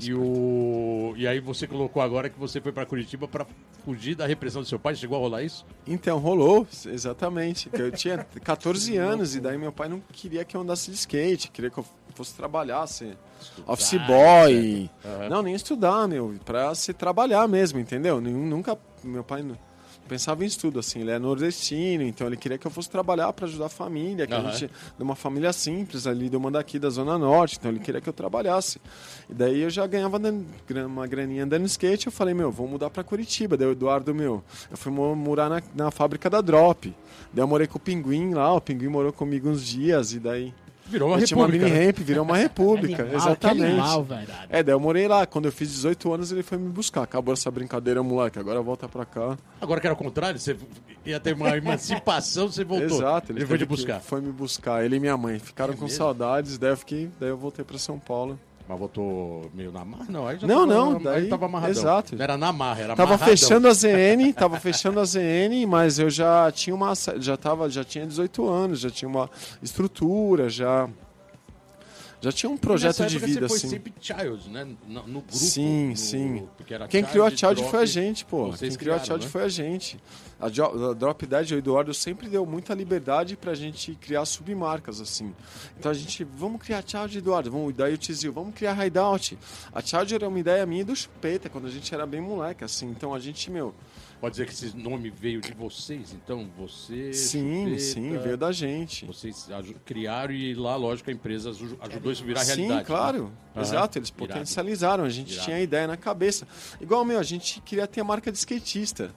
E, 0.00 0.12
o... 0.12 1.14
e 1.16 1.26
aí 1.26 1.38
você 1.38 1.66
colocou 1.66 2.02
agora 2.02 2.28
que 2.28 2.38
você 2.38 2.60
foi 2.60 2.72
pra 2.72 2.84
Curitiba 2.84 3.28
pra 3.28 3.46
fugir 3.84 4.14
da 4.14 4.26
repressão 4.26 4.62
do 4.62 4.68
seu 4.68 4.78
pai. 4.78 4.94
Chegou 4.94 5.16
a 5.16 5.20
rolar 5.20 5.42
isso? 5.42 5.64
Então, 5.86 6.18
rolou, 6.18 6.66
exatamente. 6.86 7.68
Eu 7.72 7.90
tinha 7.92 8.18
14 8.42 8.96
anos 8.96 9.34
e 9.34 9.40
daí 9.40 9.58
meu 9.58 9.72
pai 9.72 9.88
não 9.88 10.00
queria 10.12 10.44
que 10.44 10.56
eu 10.56 10.60
andasse 10.62 10.90
de 10.90 10.96
skate, 10.96 11.50
queria 11.50 11.70
que 11.70 11.78
eu 11.78 11.84
fosse 12.14 12.34
trabalhar, 12.34 12.86
ser 12.86 13.16
office 13.66 13.98
boy. 14.06 14.90
Aham. 15.04 15.28
Não, 15.28 15.42
nem 15.42 15.54
estudar, 15.54 16.06
meu, 16.08 16.34
pra 16.44 16.74
se 16.74 16.92
trabalhar 16.92 17.46
mesmo, 17.48 17.78
entendeu? 17.78 18.20
Nenhum- 18.20 18.46
Nunca, 18.46 18.78
meu 19.02 19.24
pai 19.24 19.44
pensava 20.08 20.44
em 20.44 20.46
estudo, 20.46 20.78
assim, 20.78 21.00
ele 21.00 21.10
é 21.10 21.18
nordestino, 21.18 22.02
então 22.02 22.26
ele 22.26 22.36
queria 22.36 22.58
que 22.58 22.66
eu 22.66 22.70
fosse 22.70 22.88
trabalhar 22.90 23.32
pra 23.32 23.46
ajudar 23.46 23.66
a 23.66 23.68
família, 23.68 24.26
que 24.26 24.34
Aham. 24.34 24.48
a 24.48 24.52
gente, 24.52 24.70
de 24.96 25.02
uma 25.02 25.14
família 25.16 25.52
simples 25.52 26.06
ali, 26.06 26.28
de 26.28 26.36
uma 26.36 26.50
daqui 26.50 26.78
da 26.78 26.90
Zona 26.90 27.16
Norte, 27.18 27.56
então 27.58 27.70
ele 27.70 27.80
queria 27.80 28.00
que 28.00 28.08
eu 28.08 28.12
trabalhasse. 28.12 28.80
E 29.28 29.34
daí 29.34 29.60
eu 29.62 29.70
já 29.70 29.86
ganhava 29.86 30.20
uma 30.86 31.06
graninha 31.06 31.44
andando 31.44 31.64
skate, 31.66 32.06
eu 32.06 32.12
falei, 32.12 32.34
meu, 32.34 32.50
vou 32.50 32.68
mudar 32.68 32.90
pra 32.90 33.02
Curitiba. 33.02 33.56
Daí 33.56 33.66
o 33.68 33.72
Eduardo, 33.72 34.14
meu, 34.14 34.42
eu 34.70 34.76
fui 34.76 34.92
mo- 34.92 35.14
morar 35.16 35.48
na, 35.48 35.62
na 35.74 35.90
fábrica 35.90 36.28
da 36.28 36.40
Drop. 36.40 36.94
Daí 37.32 37.42
eu 37.42 37.48
morei 37.48 37.66
com 37.66 37.78
o 37.78 37.80
Pinguim 37.80 38.34
lá, 38.34 38.52
o 38.54 38.60
Pinguim 38.60 38.88
morou 38.88 39.12
comigo 39.12 39.48
uns 39.48 39.64
dias, 39.64 40.12
e 40.12 40.18
daí... 40.20 40.52
Virou 40.94 41.08
uma 41.08 41.18
eu 41.18 41.26
tinha 41.26 41.36
uma 41.36 41.48
mini 41.48 41.64
né? 41.68 41.86
ramp, 41.86 41.98
virou 41.98 42.22
uma 42.24 42.36
república, 42.36 43.02
Animal, 43.02 43.20
exatamente. 43.20 43.58
Que 43.60 43.66
animal, 43.66 44.04
velho. 44.04 44.28
É, 44.48 44.62
daí 44.62 44.72
eu 44.74 44.78
morei 44.78 45.08
lá. 45.08 45.26
Quando 45.26 45.46
eu 45.46 45.52
fiz 45.52 45.68
18 45.72 46.14
anos, 46.14 46.30
ele 46.30 46.44
foi 46.44 46.56
me 46.56 46.68
buscar. 46.68 47.02
Acabou 47.02 47.34
essa 47.34 47.50
brincadeira, 47.50 48.00
moleque. 48.00 48.38
Agora 48.38 48.62
volta 48.62 48.88
pra 48.88 49.04
cá. 49.04 49.36
Agora 49.60 49.80
que 49.80 49.86
era 49.88 49.94
o 49.94 49.96
contrário, 49.96 50.38
você 50.38 50.56
ia 51.04 51.18
ter 51.18 51.34
uma 51.34 51.56
emancipação, 51.56 52.46
você 52.46 52.62
voltou. 52.62 52.98
Exato. 52.98 53.32
Ele, 53.32 53.44
foi 53.44 53.58
te 53.58 53.64
buscar. 53.64 54.00
Foi 54.00 54.20
me 54.20 54.30
buscar. 54.30 54.84
Ele 54.84 54.96
e 54.96 55.00
minha 55.00 55.16
mãe. 55.16 55.40
Ficaram 55.40 55.74
É 55.74 55.76
com 55.76 55.82
mesmo? 55.84 55.96
saudades. 55.98 56.58
Daí 56.58 56.70
eu 56.70 56.76
fiquei. 56.76 57.10
Daí 57.18 57.30
eu 57.30 57.36
voltei 57.36 57.64
pra 57.64 57.76
São 57.76 57.98
Paulo. 57.98 58.38
Mas 58.66 58.78
voltou 58.78 59.50
meio 59.52 59.70
na 59.70 59.84
marra? 59.84 60.06
Não, 60.08 60.26
aí 60.26 60.38
já 60.38 60.46
Não, 60.46 60.60
tava, 60.66 60.74
não, 60.80 60.96
Aí 60.96 61.02
daí- 61.02 61.28
tava 61.28 61.44
amarradão. 61.44 61.70
exato. 61.82 62.16
Não 62.16 62.22
era 62.24 62.36
na 62.38 62.50
marra, 62.52 62.80
era 62.80 62.96
Tava 62.96 63.10
amarradão. 63.14 63.36
fechando 63.36 63.68
a 63.68 63.72
ZN, 63.74 64.32
tava 64.32 64.58
fechando 64.58 65.00
a 65.00 65.04
ZN, 65.04 65.66
mas 65.68 65.98
eu 65.98 66.08
já 66.08 66.50
tinha 66.50 66.74
uma. 66.74 66.92
Já, 67.18 67.36
tava, 67.36 67.68
já 67.68 67.84
tinha 67.84 68.06
18 68.06 68.48
anos, 68.48 68.80
já 68.80 68.88
tinha 68.90 69.08
uma 69.08 69.28
estrutura, 69.62 70.48
já. 70.48 70.88
Já 72.24 72.32
tinha 72.32 72.50
um 72.50 72.56
projeto 72.56 73.06
de 73.06 73.18
vida 73.18 73.40
você 73.42 73.48
foi 73.48 73.56
assim. 73.58 73.68
sempre 73.68 73.92
Child, 74.00 74.48
né? 74.50 74.64
No, 74.88 75.02
no 75.02 75.20
grupo. 75.20 75.36
Sim, 75.36 75.90
no- 75.90 75.96
sim. 75.96 76.48
Quem 76.88 77.04
criou 77.04 77.26
a 77.26 77.30
Child 77.30 77.54
Drop. 77.56 77.70
foi 77.70 77.82
a 77.82 77.86
gente, 77.86 78.24
pô. 78.24 78.52
Quem 78.52 78.70
criou 78.74 78.96
a 78.96 78.98
Child 78.98 79.24
né? 79.24 79.30
foi 79.30 79.42
a 79.42 79.48
gente. 79.48 79.98
A, 80.40 80.48
Jo- 80.48 80.90
a 80.90 80.94
Drop 80.94 81.26
Dead, 81.26 81.50
o 81.52 81.54
Eduardo 81.54 81.92
sempre 81.94 82.28
deu 82.28 82.44
muita 82.46 82.72
liberdade 82.74 83.36
pra 83.36 83.54
gente 83.54 83.94
criar 83.94 84.24
submarcas, 84.24 85.00
assim. 85.00 85.34
Então 85.78 85.90
a 85.90 85.94
gente, 85.94 86.24
vamos 86.24 86.60
criar 86.62 86.78
a 86.78 86.82
Child, 86.86 87.18
Eduardo. 87.18 87.50
Vamos, 87.50 87.74
daí 87.74 87.94
o 87.94 87.98
Tizil, 87.98 88.32
vamos 88.32 88.54
criar 88.54 88.78
a 88.78 88.86
Hideout. 88.86 89.38
A 89.72 89.80
Child 89.82 90.14
era 90.14 90.28
uma 90.28 90.38
ideia 90.40 90.64
minha 90.66 90.84
do 90.84 90.96
Chupeta, 90.96 91.48
quando 91.50 91.66
a 91.66 91.70
gente 91.70 91.94
era 91.94 92.06
bem 92.06 92.20
moleque, 92.20 92.64
assim. 92.64 92.86
Então 92.90 93.14
a 93.14 93.18
gente, 93.20 93.50
meu, 93.50 93.74
Pode 94.24 94.32
dizer 94.36 94.46
que 94.46 94.52
esse 94.54 94.74
nome 94.74 95.10
veio 95.10 95.38
de 95.42 95.52
vocês, 95.52 96.14
então? 96.14 96.48
Você. 96.56 97.12
sim, 97.12 97.64
Chupeta, 97.64 97.78
sim, 97.78 98.18
veio 98.18 98.36
da 98.38 98.50
gente. 98.52 99.04
Vocês 99.04 99.46
criaram 99.84 100.32
e 100.32 100.54
lá, 100.54 100.76
lógico, 100.76 101.10
a 101.10 101.12
empresa 101.12 101.50
aju- 101.50 101.76
ajudou 101.78 102.10
isso 102.10 102.22
a 102.22 102.26
virar 102.26 102.40
Sim, 102.42 102.54
realidade. 102.62 102.86
claro. 102.86 103.30
né? 103.54 103.60
Exato, 103.60 103.98
eles 103.98 104.08
Irado. 104.08 104.18
potencializaram. 104.26 105.04
A 105.04 105.10
gente 105.10 105.32
Irado. 105.32 105.44
tinha 105.44 105.56
a 105.58 105.60
ideia 105.60 105.86
na 105.86 105.98
cabeça. 105.98 106.48
Igual, 106.80 107.04
meu, 107.04 107.18
a 107.18 107.22
gente 107.22 107.60
queria 107.60 107.86
ter 107.86 108.00
a 108.00 108.04
marca 108.04 108.32
de 108.32 108.38
skatista. 108.38 109.14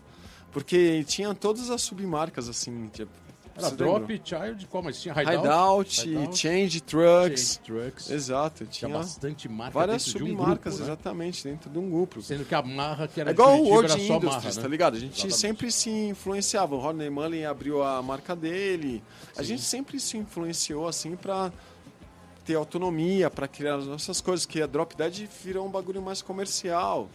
Porque 0.52 1.06
tinha 1.06 1.34
todas 1.34 1.70
as 1.70 1.82
submarcas, 1.84 2.50
assim. 2.50 2.90
tipo, 2.92 3.10
Era 3.58 3.72
Drop, 3.72 4.00
lembra? 4.12 4.22
Child, 4.24 4.68
qual 4.68 4.84
mais 4.84 5.02
tinha? 5.02 5.14
Hideout, 5.14 5.38
Hideout, 5.40 6.10
Hideout, 6.10 6.38
Change 6.38 6.82
Trucks. 6.82 7.42
Change 7.42 7.60
Trucks. 7.82 8.10
Exato, 8.10 8.66
Tinha 8.66 8.72
tinha 8.90 8.90
bastante 8.90 9.50
marca 9.50 9.74
várias 9.80 10.06
dentro 10.06 10.20
de 10.20 10.24
um 10.24 10.28
submarcas, 10.36 10.74
grupo, 10.74 10.78
né? 10.88 10.94
exatamente, 10.94 11.44
dentro 11.44 11.70
de 11.70 11.80
um 11.80 11.90
grupo. 11.90 12.22
Sendo 12.22 12.46
que 12.46 12.54
a 12.56 12.62
marra 12.62 13.08
que 13.08 13.20
era 13.20 13.32
É 13.32 13.34
igual 13.34 13.58
o 13.60 13.64
World 13.68 13.92
era 13.92 14.00
só 14.00 14.16
Industries, 14.18 14.44
marra, 14.46 14.56
tá 14.56 14.62
né? 14.62 14.68
ligado? 14.68 14.96
A 14.96 15.00
gente 15.00 15.14
Exatamente. 15.14 15.38
sempre 15.40 15.72
se 15.72 15.90
influenciava. 15.90 16.76
O 16.76 16.80
Rodney 16.80 17.10
Mullen 17.10 17.46
abriu 17.46 17.82
a 17.84 18.02
marca 18.02 18.36
dele. 18.36 19.04
A 19.36 19.44
gente 19.44 19.62
sempre 19.64 20.00
se 20.00 20.18
influenciou 20.18 20.88
assim 20.88 21.16
pra 21.16 21.52
ter 22.46 22.56
autonomia, 22.56 23.30
pra 23.30 23.48
criar 23.48 23.76
as 23.76 23.86
nossas 23.88 24.22
coisas. 24.22 24.46
Que 24.46 24.62
a 24.62 24.68
Drop 24.68 24.96
Dead 24.96 25.28
virou 25.44 25.66
um 25.68 25.70
bagulho 25.72 26.02
mais 26.02 26.22
comercial. 26.22 27.10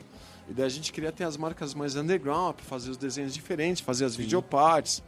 E 0.48 0.52
daí 0.52 0.66
a 0.66 0.68
gente 0.68 0.92
queria 0.92 1.12
ter 1.12 1.24
as 1.24 1.36
marcas 1.36 1.72
mais 1.72 1.94
underground, 1.94 2.56
pra 2.56 2.64
fazer 2.64 2.90
os 2.90 2.96
desenhos 2.96 3.32
diferentes, 3.32 3.80
fazer 3.80 4.04
as 4.04 4.16
videoparts. 4.16 5.02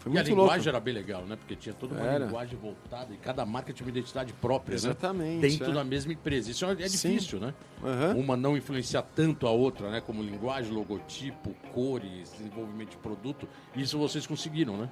Foi 0.00 0.10
E 0.10 0.14
a 0.16 0.22
muito 0.22 0.28
louco. 0.30 0.42
linguagem 0.44 0.68
era 0.70 0.80
bem 0.80 0.94
legal, 0.94 1.26
né? 1.26 1.36
Porque 1.36 1.54
tinha 1.54 1.74
toda 1.74 1.94
uma 1.94 2.04
Era. 2.06 2.24
linguagem 2.24 2.58
voltada 2.58 3.12
e 3.12 3.18
cada 3.18 3.44
marca 3.44 3.70
tinha 3.70 3.86
uma 3.86 3.90
identidade 3.90 4.32
própria, 4.32 4.74
Exatamente, 4.74 5.42
né? 5.42 5.48
Dentro 5.48 5.70
é. 5.70 5.74
da 5.74 5.84
mesma 5.84 6.12
empresa. 6.12 6.50
Isso 6.50 6.64
é 6.64 6.72
é 6.72 6.74
difícil, 6.88 7.38
né? 7.38 7.52
Aham. 7.84 8.14
Uma 8.16 8.34
não 8.34 8.56
influenciar 8.56 9.02
tanto 9.02 9.46
a 9.46 9.50
outra, 9.50 9.90
né? 9.90 10.00
Como 10.00 10.22
linguagem, 10.22 10.72
logotipo, 10.72 11.54
cores, 11.74 12.32
desenvolvimento 12.32 12.90
de 12.92 12.96
produto. 12.96 13.46
Isso 13.76 13.98
vocês 13.98 14.26
conseguiram, 14.26 14.76
né? 14.78 14.88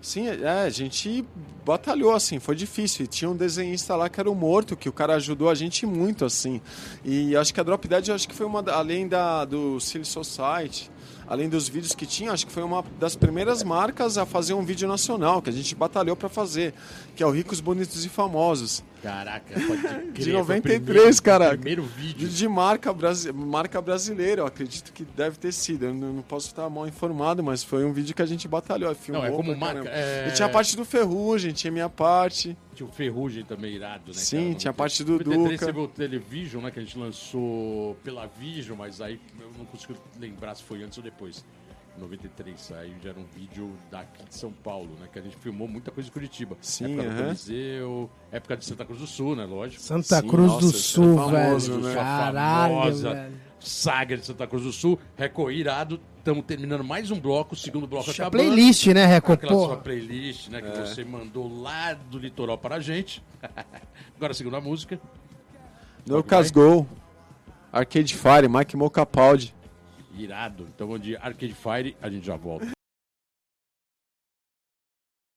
Sim, 0.00 0.28
é, 0.28 0.48
a 0.48 0.70
gente 0.70 1.24
batalhou, 1.64 2.12
assim, 2.14 2.38
foi 2.38 2.54
difícil. 2.54 3.04
E 3.04 3.08
tinha 3.08 3.30
um 3.30 3.36
desenhista 3.36 3.94
lá 3.96 4.08
que 4.08 4.18
era 4.20 4.30
o 4.30 4.34
Morto, 4.34 4.76
que 4.76 4.88
o 4.88 4.92
cara 4.92 5.14
ajudou 5.14 5.48
a 5.50 5.54
gente 5.54 5.86
muito, 5.86 6.24
assim. 6.24 6.60
E 7.04 7.36
acho 7.36 7.52
que 7.52 7.60
a 7.60 7.62
Drop 7.62 7.86
Dead, 7.86 8.08
acho 8.10 8.28
que 8.28 8.34
foi 8.34 8.46
uma, 8.46 8.62
além 8.70 9.06
da, 9.08 9.44
do 9.44 9.78
Silly 9.80 10.04
Society, 10.04 10.90
além 11.26 11.48
dos 11.48 11.68
vídeos 11.68 11.94
que 11.94 12.04
tinha, 12.04 12.32
acho 12.32 12.46
que 12.46 12.52
foi 12.52 12.62
uma 12.62 12.84
das 12.98 13.16
primeiras 13.16 13.62
marcas 13.62 14.18
a 14.18 14.26
fazer 14.26 14.54
um 14.54 14.64
vídeo 14.64 14.86
nacional, 14.88 15.40
que 15.40 15.48
a 15.50 15.52
gente 15.52 15.74
batalhou 15.74 16.14
para 16.16 16.28
fazer, 16.28 16.74
que 17.16 17.22
é 17.22 17.26
o 17.26 17.30
Ricos, 17.30 17.60
Bonitos 17.60 18.04
e 18.04 18.08
Famosos. 18.08 18.82
Caraca, 19.02 19.58
pode 19.66 19.82
crer. 19.82 20.12
De 20.12 20.22
foi 20.30 20.32
o 20.32 20.38
93, 20.38 20.80
primeiro- 20.84 21.22
caraca. 21.22 21.52
Primeiro 21.56 21.82
vídeo. 21.82 22.28
De 22.28 22.46
marca, 22.48 22.92
brasi 22.92 23.32
marca 23.32 23.80
brasileira, 23.82 24.42
eu 24.42 24.46
acredito 24.46 24.92
que 24.92 25.04
deve 25.04 25.36
ter 25.38 25.50
sido. 25.52 25.86
Eu 25.86 25.94
não, 25.94 26.22
posso 26.22 26.46
estar 26.46 26.70
mal 26.70 26.86
informado, 26.86 27.42
mas 27.42 27.64
foi 27.64 27.84
um 27.84 27.92
vídeo 27.92 28.14
que 28.14 28.22
a 28.22 28.26
gente 28.26 28.46
batalhou. 28.46 28.94
Filmou 28.94 29.22
Não, 29.24 29.28
é 29.28 29.32
como 29.36 29.56
marca. 29.56 29.88
é- 29.88 30.28
E 30.28 30.32
tinha 30.34 30.46
a 30.46 30.48
parte 30.48 30.76
do 30.76 30.84
Ferrugem, 30.84 31.51
tinha 31.52 31.70
a 31.70 31.72
minha 31.72 31.88
parte. 31.88 32.56
Tinha 32.74 32.88
o 32.88 32.92
Ferrugem 32.92 33.44
também 33.44 33.74
irado, 33.74 34.08
né? 34.08 34.14
Sim, 34.14 34.48
cara? 34.48 34.58
tinha 34.58 34.70
a 34.70 34.74
93 34.74 34.76
parte 34.76 35.04
do 35.04 35.12
93 35.12 35.50
Duca. 35.60 35.66
teve 35.66 35.78
o 35.80 35.88
Television, 35.88 36.62
né? 36.62 36.70
Que 36.70 36.78
a 36.78 36.82
gente 36.82 36.98
lançou 36.98 37.94
pela 38.02 38.26
Vision, 38.26 38.76
mas 38.78 39.00
aí 39.00 39.20
eu 39.40 39.50
não 39.58 39.64
consigo 39.64 39.94
lembrar 40.18 40.54
se 40.54 40.62
foi 40.62 40.82
antes 40.82 40.98
ou 40.98 41.04
depois. 41.04 41.44
93, 41.98 42.72
aí 42.72 42.94
já 43.02 43.10
era 43.10 43.20
um 43.20 43.26
vídeo 43.36 43.70
daqui 43.90 44.24
de 44.26 44.34
São 44.34 44.50
Paulo, 44.50 44.96
né? 44.98 45.08
Que 45.12 45.18
a 45.18 45.22
gente 45.22 45.36
filmou 45.36 45.68
muita 45.68 45.90
coisa 45.90 46.06
de 46.06 46.12
Curitiba. 46.12 46.56
Sim, 46.60 46.94
época 46.98 47.02
do. 47.10 47.22
Coliseu, 47.24 48.10
época 48.30 48.56
de 48.56 48.64
Santa 48.64 48.84
Cruz 48.86 49.00
do 49.00 49.06
Sul, 49.06 49.36
né? 49.36 49.44
Lógico. 49.44 49.82
Santa 49.82 50.20
Sim, 50.22 50.28
Cruz 50.28 50.52
nossa, 50.52 50.66
do 50.66 50.70
é 50.70 50.78
Sul, 50.78 51.16
famoso, 51.16 51.72
velho. 51.72 51.84
né? 51.84 51.94
Caralho, 51.94 52.74
famosa 52.74 53.12
velho. 53.14 53.34
saga 53.60 54.16
de 54.16 54.24
Santa 54.24 54.46
Cruz 54.46 54.64
do 54.64 54.72
Sul. 54.72 54.98
Record 55.16 55.54
irado. 55.54 56.00
Estamos 56.22 56.44
terminando 56.44 56.84
mais 56.84 57.10
um 57.10 57.18
bloco, 57.18 57.54
o 57.54 57.58
segundo 57.58 57.84
bloco 57.84 58.04
Puxa, 58.04 58.22
acabando. 58.22 58.44
playlist, 58.44 58.86
né, 58.86 59.06
Record? 59.06 59.38
Aquela 59.38 59.52
sua 59.58 59.68
Porra. 59.70 59.76
playlist, 59.80 60.48
né, 60.50 60.62
que 60.62 60.68
É. 60.68 60.86
você 60.86 61.04
mandou 61.04 61.60
lá 61.60 61.94
do 61.94 62.16
litoral 62.16 62.56
para 62.56 62.76
a 62.76 62.80
gente. 62.80 63.20
Agora 64.16 64.30
a 64.30 64.34
segunda 64.34 64.60
música. 64.60 65.00
No 66.06 66.14
Vai. 66.14 66.22
Casgol. 66.22 66.86
Arcade 67.72 68.14
Fire, 68.14 68.48
Mike 68.48 68.76
Mocapaldi. 68.76 69.52
Irado. 70.16 70.68
Então 70.72 70.86
vamos 70.86 71.02
de 71.02 71.16
Arcade 71.16 71.54
Fire, 71.54 71.96
a 72.00 72.08
gente 72.08 72.24
já 72.24 72.36
volta. 72.36 72.68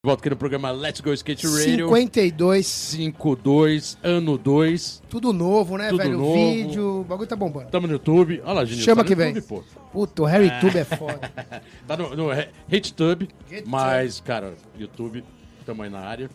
Volta 0.05 0.21
aqui 0.21 0.29
no 0.29 0.35
programa 0.35 0.69
Let's 0.69 1.01
Go 1.01 1.11
Skate 1.13 1.47
Radio. 1.47 1.87
52, 1.87 2.63
52, 2.67 3.97
ano 4.03 4.37
2. 4.37 5.01
tudo 5.09 5.33
novo, 5.33 5.79
né, 5.79 5.89
Tudo 5.89 5.97
velho? 5.97 6.17
novo. 6.19 6.33
Vídeo, 6.35 6.99
o 6.99 7.03
bagulho 7.03 7.27
tá 7.27 7.35
bombando. 7.35 7.71
Tamo 7.71 7.87
no 7.87 7.93
YouTube. 7.93 8.39
Olha 8.43 8.53
lá, 8.53 8.65
Genil. 8.65 8.83
Chama 8.85 9.01
tá 9.01 9.07
que 9.07 9.15
vem. 9.15 9.33
YouTube, 9.33 9.47
pô. 9.47 9.63
Puta, 9.91 10.21
o 10.21 10.25
Harry 10.25 10.51
Tube 10.61 10.77
é 10.77 10.83
foda. 10.85 11.19
Tá 11.87 11.97
no, 11.97 12.15
no 12.15 12.29
HateTube, 12.29 12.51
HateTube. 12.71 13.29
mas, 13.65 14.19
cara, 14.19 14.53
YouTube, 14.77 15.23
tamo 15.65 15.81
aí 15.81 15.89
na 15.89 16.01
área. 16.01 16.29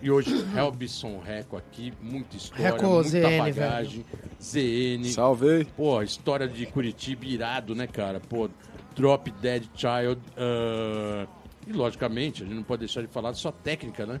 E 0.00 0.10
hoje, 0.10 0.34
Helbison 0.56 1.20
Reco 1.22 1.58
aqui, 1.58 1.92
muita 2.00 2.34
história, 2.38 2.70
Reco 2.70 2.86
muita 2.86 3.08
ZN, 3.10 3.38
bagagem. 3.38 4.04
ZN. 4.42 5.04
Salve. 5.12 5.66
Pô, 5.76 6.00
história 6.00 6.48
de 6.48 6.64
Curitiba 6.64 7.26
irado, 7.26 7.74
né, 7.74 7.86
cara? 7.86 8.20
Pô, 8.20 8.48
Drop 8.96 9.30
Dead 9.42 9.64
Child. 9.76 10.18
ah, 10.38 11.26
e, 11.66 11.72
logicamente, 11.72 12.42
a 12.42 12.46
gente 12.46 12.56
não 12.56 12.62
pode 12.62 12.80
deixar 12.80 13.02
de 13.02 13.08
falar 13.08 13.30
da 13.30 13.36
sua 13.36 13.52
técnica, 13.52 14.06
né? 14.06 14.20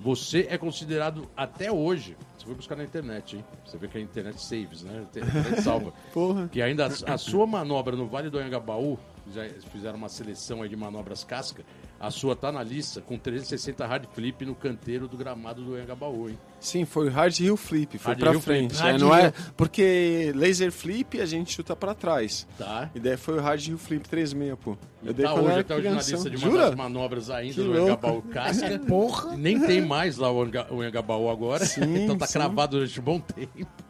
Você 0.00 0.46
é 0.50 0.58
considerado 0.58 1.28
até 1.36 1.72
hoje. 1.72 2.16
Você 2.36 2.44
foi 2.44 2.54
buscar 2.54 2.76
na 2.76 2.84
internet, 2.84 3.36
hein? 3.36 3.44
Você 3.64 3.78
vê 3.78 3.88
que 3.88 3.96
a 3.96 4.00
internet 4.00 4.40
saves, 4.42 4.82
né? 4.82 4.98
A 4.98 5.02
internet 5.02 5.62
salva. 5.62 5.92
Porra. 6.12 6.48
Que 6.48 6.60
ainda 6.60 6.86
a, 6.86 7.14
a 7.14 7.18
sua 7.18 7.46
manobra 7.46 7.96
no 7.96 8.06
Vale 8.06 8.28
do 8.28 8.38
Anhangabaú, 8.38 8.98
já 9.32 9.48
fizeram 9.72 9.96
uma 9.96 10.08
seleção 10.08 10.62
aí 10.62 10.68
de 10.68 10.76
manobras 10.76 11.24
casca, 11.24 11.64
a 12.06 12.10
sua 12.10 12.36
tá 12.36 12.52
na 12.52 12.62
lista 12.62 13.00
com 13.00 13.18
360 13.18 13.86
hard 13.86 14.04
flip 14.12 14.44
no 14.44 14.54
canteiro 14.54 15.08
do 15.08 15.16
gramado 15.16 15.62
do 15.62 15.74
Anhangabaú, 15.74 16.28
hein? 16.28 16.38
Sim, 16.60 16.84
foi 16.84 17.08
Hard 17.10 17.38
Hill 17.38 17.56
Flip, 17.56 17.98
foi 17.98 18.12
Hard 18.14 18.20
pra 18.20 18.40
frente. 18.40 18.74
Flip. 18.74 18.86
é, 18.86 18.90
Hard 18.90 19.00
não 19.00 19.14
é, 19.14 19.32
porque 19.56 20.32
Laser 20.34 20.72
Flip 20.72 21.20
a 21.20 21.26
gente 21.26 21.52
chuta 21.52 21.76
pra 21.76 21.94
trás. 21.94 22.46
Tá? 22.56 22.90
E 22.94 23.00
daí 23.00 23.16
foi 23.16 23.38
o 23.38 23.40
Hard 23.40 23.66
Hill 23.66 23.78
Flip 23.78 24.08
36, 24.08 24.54
pô. 24.62 24.76
Eu 25.04 25.12
dei 25.12 25.26
tá 25.26 25.34
hoje 25.34 25.58
até 25.60 25.74
hoje 25.74 25.84
na 25.84 25.90
crianção. 25.90 26.14
lista 26.14 26.30
de 26.30 26.36
uma 26.36 26.50
Jura? 26.50 26.66
das 26.66 26.74
manobras 26.74 27.30
ainda 27.30 27.54
Que 27.54 27.62
do. 27.62 27.72
Anhangabaú 27.72 28.22
casca. 28.22 28.78
Porra. 28.88 29.36
Nem 29.36 29.60
tem 29.60 29.82
mais 29.82 30.16
lá 30.16 30.30
o 30.30 30.44
o 30.70 30.80
Anhangabaú 30.80 31.28
agora. 31.28 31.64
Sim, 31.64 32.04
então 32.04 32.16
tá 32.16 32.26
sim. 32.26 32.34
cravado 32.34 32.76
durante 32.78 32.98
um 32.98 33.02
bom 33.02 33.20
tempo. 33.20 33.83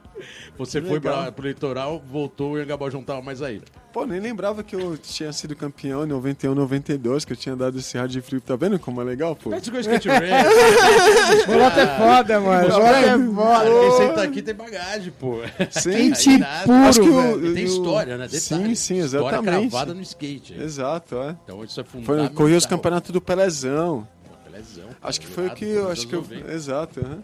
Você 0.59 0.81
Que 0.81 0.87
foi 0.87 0.97
legal. 0.99 1.23
pra, 1.25 1.33
pro 1.33 1.47
litoral, 1.49 2.03
voltou, 2.11 2.53
o 2.53 2.57
Anhangabaú 2.57 2.91
já 2.91 2.99
não 2.99 3.05
tava 3.05 3.21
mais 3.23 3.43
aí. 3.43 3.61
Pô, 3.93 4.05
nem 4.07 4.19
lembrava 4.21 4.63
que 4.65 4.75
eu 4.75 4.97
tinha 4.99 5.33
sido 5.33 5.55
campeão 5.55 6.05
em 6.05 6.09
91, 6.09 6.55
92, 6.55 7.25
que 7.25 7.33
eu 7.33 7.37
tinha 7.37 7.55
dado 7.55 7.79
esse 7.79 7.97
Hard 7.97 8.13
Flip. 8.23 8.41
Tá 8.45 8.57
vendo 8.57 8.77
como 8.79 9.01
é 9.01 9.05
legal, 9.05 9.37
pô? 9.37 9.51
Let's 9.51 9.69
go 9.69 9.79
skate 9.79 10.09
radio. 10.09 10.27
Boloto 11.47 11.79
é 11.81 11.99
foda, 11.99 12.41
mano. 12.41 12.65
Você 12.65 12.73
Boloto 12.73 12.89
é 12.89 13.03
Cara, 13.03 13.35
foda. 13.35 13.81
quem 13.81 13.91
senta 14.09 14.23
aqui 14.23 14.43
tem 14.43 14.55
bagagem, 14.55 15.13
pô. 15.19 15.39
Sim, 15.71 15.91
Quente 16.13 16.39
puro, 16.65 16.77
Acho 16.89 17.01
que 17.03 17.09
o- 17.09 17.23
velho. 17.23 17.47
E 17.51 17.55
tem 17.55 17.65
história, 17.65 18.17
né? 18.17 18.27
Detalhe. 18.29 18.41
Sim, 18.41 18.75
sim, 18.75 18.99
História 19.05 19.27
exatamente. 19.39 19.69
cravada 19.71 19.95
no 19.95 20.01
skate. 20.03 20.55
hein? 20.55 20.63
Exato, 20.63 21.17
é. 21.17 21.37
Então 21.45 21.65
isso 21.65 21.81
é 21.81 21.85
Foi, 21.85 22.01
fundamental. 22.03 22.35
corri 22.35 22.55
os 22.55 22.67
campeonatos 22.67 23.11
do 23.13 23.21
Pelezão. 23.21 24.07
Pelezão, 24.45 24.85
Acho 25.03 25.21
que 25.21 25.27
foi 25.27 25.47
o 25.47 25.51
que 25.51 25.65
eu. 25.65 25.91
Acho 25.91 26.07
que 26.09 26.15
eu. 26.15 26.19
anos 26.21 26.31
90. 26.31 26.53
Exato, 26.53 27.01
aham. 27.01 27.19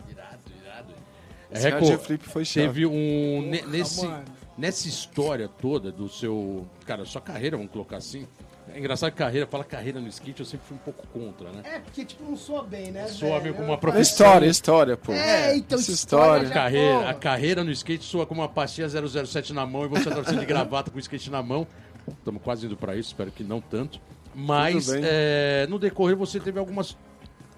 Esse 1.53 1.69
Hard 1.69 1.99
Flip 1.99 2.25
foi 2.29 2.45
chave. 2.45 2.67
teve 2.67 2.87
um... 2.87 3.43
ne- 3.43 3.63
nesse, 3.63 4.07
mano. 4.07 4.25
nessa 4.57 4.89
história 4.89 5.49
toda 5.49 5.91
do 5.91 6.09
seu... 6.09 6.67
Cara, 6.87 7.05
sua 7.05 7.21
carreira, 7.21 7.57
vamos 7.57 7.73
colocar 7.73 7.97
assim. 7.97 8.27
É 8.73 8.79
engraçado 8.79 9.11
que 9.11 9.17
carreira, 9.19 9.47
fala 9.49 9.65
carreira 9.65 10.01
no 10.01 10.07
skate, 10.09 10.41
eu 10.41 10.47
sempre 10.47 10.67
fui 10.69 10.77
um 10.77 10.81
pouco 10.81 11.05
contra, 11.09 11.51
né? 11.51 11.63
É, 11.65 11.79
porque, 11.81 12.05
tipo, 12.05 12.23
não 12.23 12.37
soa 12.37 12.63
bem, 12.63 12.93
né? 12.93 13.09
Soa 13.09 13.31
velho? 13.31 13.43
meio 13.43 13.55
como 13.55 13.67
uma 13.69 13.75
É 13.75 13.77
profissão. 13.79 14.03
história, 14.03 14.47
história, 14.47 14.97
pô. 14.97 15.13
É, 15.13 15.57
então 15.57 15.77
Essa 15.79 15.91
história. 15.91 16.45
história. 16.45 16.51
carreira, 16.51 17.09
a 17.11 17.15
carreira 17.15 17.65
no 17.65 17.71
skate 17.73 18.05
soa 18.05 18.27
como 18.27 18.43
uma 18.43 18.49
pastinha 18.49 18.89
007 18.89 19.53
na 19.53 19.67
mão 19.67 19.85
e 19.87 19.89
você 19.89 20.09
torcendo 20.09 20.39
de 20.39 20.47
gravata 20.47 20.89
com 20.91 20.99
o 20.99 21.01
skate 21.01 21.31
na 21.31 21.43
mão. 21.43 21.67
Estamos 22.07 22.41
quase 22.43 22.67
indo 22.67 22.77
para 22.77 22.95
isso, 22.95 23.09
espero 23.09 23.33
que 23.33 23.43
não 23.43 23.61
tanto. 23.61 24.01
Mas 24.35 24.89
é, 24.93 25.67
no 25.69 25.77
decorrer 25.79 26.15
você 26.17 26.39
teve 26.39 26.59
algumas 26.61 26.97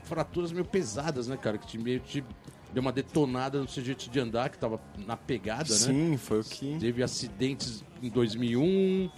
fraturas 0.04 0.50
meio 0.50 0.64
pesadas, 0.64 1.28
né, 1.28 1.36
cara? 1.36 1.58
Que 1.58 1.66
te, 1.66 1.78
meio 1.78 2.00
te 2.00 2.24
deu 2.72 2.80
uma 2.80 2.92
detonada 2.92 3.60
no 3.60 3.68
seu 3.68 3.84
jeito 3.84 4.08
de 4.08 4.20
andar, 4.20 4.50
que 4.50 4.58
tava 4.58 4.80
na 5.06 5.16
pegada, 5.16 5.68
né? 5.68 5.76
Sim, 5.76 6.16
foi 6.16 6.40
o 6.40 6.44
que. 6.44 6.78
Teve 6.78 7.02
acidentes 7.02 7.84
em 8.02 8.08
2001, 8.08 9.10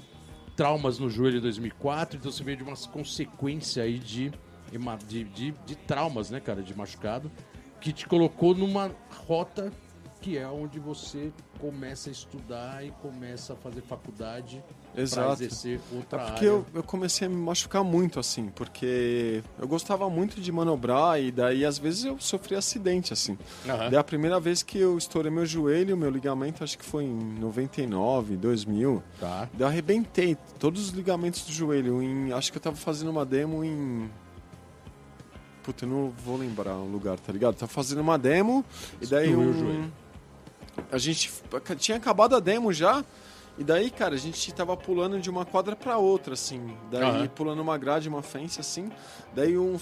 traumas 0.57 0.99
no 0.99 1.09
joelho 1.09 1.39
em 1.39 1.43
2004, 1.43 2.19
então 2.19 2.31
você 2.31 2.43
veio 2.43 2.59
de 2.59 2.63
uma 2.63 2.77
consequência 2.77 3.83
aí 3.83 3.99
de, 3.99 4.33
de, 5.07 5.25
de, 5.25 5.55
de 5.67 5.77
traumas, 5.77 6.31
né, 6.31 6.41
cara, 6.41 6.63
de 6.63 6.77
machucado, 6.77 7.31
que 7.81 7.93
te 7.93 8.07
colocou 8.07 8.55
numa 8.55 8.91
rota 9.27 9.73
que 10.25 10.39
é 10.39 10.49
onde 10.49 10.79
você 10.79 11.31
começa 11.61 12.09
a 12.09 12.13
estudar 12.13 12.83
e 12.83 12.91
começa 13.03 13.53
a 13.53 13.57
fazer 13.57 13.83
faculdade 13.83 14.65
para 14.95 15.03
exercer 15.03 15.79
outra 15.95 16.19
É 16.19 16.25
porque 16.25 16.47
área. 16.47 16.47
eu, 16.47 16.67
eu 16.73 16.83
comecei 16.83 17.27
a 17.27 17.31
me 17.31 17.37
machucar 17.37 17.85
muito, 17.85 18.19
assim, 18.19 18.49
porque 18.55 19.43
eu 19.59 19.69
gostava 19.69 20.09
muito 20.09 20.41
de 20.41 20.51
manobrar 20.51 21.21
e 21.21 21.31
daí 21.31 21.63
às 21.63 21.77
vezes 21.77 22.05
eu 22.07 22.19
sofri 22.19 22.55
acidente, 22.57 23.13
assim. 23.13 23.37
Aham. 23.69 23.91
Daí 23.91 23.97
a 23.99 24.03
primeira 24.05 24.41
vez 24.41 24.63
que 24.63 24.79
eu 24.79 24.97
estourei 24.97 25.31
meu 25.31 25.45
joelho, 25.45 25.95
meu 25.95 26.09
ligamento, 26.09 26.65
acho 26.65 26.79
que 26.79 26.85
foi 26.87 27.05
em 27.05 27.35
99, 27.39 28.35
2000. 28.39 29.03
Tá. 29.21 29.41
Daí 29.53 29.61
eu 29.61 29.67
arrebentei 29.67 30.39
todos 30.59 30.87
os 30.87 30.89
ligamentos 30.89 31.43
do 31.45 31.53
joelho. 31.53 32.03
Em, 32.03 32.33
acho 32.33 32.51
que 32.51 32.57
eu 32.57 32.63
tava 32.63 32.77
fazendo 32.77 33.11
uma 33.11 33.27
demo 33.27 33.63
em. 33.63 34.09
Puta, 35.63 35.85
eu 35.85 35.89
não 35.91 36.13
vou 36.25 36.39
lembrar 36.39 36.77
o 36.77 36.87
lugar, 36.91 37.19
tá 37.19 37.31
ligado? 37.31 37.57
Tava 37.57 37.71
fazendo 37.71 38.01
uma 38.01 38.19
demo 38.19 38.65
e 39.03 39.07
daí 39.07 39.27
Destruiu 39.27 39.49
o 39.49 39.51
um... 39.51 39.59
joelho. 39.59 39.93
A 40.91 40.99
gente 40.99 41.31
tinha 41.79 41.97
acabado 41.97 42.37
a 42.37 42.41
demo 42.41 42.73
já. 42.73 43.05
E 43.57 43.63
daí, 43.63 43.91
cara, 43.91 44.15
a 44.15 44.19
gente 44.19 44.53
tava 44.53 44.77
pulando 44.77 45.21
de 45.21 45.31
uma 45.31 45.45
quadra 45.45 45.77
pra 45.77 45.97
outra, 45.97 46.35
assim. 46.35 46.77
Daí 46.91 47.03
Aham. 47.03 47.29
pulando 47.29 47.63
uma 47.63 47.79
grade, 47.79 48.09
uma 48.09 48.23
fence, 48.23 48.61
assim. 48.61 48.91
Daí 49.33 49.57
um, 49.57 49.79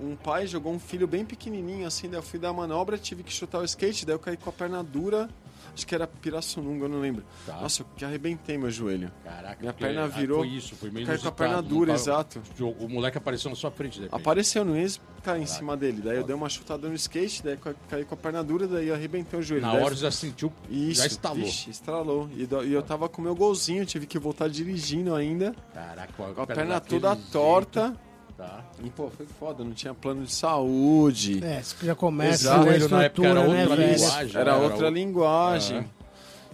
um 0.00 0.16
pai 0.16 0.46
jogou 0.46 0.72
um 0.72 0.78
filho 0.78 1.06
bem 1.06 1.24
pequenininho, 1.24 1.86
assim, 1.86 2.08
daí 2.08 2.18
eu 2.18 2.22
fui 2.22 2.38
dar 2.38 2.48
a 2.48 2.52
manobra, 2.52 2.98
tive 2.98 3.22
que 3.22 3.32
chutar 3.32 3.60
o 3.60 3.64
skate, 3.64 4.06
daí 4.06 4.14
eu 4.14 4.18
caí 4.18 4.36
com 4.36 4.48
a 4.48 4.52
perna 4.52 4.82
dura, 4.82 5.28
acho 5.74 5.86
que 5.86 5.94
era 5.94 6.06
Pirassununga, 6.06 6.84
eu 6.84 6.88
não 6.88 7.00
lembro. 7.00 7.24
Tá. 7.46 7.56
Nossa, 7.60 7.82
eu 7.82 7.86
que 7.96 8.04
arrebentei 8.04 8.56
meu 8.58 8.70
joelho. 8.70 9.10
Caraca, 9.24 9.60
Minha 9.60 9.72
perna 9.72 10.04
ah, 10.04 10.08
virou, 10.08 10.38
Foi 10.38 10.48
isso, 10.48 10.74
foi 10.76 10.90
meio 10.90 11.06
Caí 11.06 11.18
com 11.18 11.28
a 11.28 11.32
perna 11.32 11.62
dura, 11.62 11.92
exato. 11.92 12.42
O 12.78 12.88
moleque 12.88 13.18
apareceu 13.18 13.50
na 13.50 13.56
sua 13.56 13.70
frente, 13.70 13.94
de 13.94 14.04
repente. 14.04 14.20
Apareceu, 14.20 14.64
não 14.64 14.76
ia 14.76 14.88
cair 15.22 15.42
em 15.42 15.46
cima 15.46 15.76
dele. 15.76 16.02
Daí 16.02 16.16
eu 16.16 16.24
dei 16.24 16.34
uma 16.34 16.48
chutada 16.48 16.88
no 16.88 16.94
skate, 16.94 17.42
daí 17.42 17.56
ca- 17.56 17.74
caí 17.88 18.04
com 18.04 18.14
a 18.14 18.18
perna 18.18 18.42
dura, 18.42 18.66
daí 18.66 18.88
eu 18.88 18.94
arrebentei 18.94 19.38
o 19.38 19.42
joelho. 19.42 19.64
Na 19.66 19.72
Daí 19.74 19.82
hora 19.82 19.94
já 19.94 20.10
sentiu, 20.10 20.52
Isso, 20.68 21.00
já 21.00 21.06
estalou. 21.06 21.44
Vixe, 21.44 21.70
estralou. 21.70 22.28
E, 22.36 22.44
do- 22.46 22.64
e 22.64 22.72
eu 22.72 22.82
tava 22.82 23.08
com 23.08 23.20
o 23.20 23.24
meu 23.24 23.34
golzinho, 23.34 23.86
tive 23.86 24.06
que 24.06 24.18
voltar 24.18 24.48
dirigindo 24.48 25.14
ainda, 25.14 25.54
Caraca, 25.72 26.12
com 26.12 26.42
a 26.42 26.46
perna 26.46 26.80
toda 26.80 27.10
daquele 27.10 27.30
torta. 27.30 27.96
Tá. 28.36 28.64
E, 28.82 28.90
pô, 28.90 29.10
foi 29.10 29.26
foda, 29.26 29.62
não 29.62 29.72
tinha 29.72 29.92
plano 29.94 30.24
de 30.24 30.32
saúde. 30.32 31.44
É, 31.44 31.60
isso 31.60 31.76
que 31.76 31.86
já 31.86 31.94
começa 31.94 32.44
Exato. 32.44 32.68
a 32.68 32.74
Ele 32.74 32.88
na 32.88 33.02
época 33.04 33.28
era 33.28 33.34
né, 33.46 33.60
outra 33.60 33.76
velho? 33.76 33.92
linguagem. 33.94 34.30
Era 34.40 34.50
Era 34.52 34.56
outra 34.56 34.86
o- 34.86 34.90
linguagem. 34.90 35.76
Aham. 35.78 35.86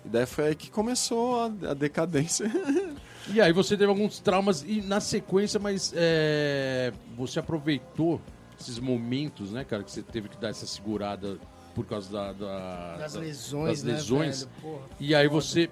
E 0.05 0.09
daí 0.09 0.27
foi 0.27 0.47
aí 0.49 0.55
que 0.55 0.71
começou 0.71 1.41
a, 1.41 1.45
a 1.71 1.75
decadência. 1.75 2.51
E 3.31 3.43
aí 3.43 3.53
você 3.53 3.77
teve 3.77 3.91
alguns 3.91 4.21
traumas 4.21 4.63
e 4.67 4.81
na 4.81 5.01
sequência, 5.01 5.61
mas 5.61 5.93
é, 5.95 6.91
você 7.15 7.39
aproveitou 7.39 8.19
esses 8.59 8.79
momentos, 8.79 9.53
né, 9.53 9.65
cara, 9.65 9.83
que 9.83 9.91
você 9.93 10.01
teve 10.01 10.31
que 10.31 10.39
dar 10.39 10.49
essa 10.49 10.67
segurada 10.67 11.37
por 11.75 11.85
causa 11.85 12.11
da, 12.11 12.33
da- 12.33 12.97
Das 12.97 13.13
da- 13.13 13.21
lesões, 13.21 13.83
das 13.83 13.83
né, 13.83 13.93
lesões. 13.93 14.41
velho? 14.45 14.51
Porra. 14.63 14.83
E 14.99 15.15
aí 15.15 15.29
você 15.29 15.69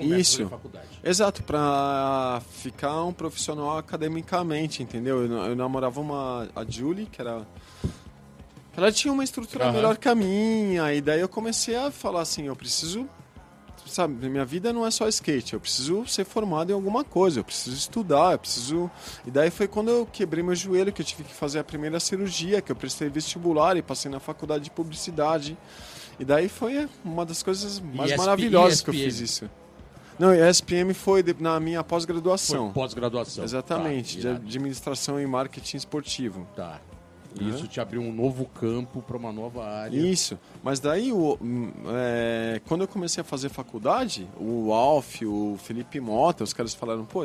Isso. 0.00 0.46
faculdade. 0.48 0.88
Exato, 1.02 1.42
pra 1.42 2.42
ficar 2.50 3.04
um 3.04 3.12
profissional 3.12 3.78
academicamente, 3.78 4.82
entendeu? 4.82 5.24
Eu, 5.24 5.32
eu 5.32 5.56
namorava 5.56 6.00
uma, 6.00 6.48
a 6.54 6.64
Julie, 6.64 7.06
que 7.06 7.20
era. 7.20 7.46
Ela 8.76 8.92
tinha 8.92 9.12
uma 9.12 9.24
estrutura 9.24 9.64
Aham. 9.64 9.72
melhor 9.72 9.96
que 9.96 10.08
a 10.08 10.14
minha, 10.14 10.92
e 10.94 11.00
daí 11.00 11.20
eu 11.20 11.28
comecei 11.28 11.74
a 11.74 11.90
falar 11.90 12.22
assim: 12.22 12.46
eu 12.46 12.56
preciso. 12.56 13.08
Sabe, 13.86 14.28
minha 14.28 14.44
vida 14.44 14.70
não 14.70 14.86
é 14.86 14.90
só 14.90 15.08
skate, 15.08 15.54
eu 15.54 15.60
preciso 15.60 16.06
ser 16.06 16.26
formado 16.26 16.68
em 16.70 16.74
alguma 16.74 17.04
coisa, 17.04 17.40
eu 17.40 17.44
preciso 17.44 17.74
estudar, 17.74 18.32
eu 18.32 18.38
preciso. 18.38 18.90
E 19.26 19.30
daí 19.30 19.50
foi 19.50 19.66
quando 19.66 19.88
eu 19.88 20.04
quebrei 20.04 20.44
meu 20.44 20.54
joelho, 20.54 20.92
que 20.92 21.00
eu 21.00 21.06
tive 21.06 21.24
que 21.24 21.32
fazer 21.32 21.58
a 21.58 21.64
primeira 21.64 21.98
cirurgia, 21.98 22.60
que 22.60 22.70
eu 22.70 22.76
prestei 22.76 23.08
vestibular 23.08 23.78
e 23.78 23.82
passei 23.82 24.10
na 24.10 24.20
faculdade 24.20 24.64
de 24.64 24.70
publicidade. 24.70 25.56
E 26.20 26.24
daí 26.24 26.50
foi 26.50 26.86
uma 27.02 27.24
das 27.24 27.42
coisas 27.42 27.80
mais 27.80 28.10
ESP 28.10 28.18
maravilhosas 28.18 28.82
que 28.82 28.90
eu 28.90 28.94
fiz 28.94 29.20
isso. 29.20 29.50
Não, 30.18 30.34
e 30.34 30.42
a 30.42 30.50
SPM 30.50 30.92
foi 30.94 31.24
na 31.38 31.60
minha 31.60 31.82
pós-graduação. 31.84 32.72
pós-graduação. 32.72 33.44
Exatamente, 33.44 34.16
Tá, 34.16 34.22
de 34.22 34.28
administração 34.28 35.20
e 35.20 35.26
marketing 35.26 35.76
esportivo. 35.76 36.46
Tá. 36.56 36.80
E 37.40 37.48
Isso 37.50 37.68
te 37.68 37.80
abriu 37.80 38.00
um 38.00 38.12
novo 38.12 38.46
campo 38.46 39.00
para 39.00 39.16
uma 39.16 39.30
nova 39.32 39.64
área. 39.64 39.96
Isso. 39.96 40.38
Mas 40.62 40.80
daí, 40.80 41.12
o, 41.12 41.38
hum, 41.40 41.70
é, 41.88 42.60
quando 42.66 42.80
eu 42.80 42.88
comecei 42.88 43.20
a 43.20 43.24
fazer 43.24 43.48
faculdade, 43.48 44.26
o 44.40 44.72
Alf, 44.72 45.22
o 45.22 45.56
Felipe 45.62 46.00
Mota, 46.00 46.42
os 46.42 46.52
caras 46.52 46.74
falaram, 46.74 47.04
pô, 47.04 47.24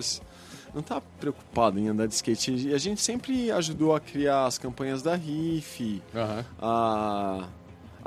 não 0.73 0.81
tá 0.81 1.01
preocupado 1.19 1.79
em 1.79 1.87
andar 1.87 2.05
de 2.07 2.13
skate? 2.13 2.67
E 2.67 2.73
a 2.73 2.77
gente 2.77 3.01
sempre 3.01 3.49
ajudou 3.51 3.95
a 3.95 3.99
criar 3.99 4.45
as 4.45 4.57
campanhas 4.57 5.01
da 5.01 5.15
RIF, 5.15 6.01
a, 6.13 6.43
a 6.61 7.47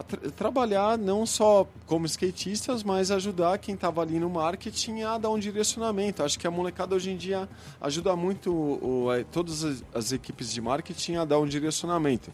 tra- 0.02 0.30
trabalhar 0.30 0.98
não 0.98 1.24
só 1.26 1.66
como 1.86 2.06
skatistas, 2.06 2.82
mas 2.82 3.10
ajudar 3.10 3.58
quem 3.58 3.74
estava 3.74 4.02
ali 4.02 4.18
no 4.18 4.28
marketing 4.28 5.02
a 5.02 5.16
dar 5.18 5.30
um 5.30 5.38
direcionamento. 5.38 6.22
Acho 6.22 6.38
que 6.38 6.46
a 6.46 6.50
molecada 6.50 6.94
hoje 6.94 7.10
em 7.10 7.16
dia 7.16 7.48
ajuda 7.80 8.14
muito 8.16 8.52
o- 8.52 9.08
o- 9.08 9.24
todas 9.32 9.64
as, 9.64 9.84
as 9.94 10.12
equipes 10.12 10.52
de 10.52 10.60
marketing 10.60 11.16
a 11.16 11.24
dar 11.24 11.38
um 11.38 11.46
direcionamento. 11.46 12.30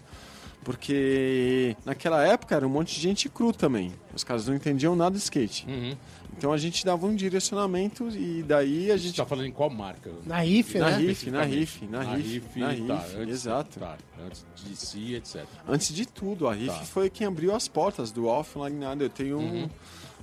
Porque 0.65 1.77
naquela 1.85 2.25
época 2.27 2.55
era 2.55 2.67
um 2.67 2.71
monte 2.71 2.95
de 2.95 3.01
gente 3.01 3.29
cru 3.29 3.53
também. 3.53 3.93
Os 4.15 4.23
caras 4.25 4.47
não 4.47 4.55
entendiam 4.55 4.95
nada 4.95 5.17
de 5.17 5.23
skate. 5.23 5.67
Uhum. 5.69 5.97
Então 6.37 6.53
a 6.53 6.57
gente 6.57 6.85
dava 6.85 7.07
um 7.07 7.15
direcionamento 7.15 8.09
e 8.09 8.43
daí 8.43 8.91
a 8.91 8.97
gente 8.97 9.09
gente 9.09 9.17
tá 9.17 9.27
falando 9.27 9.47
em 9.47 9.53
qual 9.53 9.69
marca? 9.71 10.11
Na 10.27 10.39
RIF, 10.39 10.79
Na 10.79 10.91
né? 10.91 10.97
RIF, 10.97 11.31
na 11.31 11.43
RIF, 11.45 11.83
na 11.87 12.03
Na 12.05 12.15
RIF, 12.15 12.57
na 12.59 12.67
tá, 12.67 12.73
RIF, 12.73 13.17
antes, 13.17 13.29
exato. 13.35 13.79
Tá, 13.81 13.97
antes 14.27 14.45
de 14.65 14.77
si, 14.77 15.15
etc. 15.15 15.45
Antes 15.69 15.95
de 15.95 16.07
tudo, 16.07 16.49
a 16.49 16.55
RIF 16.55 16.69
Tá. 16.69 16.85
foi 16.85 17.11
quem 17.11 17.27
abriu 17.27 17.55
as 17.55 17.69
portas 17.69 18.11
do 18.11 18.27
offline 18.27 18.77
nada. 18.79 19.05
Eu 19.05 19.11
tenho 19.11 19.39
um, 19.39 19.63
Uhum. 19.63 19.71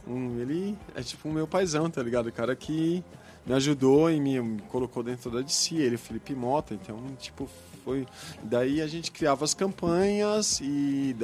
um- 0.08 0.40
Ele 0.42 0.76
é 0.96 1.02
tipo 1.04 1.30
o 1.30 1.32
meu 1.32 1.48
paizão, 1.48 1.90
tá 1.90 2.02
ligado? 2.02 2.28
O 2.28 2.32
cara 2.32 2.56
que 2.56 3.04
me 3.46 3.54
ajudou 3.54 4.10
e 4.12 4.20
me, 4.20 4.42
me 4.42 4.62
colocou 4.64 5.02
dentro 5.04 5.30
da 5.32 5.42
DC, 5.42 5.76
ele, 5.76 5.96
o 5.96 6.00
Felipe 6.00 6.34
Mota, 6.34 6.74
então, 6.74 6.98
tipo, 7.20 7.48
foi. 7.90 8.08
Daí 8.44 8.82
a 8.82 8.88
gente 8.88 9.12
criava 9.12 9.44
as 9.44 9.54
campanhas 9.54 10.60
e, 10.62 11.16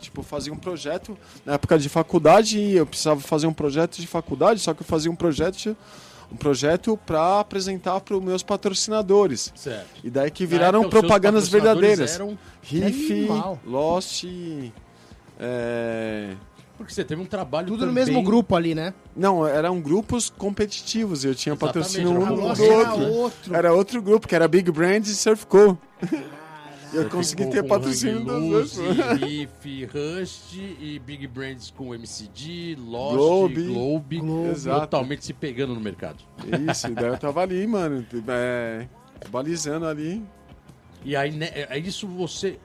tipo, 0.00 0.22
fazia 0.22 0.52
um 0.52 0.56
projeto. 0.56 1.16
Na 1.44 1.54
época 1.54 1.78
de 1.78 1.88
faculdade, 1.88 2.58
eu 2.72 2.86
precisava 2.86 3.20
fazer 3.20 3.46
um 3.46 3.52
projeto 3.52 4.00
de 4.00 4.06
faculdade, 4.06 4.60
só 4.60 4.72
que 4.72 4.80
eu 4.80 4.86
fazia 4.86 5.10
um 5.10 5.16
projeto. 5.16 5.76
Um 6.32 6.36
projeto 6.36 6.98
para 7.06 7.38
apresentar 7.38 8.00
para 8.00 8.16
os 8.16 8.24
meus 8.24 8.42
patrocinadores. 8.42 9.52
Certo. 9.54 10.00
E 10.02 10.10
daí 10.10 10.30
que 10.30 10.46
viraram 10.46 10.80
seus 10.80 10.90
propagandas 10.90 11.48
verdadeiras. 11.48 12.14
Eram... 12.14 12.36
Riff. 12.62 13.28
Lost. 13.64 14.24
é, 15.38 16.34
Porque 16.76 16.92
você 16.92 17.04
teve 17.04 17.22
um 17.22 17.26
trabalho 17.26 17.68
Tudo 17.68 17.86
no 17.86 17.92
também- 17.92 18.04
mesmo 18.04 18.22
grupo 18.22 18.56
ali, 18.56 18.74
né? 18.74 18.92
Não, 19.16 19.46
eram 19.46 19.80
grupos 19.80 20.28
competitivos. 20.28 21.24
Eu 21.24 21.34
tinha 21.34 21.52
Exatamente, 21.54 21.74
patrocínio 21.76 22.10
era 22.10 22.32
um 22.32 22.34
do 22.34 22.40
Nossa, 22.42 22.64
era 22.64 22.94
outro. 22.94 23.12
outro. 23.12 23.54
Era 23.54 23.72
outro 23.72 24.02
grupo, 24.02 24.26
que 24.28 24.34
era 24.34 24.48
Big 24.48 24.70
Brand 24.72 25.06
e 25.06 25.14
Surf 25.14 25.46
Co. 25.46 25.78
Eu 26.92 27.08
consegui 27.10 27.46
ter 27.46 27.64
patrocínio 27.64 28.24
dos 28.24 28.76
dois. 28.76 29.20
Riff, 29.20 29.84
Rust 29.86 30.54
e 30.54 31.00
Big 31.04 31.26
Brands 31.26 31.70
com 31.76 31.92
MCD, 31.94 32.76
Lost, 32.78 33.16
Globe. 33.16 33.62
Globe, 33.66 34.18
Globe. 34.20 34.48
Exato. 34.50 34.80
totalmente 34.82 35.24
se 35.24 35.32
pegando 35.32 35.74
no 35.74 35.80
mercado. 35.80 36.18
Isso, 36.70 36.88
daí 36.94 37.06
eu 37.06 37.18
tava 37.18 37.40
ali, 37.42 37.66
mano, 37.66 38.04
é, 38.28 38.86
balizando 39.28 39.86
ali. 39.86 40.22
E 41.04 41.14
aí, 41.16 41.32
né, 41.32 41.50
é 41.52 41.78
isso 41.78 42.06
você 42.06 42.58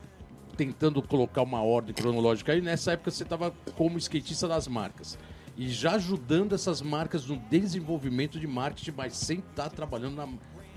tentando 0.63 1.01
colocar 1.01 1.41
uma 1.41 1.61
ordem 1.63 1.93
cronológica 1.95 2.51
aí, 2.51 2.59
nessa 2.59 2.91
época 2.91 3.11
você 3.11 3.23
estava 3.23 3.53
como 3.77 3.97
skatista 3.97 4.45
das 4.45 4.67
marcas. 4.67 5.17
E 5.57 5.69
já 5.69 5.93
ajudando 5.95 6.53
essas 6.53 6.81
marcas 6.81 7.25
no 7.25 7.37
desenvolvimento 7.49 8.37
de 8.37 8.45
marketing, 8.45 8.91
mas 8.97 9.15
sem 9.15 9.39
estar 9.39 9.69
trabalhando 9.69 10.15
na- 10.17 10.27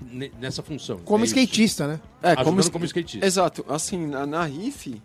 ne- 0.01 0.31
nessa 0.39 0.63
função. 0.63 0.99
Como 0.99 1.25
É 1.25 1.27
isso. 1.27 1.35
skatista, 1.37 1.85
né? 1.85 1.99
É, 2.21 2.31
Ajudando 2.31 2.59
es- 2.61 2.69
como 2.69 2.85
skatista. 2.85 3.25
Exato, 3.25 3.65
assim, 3.67 4.07
na, 4.07 4.25
na 4.25 4.45
RIF, 4.45 5.01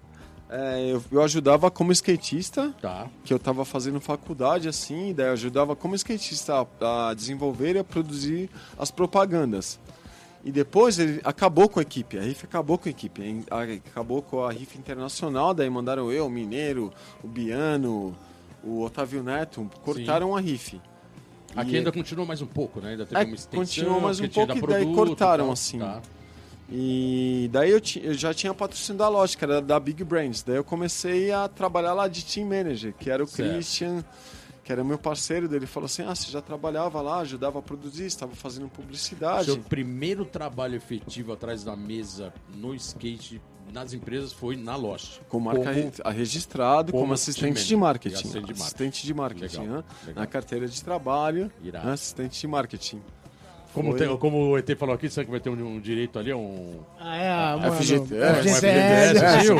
é, 0.49 0.93
eu, 0.93 1.03
eu 1.11 1.23
ajudava 1.25 1.71
como 1.73 1.91
skatista, 1.91 2.73
Tá. 2.81 3.09
que 3.25 3.35
eu 3.35 3.39
tava 3.39 3.65
fazendo 3.65 4.01
faculdade, 4.01 4.69
assim, 4.69 5.13
daí 5.13 5.27
eu 5.27 5.33
ajudava 5.33 5.75
como 5.75 5.97
skatista 5.97 6.67
a, 6.81 7.11
a 7.11 7.15
desenvolver 7.15 7.75
e 7.75 7.79
a 7.81 7.85
produzir 7.85 8.49
as 8.79 8.93
propagandas. 8.93 9.81
E 10.49 10.51
depois 10.51 10.99
ele 10.99 11.21
acabou 11.25 11.69
com 11.69 11.79
a 11.79 11.83
equipe, 11.83 12.17
a 12.19 12.23
RIF 12.23 12.45
acabou 12.45 12.79
com 12.79 12.89
a 12.89 12.91
equipe, 12.91 13.45
acabou 13.91 14.23
com 14.23 14.43
a 14.43 14.51
RIF 14.51 14.77
Internacional, 14.79 15.53
daí 15.53 15.69
mandaram 15.69 16.11
eu, 16.11 16.25
o 16.25 16.31
Mineiro, 16.31 16.91
o 17.23 17.29
Biano, 17.29 18.17
o 18.65 18.81
Otávio 18.83 19.23
Neto, 19.23 19.71
cortaram 19.85 20.35
a 20.35 20.41
RIF. 20.41 20.81
Aqui 21.55 21.73
E- 21.73 21.77
ainda 21.77 21.93
continuou 21.93 22.27
mais 22.27 22.41
um 22.41 22.47
pouco, 22.47 22.81
né? 22.81 22.93
Ainda 22.93 23.05
teve 23.05 23.21
É, 23.21 23.25
uma 23.27 23.35
extensão. 23.35 23.61
continuou 23.61 24.01
mais 24.01 24.21
um 24.21 24.29
pouco 24.29 24.53
e 24.57 24.61
daí 24.67 24.81
produto 24.87 24.95
cortaram, 24.97 25.45
tal. 25.45 25.53
assim. 25.53 25.79
Tá. 25.81 26.01
E 26.71 27.51
daí 27.53 27.71
eu, 27.71 27.81
eu 28.03 28.15
já 28.15 28.33
tinha 28.33 28.55
patrocínio 28.55 28.99
da 28.99 29.09
loja, 29.09 29.37
que 29.37 29.45
era 29.45 29.61
da 29.61 29.79
Big 29.79 30.03
Brands. 30.03 30.43
Daí 30.43 30.57
eu 30.57 30.65
comecei 30.65 31.31
a 31.31 31.47
trabalhar 31.47 31.93
lá 31.93 32.09
de 32.09 32.25
team 32.25 32.47
manager, 32.49 32.95
que 32.99 33.11
era 33.11 33.23
o 33.23 33.27
Certo. 33.27 33.51
Christian, 33.53 34.03
que 34.69 34.73
era 34.73 34.85
meu 34.85 34.99
parceiro 34.99 35.49
dele. 35.49 35.65
Falou 35.65 35.87
assim: 35.87 36.03
Ah, 36.03 36.15
você 36.15 36.31
já 36.31 36.43
trabalhava 36.43 37.01
lá, 37.01 37.21
ajudava 37.21 37.59
a 37.59 37.63
produzir, 37.63 38.05
estava 38.05 38.35
fazendo 38.35 38.69
publicidade. 38.69 39.47
Seu 39.47 39.57
primeiro 39.59 40.27
trabalho 40.27 40.75
efetivo 40.77 41.33
atrás 41.33 41.65
da 41.65 41.75
mesa 41.75 42.35
no 42.55 42.75
skate 42.75 43.41
nas 43.73 43.95
empresas 43.95 44.31
foi 44.31 44.57
na 44.57 44.77
loja. 44.77 45.21
Com 45.27 45.41
marca 45.41 45.73
Como- 45.73 45.93
registrado 46.15 46.93
como, 46.93 47.05
como 47.05 47.15
assistente 47.15 47.65
de 47.67 47.77
marketing. 47.77 48.15
Assistente 48.15 48.33
de 48.35 48.41
marketing. 48.43 48.63
Assistente 48.63 49.07
de 49.07 49.15
marketing, 49.15 49.59
Legal, 49.61 49.77
né? 49.79 49.85
legal. 50.07 50.21
Na 50.23 50.27
carteira 50.27 50.69
de 50.69 50.85
trabalho, 50.85 51.51
Irado. 51.63 51.87
né? 51.87 51.93
assistente 51.95 52.39
de 52.39 52.47
marketing. 52.47 53.03
Como, 53.79 53.97
tem- 53.97 54.17
como 54.19 54.51
o 54.51 54.59
ET 54.59 54.69
falou 54.77 54.95
aqui, 54.95 55.09
sabe 55.09 55.27
que 55.27 55.31
vai 55.31 55.41
ter 55.41 55.51
um, 55.51 55.77
um 55.77 55.81
direito 55.81 56.19
ali, 56.19 56.33
um. 56.35 56.81
Ah, 57.01 57.17
é, 57.17 57.57
mano, 57.57 57.73
FGTS, 57.75 58.41
FGTS, 58.41 59.19
FGTS, 59.19 59.43
viu? 59.45 59.57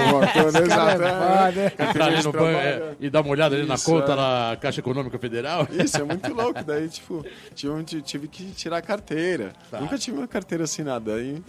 Exato, 0.63 1.03
é. 1.03 1.65
é. 1.79 1.89
Entrar 1.89 2.07
ali 2.07 2.23
no 2.23 2.33
banco 2.33 2.45
é, 2.47 2.95
e 3.01 3.11
dar 3.11 3.21
uma 3.21 3.31
olhada 3.31 3.57
ali 3.57 3.67
na 3.67 3.75
Isso, 3.75 3.85
conta 3.85 4.13
é. 4.13 4.17
da 4.17 4.59
Caixa 4.61 4.81
Econômica 4.81 5.19
Federal. 5.19 5.67
Isso, 5.71 5.97
é 5.97 6.05
muito 6.05 6.33
louco. 6.35 6.63
Daí, 6.65 6.89
tipo, 6.89 7.25
tive, 7.55 8.03
tive 8.03 8.29
que 8.29 8.45
tirar 8.53 8.79
a 8.79 8.83
carteira. 8.83 9.53
Tá. 9.71 9.81
Nunca 9.81 9.97
tive 9.99 10.19
uma 10.19 10.29
carteira 10.29 10.65
assinada. 10.65 11.15
Daí, 11.15 11.43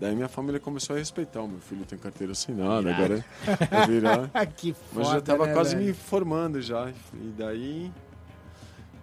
daí 0.00 0.14
minha 0.14 0.28
família 0.28 0.60
começou 0.60 0.94
a 0.96 0.98
respeitar. 0.98 1.40
O 1.40 1.48
meu 1.48 1.60
filho 1.60 1.84
tem 1.84 1.98
carteira 1.98 2.32
assinada, 2.32 2.90
agora 2.92 3.24
vai 3.70 3.86
virar. 3.86 4.28
que 4.56 4.72
foda, 4.72 4.84
Mas 4.94 5.06
eu 5.08 5.14
já 5.14 5.20
tava 5.20 5.46
né, 5.46 5.52
quase 5.52 5.74
velho? 5.74 5.86
me 5.88 5.92
formando 5.94 6.60
já. 6.60 6.88
E 7.14 7.32
daí 7.36 7.90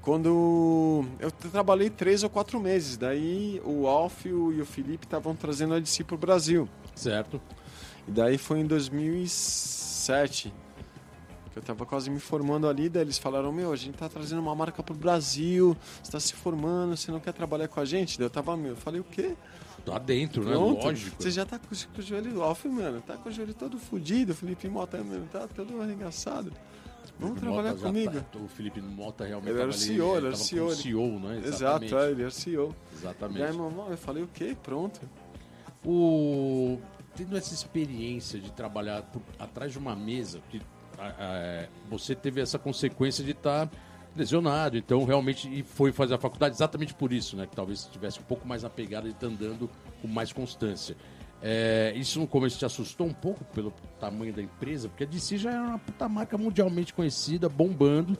quando 0.07 1.03
eu 1.19 1.29
trabalhei 1.51 1.89
três 1.89 2.23
ou 2.23 2.29
quatro 2.29 2.61
meses. 2.61 2.95
Daí 2.95 3.61
o 3.65 3.87
Alf 3.87 4.25
e 4.25 4.31
o 4.31 4.61
o 4.61 4.65
Felipe 4.65 5.05
estavam 5.05 5.35
trazendo 5.35 5.73
a 5.73 5.79
DC 5.79 6.05
pro 6.05 6.17
Brasil. 6.17 6.69
Certo. 6.95 7.41
E 8.07 8.11
daí 8.11 8.37
foi 8.37 8.59
em 8.59 8.65
2007 8.65 10.53
que 11.51 11.59
eu 11.59 11.61
tava 11.61 11.85
quase 11.85 12.09
me 12.09 12.21
formando 12.21 12.69
ali. 12.69 12.87
Daí 12.87 13.01
eles 13.01 13.17
falaram: 13.17 13.51
Meu, 13.51 13.73
a 13.73 13.75
gente 13.75 13.97
tá 13.97 14.07
trazendo 14.07 14.39
uma 14.39 14.55
marca 14.55 14.81
pro 14.81 14.95
Brasil, 14.95 15.75
você 16.01 16.09
tá 16.09 16.21
se 16.21 16.33
formando, 16.35 16.95
você 16.95 17.11
não 17.11 17.19
quer 17.19 17.33
trabalhar 17.33 17.67
com 17.67 17.81
a 17.81 17.85
gente? 17.85 18.17
Daí 18.17 18.27
eu 18.27 18.29
tava, 18.29 18.55
meu, 18.55 18.71
eu 18.71 18.77
falei: 18.77 19.01
O 19.01 19.03
quê? 19.03 19.35
Tá 19.85 19.99
dentro, 19.99 20.41
né? 20.41 20.51
Pronto. 20.51 20.85
Lógico. 20.85 21.21
Você 21.21 21.31
já 21.31 21.45
tá 21.45 21.59
com, 21.59 21.67
com 21.67 21.99
o 21.99 22.01
joelho 22.01 22.39
off, 22.39 22.65
mano. 22.69 23.01
Tá 23.01 23.17
com 23.17 23.27
o 23.27 23.31
joelho 23.31 23.53
todo 23.53 23.77
fudido. 23.77 24.31
O 24.31 24.35
Felipe 24.35 24.69
Mota, 24.69 25.03
mano, 25.03 25.27
tá 25.29 25.49
todo 25.53 25.81
arregaçado. 25.81 26.53
Vamos 27.19 27.39
trabalhar 27.39 27.69
Mota 27.69 27.77
já 27.79 27.87
comigo. 27.87 28.11
tá- 28.31 28.39
o 28.39 28.47
Felipe 28.47 28.79
Mota 28.81 29.25
realmente 29.25 29.49
Ele 29.51 29.59
era 29.59 29.69
ali, 29.71 29.77
CEO, 29.79 30.17
ele 30.17 30.27
era 30.27 30.35
CEO, 30.35 30.67
ele- 30.67 30.75
CEO, 30.75 31.19
né? 31.19 31.37
Exato, 31.37 31.47
Exatamente. 31.85 31.95
é, 31.95 32.11
ele 32.11 32.23
é 32.23 32.29
CEO. 32.29 32.75
Exatamente. 32.93 33.39
E 33.39 33.43
aí, 33.43 33.49
irmão, 33.49 33.87
eu 33.89 33.97
falei, 33.97 34.23
o 34.23 34.27
quê? 34.27 34.55
Pronto. 34.61 34.99
O... 35.85 36.79
Tendo 37.15 37.35
essa 37.35 37.53
experiência 37.53 38.39
de 38.39 38.51
trabalhar 38.51 39.01
por- 39.03 39.21
atrás 39.39 39.71
de 39.71 39.79
uma 39.79 39.95
mesa, 39.95 40.39
que 40.49 40.61
a- 40.99 41.67
você 41.89 42.13
teve 42.13 42.39
essa 42.41 42.59
consequência 42.59 43.23
de 43.23 43.31
estar 43.31 43.67
lesionado, 44.15 44.77
então 44.77 45.03
realmente 45.05 45.47
e 45.51 45.63
foi 45.63 45.91
fazer 45.91 46.13
a 46.15 46.17
faculdade 46.17 46.55
exatamente 46.55 46.93
por 46.93 47.11
isso, 47.13 47.35
né? 47.35 47.45
Que 47.47 47.55
talvez 47.55 47.85
tivesse 47.85 48.19
um 48.19 48.23
pouco 48.23 48.47
mais 48.47 48.63
na 48.63 48.69
pegada 48.69 49.07
de 49.07 49.13
estar 49.15 49.27
andando 49.27 49.69
com 50.01 50.07
mais 50.07 50.31
constância. 50.33 50.95
É, 51.41 51.93
isso 51.95 52.19
no 52.19 52.27
começo 52.27 52.57
te 52.57 52.65
assustou 52.65 53.07
um 53.07 53.13
pouco 53.13 53.43
pelo 53.45 53.71
tamanho 53.99 54.33
da 54.33 54.41
empresa, 54.41 54.89
porque 54.89 55.03
a 55.03 55.07
DC 55.07 55.37
já 55.37 55.51
era 55.51 55.61
uma 55.61 55.79
puta 55.79 56.09
marca 56.09 56.37
mundialmente 56.37 56.93
conhecida, 56.93 57.47
bombando, 57.47 58.17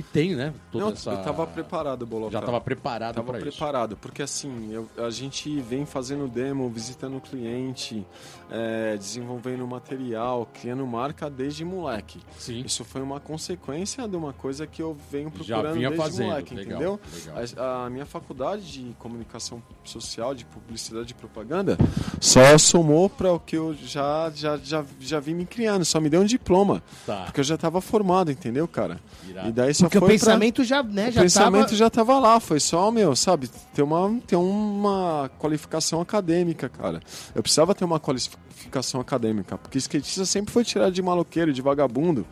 e 0.00 0.02
tem, 0.02 0.34
né? 0.34 0.52
Toda 0.72 0.84
Não, 0.86 0.92
essa... 0.92 1.10
eu 1.12 1.22
tava 1.22 1.46
preparado, 1.46 2.06
Bolota. 2.06 2.32
Já 2.32 2.38
estava 2.40 2.60
preparado 2.60 3.14
Tava 3.14 3.26
para 3.32 3.38
isso. 3.38 3.56
preparado, 3.58 3.96
porque 3.96 4.22
assim, 4.22 4.72
eu- 4.72 4.88
a 4.98 5.10
gente 5.10 5.60
vem 5.60 5.86
fazendo 5.86 6.26
demo, 6.28 6.68
visitando 6.68 7.16
o 7.16 7.20
cliente, 7.20 8.06
é, 8.50 8.96
desenvolvendo 8.96 9.66
material, 9.66 10.48
criando 10.52 10.86
marca 10.86 11.28
desde 11.30 11.64
moleque. 11.64 12.20
Sim. 12.38 12.62
Isso 12.66 12.84
foi 12.84 13.00
uma 13.02 13.20
consequência 13.20 14.06
de 14.08 14.16
uma 14.16 14.32
coisa 14.32 14.66
que 14.66 14.82
eu 14.82 14.96
venho 15.10 15.30
Já 15.40 15.54
procurando 15.56 15.74
vinha 15.74 15.88
desde 15.90 16.04
fazendo, 16.06 16.26
moleque, 16.28 16.54
legal, 16.54 16.72
entendeu? 16.74 17.00
legal. 17.14 17.66
A, 17.82 17.86
a 17.86 17.90
minha 17.90 18.06
faculdade 18.06 18.62
de 18.72 18.94
comunicação 18.98 19.62
social, 19.84 20.34
de 20.34 20.44
publicidade 20.44 21.12
e 21.12 21.14
propaganda, 21.14 21.76
só 22.20 22.56
somou 22.58 23.08
para 23.08 23.32
o 23.32 23.38
que 23.38 23.56
eu 23.56 23.74
já, 23.74 24.30
já, 24.34 24.56
já, 24.56 24.84
já 24.98 25.20
vim 25.20 25.34
me 25.34 25.44
criando, 25.46 25.84
só 25.84 26.00
me 26.00 26.08
deu 26.08 26.20
um 26.20 26.24
diploma, 26.24 26.82
Tá, 27.06 27.24
porque 27.24 27.40
eu 27.40 27.44
já 27.44 27.54
estava 27.56 27.80
formado, 27.80 28.30
entendeu, 28.30 28.66
cara? 28.66 29.00
irado. 29.28 29.48
E 29.48 29.52
daí 29.52 29.74
só 29.74 29.88
Porque 29.90 29.98
o 29.98 30.00
foi 30.00 30.08
pra- 30.10 30.18
pensamento 30.18 30.62
já, 30.62 30.82
né, 30.82 31.08
o 31.08 31.12
já 31.12 31.22
pensamento 31.22 31.64
tava... 31.64 31.76
já 31.76 31.86
estava 31.88 32.18
lá, 32.20 32.38
foi 32.38 32.60
só, 32.60 32.92
meu, 32.92 33.16
sabe, 33.16 33.48
ter 33.74 33.82
uma, 33.82 34.20
ter 34.24 34.36
uma 34.36 35.28
qualificação 35.38 36.00
acadêmica, 36.00 36.68
cara. 36.68 37.00
Eu 37.34 37.42
precisava 37.42 37.74
ter 37.74 37.84
uma 37.84 37.98
qualificação 37.98 39.00
acadêmica, 39.00 39.58
porque 39.58 39.78
skatista 39.78 40.24
sempre 40.24 40.52
foi 40.52 40.62
tirado 40.64 40.92
de 40.92 41.02
maloqueiro, 41.02 41.52
de 41.52 41.60
vagabundo. 41.60 42.24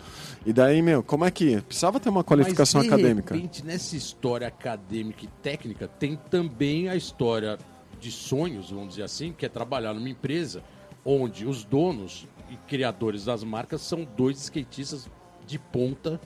E 0.46 0.52
daí, 0.52 0.80
meu, 0.80 1.02
como 1.02 1.24
é 1.24 1.30
que. 1.32 1.60
Precisava 1.62 1.98
ter 1.98 2.08
uma 2.08 2.22
qualificação 2.22 2.80
Mas, 2.80 2.88
de 2.88 2.94
acadêmica. 2.94 3.34
repente, 3.34 3.64
nessa 3.64 3.96
história 3.96 4.46
acadêmica 4.46 5.24
e 5.24 5.28
técnica, 5.42 5.88
tem 5.88 6.16
também 6.30 6.88
a 6.88 6.94
história 6.94 7.58
de 8.00 8.12
sonhos, 8.12 8.70
vamos 8.70 8.90
dizer 8.90 9.02
assim, 9.02 9.32
que 9.36 9.44
é 9.44 9.48
trabalhar 9.48 9.92
numa 9.92 10.08
empresa 10.08 10.62
onde 11.04 11.44
os 11.44 11.64
donos 11.64 12.26
e 12.50 12.56
criadores 12.68 13.24
das 13.24 13.42
marcas 13.42 13.80
são 13.80 14.06
dois 14.16 14.38
skatistas 14.38 15.08
de 15.46 15.58
ponta 15.58 16.20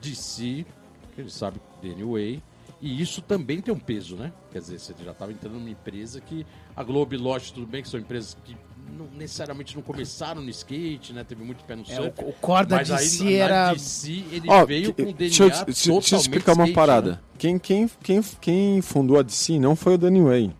de 0.00 0.14
si, 0.16 0.66
que 1.14 1.20
ele 1.20 1.30
sabe, 1.30 1.60
Danny 1.82 2.04
Way. 2.04 2.42
E 2.80 3.00
isso 3.00 3.22
também 3.22 3.60
tem 3.62 3.72
um 3.72 3.78
peso, 3.78 4.16
né? 4.16 4.32
Quer 4.52 4.58
dizer, 4.58 4.78
você 4.78 4.94
já 5.02 5.12
estava 5.12 5.32
entrando 5.32 5.54
numa 5.54 5.70
empresa 5.70 6.20
que. 6.20 6.46
A 6.76 6.82
Globo 6.84 7.14
e 7.14 7.16
Lotte, 7.16 7.52
tudo 7.52 7.66
bem 7.66 7.82
que 7.82 7.88
são 7.88 7.98
empresas 7.98 8.36
que 8.44 8.54
não, 8.92 9.06
necessariamente 9.16 9.74
não 9.74 9.82
começaram 9.82 10.42
no 10.42 10.50
skate, 10.50 11.12
né? 11.14 11.24
Teve 11.24 11.42
muito 11.42 11.64
pé 11.64 11.74
no 11.74 11.82
É, 11.82 11.86
surf. 11.96 12.22
o, 12.22 12.28
o 12.28 12.32
corda 12.34 12.76
Mas 12.76 12.88
de 12.88 12.92
aí 12.92 13.06
si 13.06 13.34
era... 13.34 13.72
DC 13.72 14.24
ele 14.30 14.48
Ó, 14.50 14.66
veio 14.66 14.92
que- 14.92 15.02
com 15.04 15.10
o 15.10 15.14
DNA 15.14 15.16
deixa, 15.16 15.42
eu, 15.44 15.48
deixa, 15.64 15.90
deixa 15.92 16.14
eu 16.16 16.18
explicar 16.20 16.52
uma 16.52 16.64
skate, 16.64 16.74
parada. 16.74 17.10
né? 17.12 17.18
Quem, 17.38 17.58
quem, 17.58 17.88
quem, 18.02 18.20
quem 18.40 18.82
fundou 18.82 19.18
a 19.18 19.22
DC 19.22 19.58
não 19.58 19.74
foi 19.74 19.94
o 19.94 19.98
Danny 19.98 20.20
Way, 20.22 20.52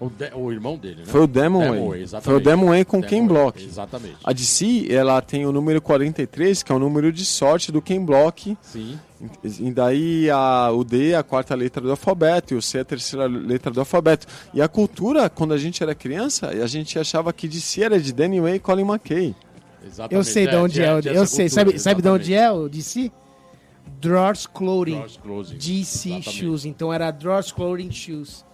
O, 0.00 0.08
de- 0.08 0.32
o 0.34 0.50
irmão 0.50 0.78
dele, 0.78 1.00
né? 1.00 1.04
foi 1.04 1.20
o 1.20 1.26
Demon 1.26 1.60
Demon 1.60 1.70
Way. 1.80 1.88
Way, 1.90 2.02
exatamente. 2.02 2.24
Foi 2.24 2.34
o 2.36 2.40
Demon 2.40 2.66
Way 2.68 2.84
com 2.86 3.00
Demon 3.00 3.08
Ken 3.10 3.26
Block. 3.26 3.62
Exatamente. 3.62 4.16
A 4.24 4.32
DC, 4.32 4.86
ela 4.90 5.20
tem 5.20 5.44
o 5.44 5.52
número 5.52 5.82
43, 5.82 6.62
que 6.62 6.72
é 6.72 6.74
o 6.74 6.78
número 6.78 7.12
de 7.12 7.22
sorte 7.24 7.70
do 7.70 7.82
Ken 7.82 8.02
Block. 8.02 8.56
Sim. 8.62 8.98
E 9.44 9.70
daí 9.70 10.30
a, 10.30 10.70
o 10.72 10.82
D 10.82 11.10
é 11.10 11.16
a 11.16 11.22
quarta 11.22 11.54
letra 11.54 11.82
do 11.82 11.90
alfabeto 11.90 12.54
e 12.54 12.56
o 12.56 12.62
C 12.62 12.78
é 12.78 12.80
a 12.80 12.84
terceira 12.86 13.26
letra 13.26 13.70
do 13.70 13.78
alfabeto. 13.80 14.26
E 14.54 14.62
a 14.62 14.68
cultura, 14.68 15.28
quando 15.28 15.52
a 15.52 15.58
gente 15.58 15.82
era 15.82 15.94
criança, 15.94 16.48
a 16.48 16.66
gente 16.66 16.98
achava 16.98 17.30
que 17.30 17.46
DC 17.46 17.82
era 17.82 18.00
de 18.00 18.10
Danny 18.14 18.40
Way 18.40 18.54
e 18.54 18.58
Colin 18.58 18.84
McKay. 18.90 19.34
Exatamente. 19.86 20.14
Eu 20.14 20.24
sei 20.24 20.46
de 20.46 20.56
onde 20.56 20.74
tinha- 20.76 20.86
é, 20.86 20.94
o- 20.94 21.02
tinha 21.02 21.12
eu 21.14 21.22
essa 21.24 21.36
sei, 21.36 21.44
cultura, 21.50 21.66
sabe, 21.72 21.78
sabe 21.78 22.00
de 22.02 22.08
onde 22.08 22.32
é 22.34 22.50
o 22.50 22.68
DC? 22.70 23.12
Drawers 24.00 24.46
Clothing. 24.46 24.92
Drawers 24.92 25.16
Clothing, 25.18 25.56
DC 25.58 26.08
exatamente. 26.08 26.30
Shoes, 26.30 26.64
então 26.64 26.90
era 26.90 27.10
Drawers 27.10 27.52
Clothing 27.52 27.90
Shoes. 27.90 28.44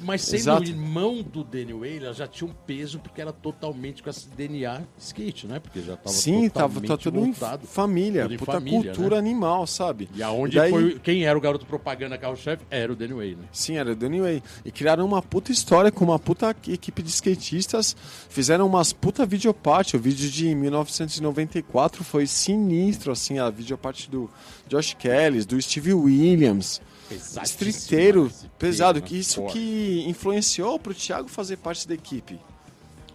Mas 0.00 0.22
sendo 0.22 0.36
Exato. 0.40 0.64
irmão 0.64 1.22
do 1.22 1.44
Danny 1.44 1.72
Way, 1.72 1.98
ela 2.04 2.12
já 2.12 2.26
tinha 2.26 2.50
um 2.50 2.54
peso 2.66 2.98
porque 2.98 3.20
era 3.20 3.32
totalmente 3.32 4.02
com 4.02 4.10
esse 4.10 4.28
DNA 4.28 4.82
skate, 4.98 5.46
né? 5.46 5.60
Porque 5.60 5.80
já 5.80 5.96
tava 5.96 6.14
Sim, 6.16 6.48
tava 6.48 6.80
tá 6.80 6.96
tudo 6.96 7.18
em 7.20 7.30
voltado. 7.32 7.66
família, 7.66 8.22
Tudo 8.22 8.34
em 8.34 8.38
puta 8.38 8.52
família, 8.52 8.92
cultura 8.92 9.14
né? 9.16 9.18
animal, 9.30 9.66
sabe? 9.66 10.08
E 10.14 10.22
aonde 10.22 10.56
Daí- 10.56 10.70
foi 10.70 10.98
quem 10.98 11.24
era 11.24 11.38
o 11.38 11.40
garoto 11.40 11.64
propaganda 11.64 12.18
carro-chefe 12.18 12.64
era 12.70 12.92
o 12.92 12.96
Danny 12.96 13.14
Way, 13.14 13.36
né? 13.36 13.44
Sim, 13.52 13.76
era 13.76 13.92
o 13.92 13.96
Danny 13.96 14.20
Way. 14.20 14.42
E 14.64 14.70
criaram 14.72 15.04
uma 15.06 15.22
puta 15.22 15.52
história 15.52 15.90
com 15.92 16.04
uma 16.04 16.18
puta 16.18 16.54
equipe 16.68 17.02
de 17.02 17.08
skatistas. 17.10 17.96
Fizeram 18.28 18.66
umas 18.66 18.92
puta 18.92 19.24
videoparte. 19.24 19.96
O 19.96 20.00
vídeo 20.00 20.28
de 20.28 20.54
1994 20.54 22.02
foi 22.04 22.26
sinistro, 22.26 23.12
assim, 23.12 23.38
a 23.38 23.48
videoparte 23.50 24.10
do 24.10 24.28
Josh 24.68 24.94
Kelly, 24.94 25.44
do 25.44 25.60
Steve 25.60 25.92
Williams. 25.94 26.80
Pesadíssimo, 27.08 27.42
Estriteiro, 27.42 28.32
pesado. 28.58 29.00
Que 29.02 29.18
isso 29.18 29.36
Forte. 29.42 29.52
que 29.52 30.04
influenciou 30.08 30.78
pro 30.78 30.94
Thiago 30.94 31.28
fazer 31.28 31.56
parte 31.58 31.86
da 31.86 31.94
equipe. 31.94 32.40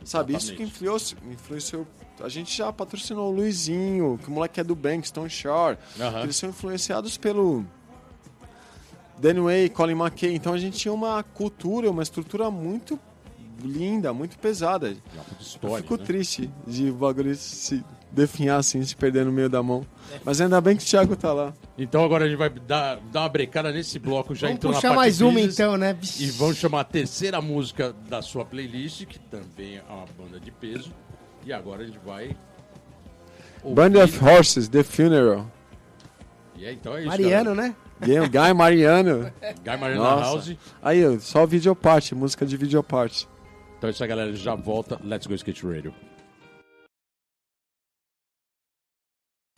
Sabe, 0.04 0.34
isso 0.36 0.48
que 0.48 0.64
Exatamente. 0.64 0.74
influenciou, 0.74 1.22
influenciou. 1.32 1.88
A 2.22 2.30
gente 2.30 2.56
já 2.56 2.72
patrocinou 2.72 3.32
o 3.32 3.36
Luizinho, 3.36 4.20
que 4.22 4.28
o 4.28 4.32
moleque 4.32 4.60
é 4.60 4.64
do 4.64 4.76
Bankston 4.76 5.28
Shore. 5.30 5.78
Aham. 6.00 6.24
Eles 6.24 6.36
são 6.36 6.50
influenciados 6.50 7.18
pelo 7.18 7.66
Danny 9.18 9.40
Way, 9.40 9.70
Colin 9.70 9.94
McKay. 9.94 10.36
Então 10.36 10.54
a 10.54 10.58
gente 10.58 10.78
tinha 10.78 10.94
uma 10.94 11.24
cultura, 11.24 11.90
uma 11.90 12.04
estrutura 12.04 12.50
muito 12.52 13.00
linda, 13.64 14.14
muito 14.14 14.38
pesada. 14.40 14.88
Uma 14.90 15.24
puta 15.24 15.36
Eu 15.40 15.42
história, 15.42 15.78
fico 15.84 15.98
né? 15.98 16.04
triste 16.06 16.50
de 16.66 16.90
o 16.90 16.94
bagulho 16.94 17.36
se 17.36 17.84
definhar 18.12 18.60
assim, 18.60 18.84
se 18.84 18.96
perder 18.96 19.26
no 19.26 19.32
meio 19.32 19.50
da 19.50 19.62
mão. 19.62 19.86
Mas 20.26 20.42
ainda 20.42 20.60
bem 20.60 20.76
que 20.76 20.84
o 20.84 20.86
Thiago 20.86 21.16
tá 21.16 21.32
lá. 21.32 21.54
Então 21.78 22.04
agora 22.04 22.26
a 22.26 22.28
gente 22.28 22.38
vai 22.38 22.50
dar, 22.50 23.00
dar 23.12 23.22
uma 23.22 23.30
brecada 23.30 23.72
nesse 23.72 24.00
bloco, 24.00 24.34
já 24.34 24.48
Vamos 24.48 24.62
puxar 24.62 24.90
na 24.90 24.96
parte 24.96 24.96
mais 24.98 25.22
uma 25.22 25.40
então, 25.40 25.78
né? 25.78 25.96
E 26.20 26.28
vamos 26.32 26.58
chamar 26.58 26.82
a 26.82 26.84
terceira 26.86 27.40
música 27.42 27.94
da 28.10 28.22
sua 28.22 28.44
playlist, 28.46 29.06
que 29.06 29.20
também 29.20 29.78
é 29.78 29.84
uma 29.90 30.06
banda 30.18 30.40
de 30.40 30.52
peso. 30.52 30.92
E 31.46 31.54
agora 31.54 31.84
a 31.84 31.86
gente 31.86 32.00
vai. 32.06 32.36
ouvir- 33.64 33.76
Band 33.76 34.04
of 34.04 34.24
Horses, 34.24 34.68
The 34.68 34.84
Funeral. 34.84 35.46
E 36.56 36.66
é, 36.66 36.74
então 36.74 36.96
é 36.96 37.00
isso. 37.00 37.08
Mariano, 37.08 37.56
né? 37.56 37.76
Guy 38.02 38.16
Guy 38.30 38.54
Mariano. 38.54 39.32
Guy 39.64 39.78
Mariano 39.78 40.04
Nossa. 40.04 40.24
House. 40.24 40.56
Aí, 40.82 41.20
só 41.20 41.46
videoparte, 41.46 42.16
música 42.16 42.46
de 42.46 42.58
videoparte. 42.58 43.28
Então 43.80 43.88
é 43.88 43.92
isso 43.92 44.04
aí, 44.04 44.10
galera. 44.10 44.36
Já 44.36 44.56
volta. 44.56 45.00
Let's 45.02 45.26
Go 45.26 45.34
Skate 45.34 45.66
Radio. 45.66 45.94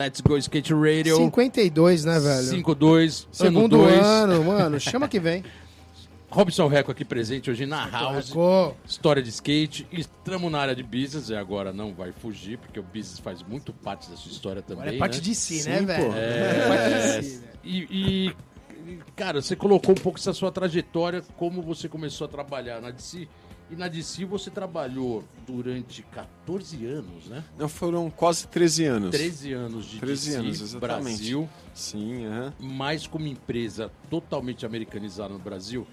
Let's 0.00 0.20
Go 0.20 0.38
Skate 0.38 0.72
Radio. 0.72 1.16
52, 1.16 2.04
né, 2.04 2.20
velho? 2.20 2.64
5-2. 2.64 3.26
Segundo 3.32 3.82
ano 3.82 3.88
2. 3.88 4.06
ano, 4.06 4.44
mano. 4.44 4.80
Chama 4.80 5.08
que 5.08 5.18
vem. 5.18 5.44
Robson 6.30 6.68
Reco 6.68 6.92
aqui 6.92 7.04
presente 7.04 7.50
hoje 7.50 7.66
na 7.66 7.84
House. 7.88 8.28
Reco. 8.28 8.76
História 8.86 9.20
de 9.20 9.28
skate. 9.28 9.88
Estamos 9.90 10.52
na 10.52 10.60
área 10.60 10.74
de 10.76 10.84
business 10.84 11.28
e 11.28 11.34
agora 11.34 11.72
não 11.72 11.92
vai 11.92 12.12
fugir, 12.12 12.58
porque 12.58 12.78
o 12.78 12.82
business 12.84 13.18
faz 13.18 13.42
muito 13.42 13.72
parte 13.72 14.08
da 14.08 14.16
sua 14.16 14.30
história 14.30 14.62
também. 14.62 14.82
Agora 14.84 14.96
é 14.96 14.98
parte 15.00 15.18
né? 15.18 15.24
de 15.24 15.34
si, 15.34 15.58
Sim, 15.60 15.70
né, 15.80 15.96
pô. 15.96 16.10
velho? 16.10 16.14
É, 16.16 16.68
parte 16.68 17.18
de 17.18 17.24
si, 17.24 17.36
né? 17.38 17.48
e, 17.64 17.86
e, 17.90 19.02
cara, 19.16 19.42
você 19.42 19.56
colocou 19.56 19.92
um 19.92 20.00
pouco 20.00 20.18
essa 20.18 20.32
sua 20.32 20.52
trajetória, 20.52 21.22
como 21.36 21.60
você 21.60 21.88
começou 21.88 22.24
a 22.26 22.28
trabalhar 22.28 22.80
na 22.80 22.90
DC. 22.90 23.28
E 23.72 23.74
na 23.74 23.88
DC 23.88 24.26
você 24.26 24.50
trabalhou 24.50 25.24
durante 25.46 26.02
14 26.02 26.84
anos, 26.84 27.24
né? 27.26 27.42
Não, 27.58 27.70
foram 27.70 28.10
quase 28.10 28.46
13 28.46 28.84
anos. 28.84 29.10
13 29.12 29.52
anos 29.54 29.86
de 29.86 29.98
13 29.98 30.26
DC, 30.30 30.38
anos, 30.38 30.60
exatamente. 30.60 31.04
Brasil, 31.16 31.48
Sim, 31.72 32.26
aham. 32.26 32.52
mais 32.60 33.06
como 33.06 33.26
empresa 33.26 33.90
totalmente 34.10 34.66
americanizada 34.66 35.32
no 35.32 35.38
Brasil. 35.38 35.86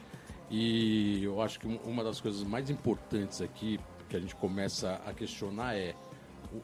E 0.51 1.23
eu 1.23 1.41
acho 1.41 1.57
que 1.57 1.67
um- 1.67 1.77
uma 1.85 2.03
das 2.03 2.19
coisas 2.19 2.43
mais 2.43 2.69
importantes 2.69 3.39
aqui 3.41 3.79
que 4.09 4.17
a 4.17 4.19
gente 4.19 4.35
começa 4.35 4.99
a 5.05 5.13
questionar 5.13 5.75
é 5.77 5.95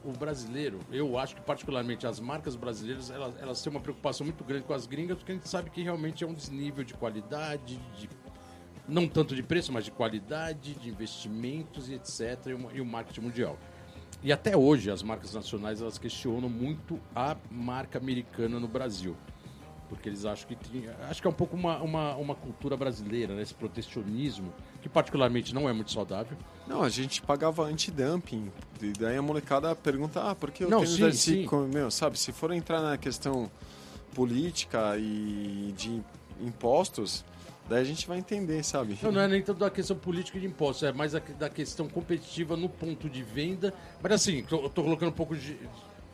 o, 0.04 0.10
o 0.10 0.12
brasileiro, 0.12 0.80
eu 0.90 1.16
acho 1.16 1.36
que 1.36 1.40
particularmente 1.40 2.06
as 2.06 2.18
marcas 2.20 2.56
brasileiras, 2.56 3.08
elas, 3.08 3.32
elas 3.40 3.62
têm 3.62 3.70
uma 3.70 3.80
preocupação 3.80 4.26
muito 4.26 4.42
grande 4.44 4.64
com 4.64 4.74
as 4.74 4.84
gringas, 4.86 5.16
porque 5.16 5.30
a 5.32 5.34
gente 5.36 5.48
sabe 5.48 5.70
que 5.70 5.80
realmente 5.80 6.24
é 6.24 6.26
um 6.26 6.34
desnível 6.34 6.82
de 6.84 6.92
qualidade, 6.92 7.78
de, 7.96 8.08
não 8.88 9.08
tanto 9.08 9.34
de 9.34 9.42
preço, 9.42 9.72
mas 9.72 9.84
de 9.84 9.90
qualidade, 9.90 10.74
de 10.74 10.88
investimentos 10.88 11.88
e 11.88 11.94
etc. 11.94 12.46
E, 12.46 12.76
e 12.76 12.80
o 12.80 12.84
marketing 12.84 13.20
mundial. 13.20 13.58
E 14.22 14.32
até 14.32 14.56
hoje 14.56 14.90
as 14.90 15.02
marcas 15.02 15.34
nacionais 15.34 15.80
elas 15.80 15.98
questionam 15.98 16.48
muito 16.48 16.98
a 17.14 17.36
marca 17.50 17.98
americana 17.98 18.58
no 18.58 18.68
Brasil. 18.68 19.16
Porque 19.88 20.08
eles 20.08 20.24
acham 20.24 20.48
que 20.48 20.56
tinha. 20.56 20.96
Acho 21.08 21.20
que 21.20 21.28
é 21.28 21.30
um 21.30 21.34
pouco 21.34 21.54
uma, 21.54 21.78
uma, 21.78 22.16
uma 22.16 22.34
cultura 22.34 22.76
brasileira, 22.76 23.36
né? 23.36 23.42
Esse 23.42 23.54
protecionismo, 23.54 24.52
que 24.82 24.88
particularmente 24.88 25.54
não 25.54 25.68
é 25.68 25.72
muito 25.72 25.92
saudável. 25.92 26.36
Não, 26.66 26.82
a 26.82 26.88
gente 26.88 27.22
pagava 27.22 27.62
antidumping. 27.62 28.50
E 28.82 28.92
daí 28.92 29.16
a 29.16 29.22
molecada 29.22 29.76
pergunta, 29.76 30.28
ah, 30.28 30.34
por 30.34 30.50
que 30.50 30.64
o 30.64 30.68
Não, 30.68 30.80
tênis 30.80 31.20
sim, 31.20 31.46
sim. 31.46 31.68
Meu, 31.72 31.88
sabe, 31.88 32.18
se 32.18 32.32
for 32.32 32.50
entrar 32.50 32.82
na 32.82 32.98
questão 32.98 33.48
política 34.12 34.96
e 34.98 35.72
de 35.76 36.02
impostos, 36.40 37.24
daí 37.68 37.80
a 37.80 37.84
gente 37.84 38.06
vai 38.06 38.18
entender, 38.18 38.62
sabe? 38.64 38.98
Não, 39.02 39.12
não 39.12 39.20
é 39.20 39.28
nem 39.28 39.42
tanto 39.42 39.60
da 39.60 39.70
questão 39.70 39.96
política 39.96 40.38
de 40.38 40.46
impostos, 40.46 40.82
é 40.84 40.92
mais 40.92 41.12
da 41.12 41.48
questão 41.48 41.88
competitiva 41.88 42.56
no 42.56 42.68
ponto 42.68 43.08
de 43.08 43.22
venda. 43.22 43.72
Mas 44.02 44.12
assim, 44.12 44.44
eu 44.50 44.68
tô 44.68 44.82
colocando 44.82 45.08
um 45.08 45.12
pouco 45.12 45.36
de 45.36 45.58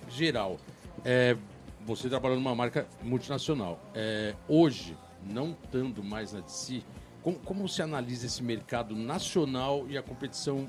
geral. 0.09 0.59
É, 1.05 1.37
você 1.85 2.09
trabalhando 2.09 2.39
numa 2.39 2.55
marca 2.55 2.87
multinacional. 3.03 3.81
É, 3.95 4.35
hoje, 4.49 4.97
não 5.31 5.57
estando 5.65 6.03
mais 6.03 6.33
na 6.33 6.41
DC, 6.41 6.83
como, 7.23 7.39
como 7.39 7.69
você 7.69 7.83
analisa 7.83 8.27
esse 8.27 8.43
mercado 8.43 8.95
nacional 8.95 9.87
e 9.89 9.97
a 9.97 10.03
competição 10.03 10.69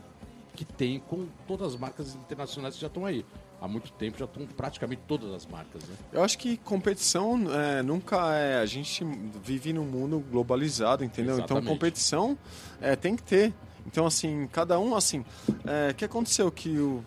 que 0.56 0.64
tem 0.64 1.00
com 1.00 1.28
todas 1.48 1.74
as 1.74 1.80
marcas 1.80 2.16
internacionais 2.16 2.76
que 2.76 2.82
já 2.82 2.88
estão 2.88 3.06
aí? 3.06 3.26
Há 3.64 3.68
muito 3.70 3.94
tempo 3.94 4.18
já 4.20 4.26
estão 4.26 4.46
praticamente 4.46 5.04
todas 5.08 5.32
as 5.32 5.46
marcas, 5.46 5.82
né? 5.88 5.96
Eu 6.12 6.22
acho 6.22 6.38
que 6.38 6.58
competição 6.58 7.46
é, 7.50 7.82
nunca 7.82 8.36
é. 8.36 8.60
A 8.60 8.66
gente 8.66 9.06
vive 9.42 9.72
num 9.72 9.86
mundo 9.86 10.20
globalizado, 10.20 11.02
entendeu? 11.02 11.36
Exatamente. 11.36 11.64
Então 11.64 11.74
competição 11.74 12.38
é, 12.82 12.94
tem 12.98 13.16
que 13.16 13.24
ter. 13.24 13.54
Então, 13.88 14.06
assim, 14.06 14.50
cada 14.52 14.78
um, 14.78 14.94
assim. 14.98 15.24
é, 15.66 15.92
O 15.92 15.96
que 15.96 16.04
aconteceu 16.04 16.52
que 16.52 16.78
o, 16.78 17.02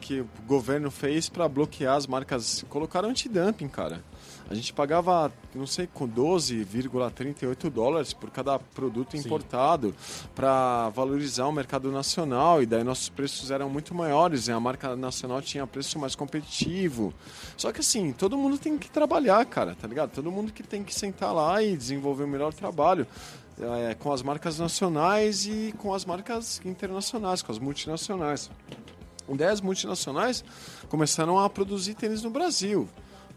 que 0.00 0.20
o 0.20 0.28
governo 0.46 0.92
fez 0.92 1.28
para 1.28 1.48
bloquear 1.48 1.96
as 1.96 2.06
marcas? 2.06 2.64
Colocaram 2.68 3.08
antidumping, 3.08 3.66
cara. 3.66 4.00
A 4.50 4.54
gente 4.54 4.72
pagava, 4.72 5.32
não 5.54 5.64
sei, 5.64 5.86
com 5.86 6.08
12,38 6.08 7.70
dólares 7.70 8.12
por 8.12 8.30
cada 8.30 8.58
produto 8.58 9.12
Sim. 9.12 9.18
importado 9.18 9.94
para 10.34 10.88
valorizar 10.88 11.46
o 11.46 11.52
mercado 11.52 11.92
nacional 11.92 12.60
e 12.60 12.66
daí 12.66 12.82
nossos 12.82 13.08
preços 13.08 13.52
eram 13.52 13.70
muito 13.70 13.94
maiores 13.94 14.48
e 14.48 14.52
a 14.52 14.58
marca 14.58 14.96
nacional 14.96 15.40
tinha 15.40 15.64
preço 15.68 16.00
mais 16.00 16.16
competitivo. 16.16 17.14
Só 17.56 17.70
que 17.70 17.78
assim, 17.78 18.12
todo 18.12 18.36
mundo 18.36 18.58
tem 18.58 18.76
que 18.76 18.90
trabalhar, 18.90 19.44
cara, 19.46 19.76
tá 19.80 19.86
ligado? 19.86 20.10
Todo 20.10 20.32
mundo 20.32 20.52
que 20.52 20.64
tem 20.64 20.82
que 20.82 20.92
sentar 20.92 21.32
lá 21.32 21.62
e 21.62 21.76
desenvolver 21.76 22.24
o 22.24 22.28
melhor 22.28 22.52
trabalho. 22.52 23.06
é, 23.60 23.94
com 23.94 24.12
as 24.12 24.22
marcas 24.22 24.58
nacionais 24.58 25.46
e 25.46 25.74
com 25.78 25.92
as 25.92 26.04
marcas 26.04 26.60
internacionais, 26.64 27.42
com 27.42 27.52
as 27.52 27.58
multinacionais. 27.58 28.50
E 29.28 29.36
daí 29.36 29.48
as 29.48 29.60
multinacionais 29.60 30.42
começaram 30.88 31.38
a 31.38 31.48
produzir 31.48 31.94
tênis 31.94 32.22
no 32.22 32.30
Brasil, 32.30 32.88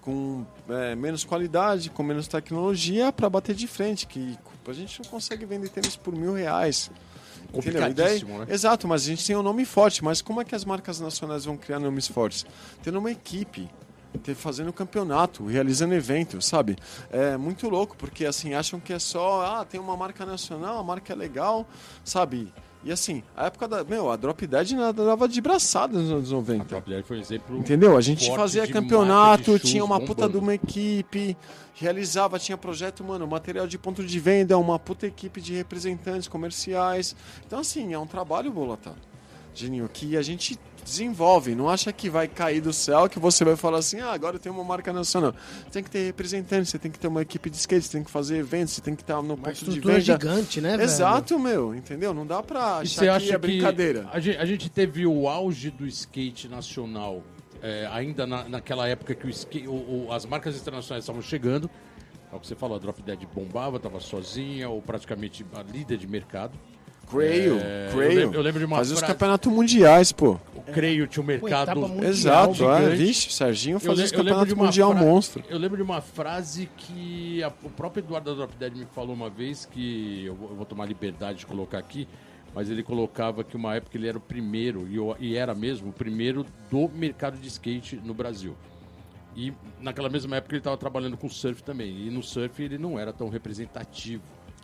com 0.03 0.45
é, 0.69 0.95
menos 0.95 1.23
qualidade, 1.23 1.89
com 1.89 2.03
menos 2.03 2.27
tecnologia, 2.27 3.11
para 3.11 3.29
bater 3.29 3.55
de 3.55 3.67
frente, 3.67 4.05
que 4.05 4.37
a 4.67 4.73
gente 4.73 5.01
não 5.01 5.09
consegue 5.09 5.45
vender 5.45 5.69
tênis 5.69 5.95
por 5.95 6.13
mil 6.15 6.33
reais. 6.33 6.89
Daí- 6.93 7.51
Complicadíssimo, 7.51 8.39
né? 8.39 8.45
Exato, 8.49 8.87
mas 8.87 9.03
a 9.03 9.05
gente 9.05 9.25
tem 9.25 9.35
um 9.35 9.43
nome 9.43 9.63
forte. 9.65 10.03
Mas 10.03 10.21
como 10.21 10.41
é 10.41 10.45
que 10.45 10.55
as 10.55 10.65
marcas 10.65 10.99
nacionais 10.99 11.45
vão 11.45 11.55
criar 11.55 11.79
nomes 11.79 12.07
fortes? 12.07 12.45
Tendo 12.81 12.97
uma 12.99 13.11
equipe, 13.11 13.69
ter- 14.23 14.33
fazendo 14.35 14.73
campeonato, 14.73 15.45
realizando 15.45 15.93
evento, 15.93 16.41
sabe? 16.41 16.75
É 17.11 17.37
muito 17.37 17.69
louco, 17.69 17.95
porque 17.95 18.25
assim, 18.25 18.53
acham 18.55 18.79
que 18.79 18.91
é 18.91 18.99
só, 18.99 19.41
ah, 19.61 19.65
tem 19.65 19.79
uma 19.79 19.95
marca 19.95 20.25
nacional, 20.25 20.79
a 20.79 20.83
marca 20.83 21.13
é 21.13 21.15
legal, 21.15 21.67
sabe? 22.03 22.51
E 22.83 22.91
assim, 22.91 23.23
a 23.35 23.45
época 23.45 23.67
da. 23.67 23.83
Meu, 23.83 24.11
a 24.11 24.15
Drop 24.15 24.45
Dead 24.45 24.71
dava 24.93 25.27
de 25.27 25.39
braçada 25.39 25.97
nos 25.97 26.11
anos 26.11 26.31
90. 26.31 26.65
Drop 26.65 26.89
Dead 26.89 27.03
foi 27.05 27.19
exemplo. 27.19 27.57
Entendeu? 27.57 27.95
A 27.95 28.01
gente 28.01 28.29
fazia 28.35 28.67
campeonato, 28.67 29.57
de 29.57 29.65
tinha 29.65 29.85
uma 29.85 29.99
puta 29.99 30.27
bombando. 30.27 30.33
de 30.33 30.37
uma 30.39 30.53
equipe, 30.53 31.37
realizava, 31.75 32.37
tinha 32.37 32.57
projeto, 32.57 33.03
mano, 33.03 33.25
material 33.25 33.67
de 33.67 33.77
ponto 33.77 34.03
de 34.03 34.19
venda, 34.19 34.57
uma 34.57 34.77
puta 34.77 35.07
equipe 35.07 35.39
de 35.39 35.53
representantes 35.53 36.27
comerciais. 36.27 37.15
Então, 37.45 37.59
assim, 37.59 37.93
é 37.93 37.99
um 37.99 38.07
trabalho, 38.07 38.51
Bolota, 38.51 38.93
Geninho, 39.53 39.89
que 39.91 40.17
a 40.17 40.21
gente 40.21 40.57
desenvolve. 40.83 41.55
Não 41.55 41.69
acha 41.69 41.93
que 41.93 42.09
vai 42.09 42.27
cair 42.27 42.59
do 42.61 42.73
céu 42.73 43.07
que 43.07 43.17
você 43.19 43.45
vai 43.45 43.55
falar 43.55 43.77
assim, 43.77 43.99
ah, 44.01 44.11
agora 44.11 44.35
eu 44.35 44.39
tenho 44.39 44.53
uma 44.53 44.63
marca 44.63 44.91
nacional. 44.91 45.33
Tem 45.71 45.81
que 45.83 45.89
ter 45.89 46.05
representantes, 46.05 46.69
você 46.71 46.77
tem 46.79 46.91
que 46.91 46.99
ter 46.99 47.07
uma 47.07 47.21
equipe 47.21 47.49
de 47.49 47.55
skate, 47.57 47.85
você 47.85 47.91
tem 47.93 48.03
que 48.03 48.11
fazer 48.11 48.37
eventos, 48.37 48.73
você 48.73 48.81
tem 48.81 48.95
que 48.95 49.01
estar 49.01 49.15
no 49.21 49.35
Uma 49.35 49.37
ponto 49.37 49.65
de 49.71 49.79
venda. 49.79 50.01
gigante, 50.01 50.59
né, 50.59 50.71
velho? 50.71 50.83
Exato, 50.83 51.39
meu, 51.39 51.73
entendeu? 51.73 52.13
Não 52.13 52.25
dá 52.27 52.43
pra 52.43 52.59
E 52.59 52.63
achar 52.83 52.87
você 52.87 52.99
que 53.01 53.07
acha 53.09 53.33
é 53.35 53.37
brincadeira. 53.37 54.01
que 54.03 54.17
a 54.17 54.19
gente, 54.19 54.37
a 54.37 54.45
gente 54.45 54.69
teve 54.69 55.05
o 55.07 55.27
auge 55.29 55.71
do 55.71 55.85
skate 55.87 56.47
nacional 56.49 57.23
é, 57.61 57.87
ainda 57.93 58.27
na, 58.27 58.49
naquela 58.49 58.85
época 58.89 59.15
que 59.15 59.25
o 59.25 59.29
skate, 59.29 59.67
o- 59.69 60.07
o- 60.07 60.11
as 60.11 60.25
marcas 60.25 60.57
internacionais 60.59 61.03
estavam 61.05 61.21
chegando. 61.21 61.69
É 62.29 62.35
o 62.35 62.39
que 62.39 62.45
você 62.47 62.55
falou, 62.55 62.75
a 62.75 62.79
Drop 62.79 63.01
Dead 63.01 63.19
bombava, 63.33 63.77
estava 63.77 64.01
sozinha, 64.01 64.67
ou 64.67 64.81
praticamente 64.81 65.45
a 65.55 65.61
líder 65.63 65.97
de 65.97 66.07
mercado. 66.07 66.59
Creio, 67.17 67.59
É, 67.59 67.87
eu 67.87 67.91
creio. 67.95 68.19
lembro- 68.19 68.35
eu 68.37 68.41
lembro 68.41 68.59
de 68.59 68.65
uma 68.65 68.77
Fazia 68.77 68.93
os 68.93 68.99
frase- 68.99 69.13
campeonatos 69.13 69.51
mundiais, 69.53 70.11
pô. 70.11 70.37
O 70.55 70.61
Creio 70.71 71.07
tinha 71.07 71.21
um 71.23 71.25
mercado. 71.27 71.79
mundial, 71.81 72.03
Exato, 72.09 72.69
é. 72.69 72.89
Vixe, 72.95 73.29
Serginho 73.31 73.75
Eu, 73.75 73.79
fazia 73.79 74.05
os 74.05 74.11
eu 74.11 74.17
campeonatos 74.17 74.53
mundial 74.53 74.91
fra- 74.93 75.01
monstro. 75.01 75.43
Eu 75.49 75.57
lembro 75.57 75.75
de 75.77 75.83
uma 75.83 75.99
frase 76.01 76.69
que 76.77 77.43
a- 77.43 77.51
o 77.63 77.69
próprio 77.69 78.01
Eduardo 78.03 78.29
da 78.31 78.35
Drop 78.37 78.55
Dead 78.57 78.75
me 78.75 78.87
falou 78.95 79.13
uma 79.13 79.29
vez, 79.29 79.65
que 79.65 80.23
eu 80.25 80.33
vou, 80.35 80.49
eu 80.49 80.55
vou 80.55 80.65
tomar 80.65 80.85
liberdade 80.85 81.39
de 81.39 81.45
colocar 81.45 81.77
aqui, 81.79 82.07
mas 82.55 82.69
ele 82.69 82.81
colocava 82.81 83.43
que 83.43 83.55
uma 83.57 83.75
época 83.75 83.97
ele 83.97 84.07
era 84.07 84.17
o 84.17 84.21
primeiro, 84.21 84.87
e, 84.89 84.95
eu- 84.95 85.15
e 85.19 85.35
era 85.35 85.53
mesmo, 85.53 85.89
o 85.89 85.93
primeiro 85.93 86.45
do 86.71 86.89
mercado 86.89 87.37
de 87.37 87.47
skate 87.47 87.99
no 88.03 88.13
Brasil. 88.13 88.55
E 89.35 89.51
naquela 89.81 90.09
mesma 90.09 90.37
época 90.37 90.53
ele 90.53 90.59
estava 90.59 90.77
trabalhando 90.77 91.17
com 91.17 91.27
surf 91.27 91.61
também, 91.63 92.07
e 92.07 92.09
no 92.09 92.21
surf 92.23 92.61
ele 92.63 92.77
não 92.77 92.97
era 92.97 93.11
tão 93.11 93.27
representativo. 93.29 94.23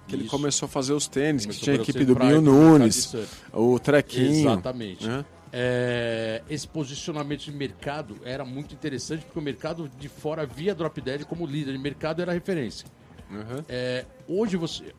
Que 0.10 0.16
ele 0.16 0.24
Isso 0.24 0.32
começou 0.32 0.66
a 0.66 0.70
fazer 0.70 0.94
os 0.94 1.08
tênis, 1.08 1.44
que 1.46 1.48
começou 1.54 1.64
tinha 1.64 1.76
a 1.78 1.82
equipe 1.82 2.04
do 2.04 2.16
Binho 2.16 2.40
de 2.40 2.46
Nunes, 2.46 3.14
o 3.54 3.80
Trequinho. 3.80 4.50
Exatamente. 4.50 5.08
né? 5.08 5.24
É, 5.52 6.44
esse 6.50 6.68
posicionamento 6.68 7.42
de 7.42 7.52
mercado 7.52 8.18
era 8.24 8.44
muito 8.46 8.74
interessante 8.74 9.24
porque 9.26 9.40
o 9.40 9.42
mercado 9.42 9.90
de 10.00 10.08
fora 10.10 10.46
via 10.46 10.76
Drop 10.76 11.00
Dead 11.02 11.24
como 11.26 11.46
líder 11.46 11.72
de 11.74 11.78
mercado 11.80 12.22
era 12.22 12.32
referência. 12.34 12.88
Uhum. 13.32 13.64
É, 13.68 14.06
hoje 14.28 14.58
você, 14.58 14.94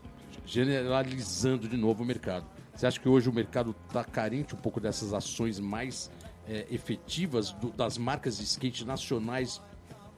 generalizando 0.46 1.68
de 1.68 1.76
novo 1.76 2.02
o 2.02 2.06
mercado, 2.06 2.46
você 2.74 2.86
acha 2.86 2.98
que 3.00 3.08
hoje 3.08 3.28
o 3.28 3.32
mercado 3.32 3.74
está 3.88 4.04
carente 4.04 4.54
um 4.54 4.58
pouco 4.58 4.80
dessas 4.80 5.12
ações 5.12 5.58
mais 5.58 6.10
é, 6.48 6.66
efetivas 6.70 7.52
do- 7.52 7.70
das 7.70 7.96
marcas 7.98 8.38
de 8.38 8.44
skate 8.44 8.84
nacionais 8.84 9.60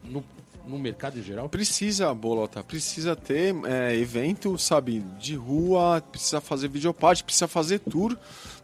no, 0.03 0.24
no 0.67 0.79
mercado 0.79 1.19
em 1.19 1.23
geral? 1.23 1.49
Precisa, 1.49 2.13
Bolota, 2.15 2.63
precisa 2.63 3.17
ter 3.17 3.55
é, 3.67 3.97
evento, 3.97 4.57
sabe, 4.59 5.01
de 5.19 5.35
rua, 5.35 6.03
precisa 6.11 6.41
fazer 6.41 6.69
videoparte, 6.69 7.25
precisa 7.25 7.49
fazer 7.49 7.79
tour. 7.81 8.17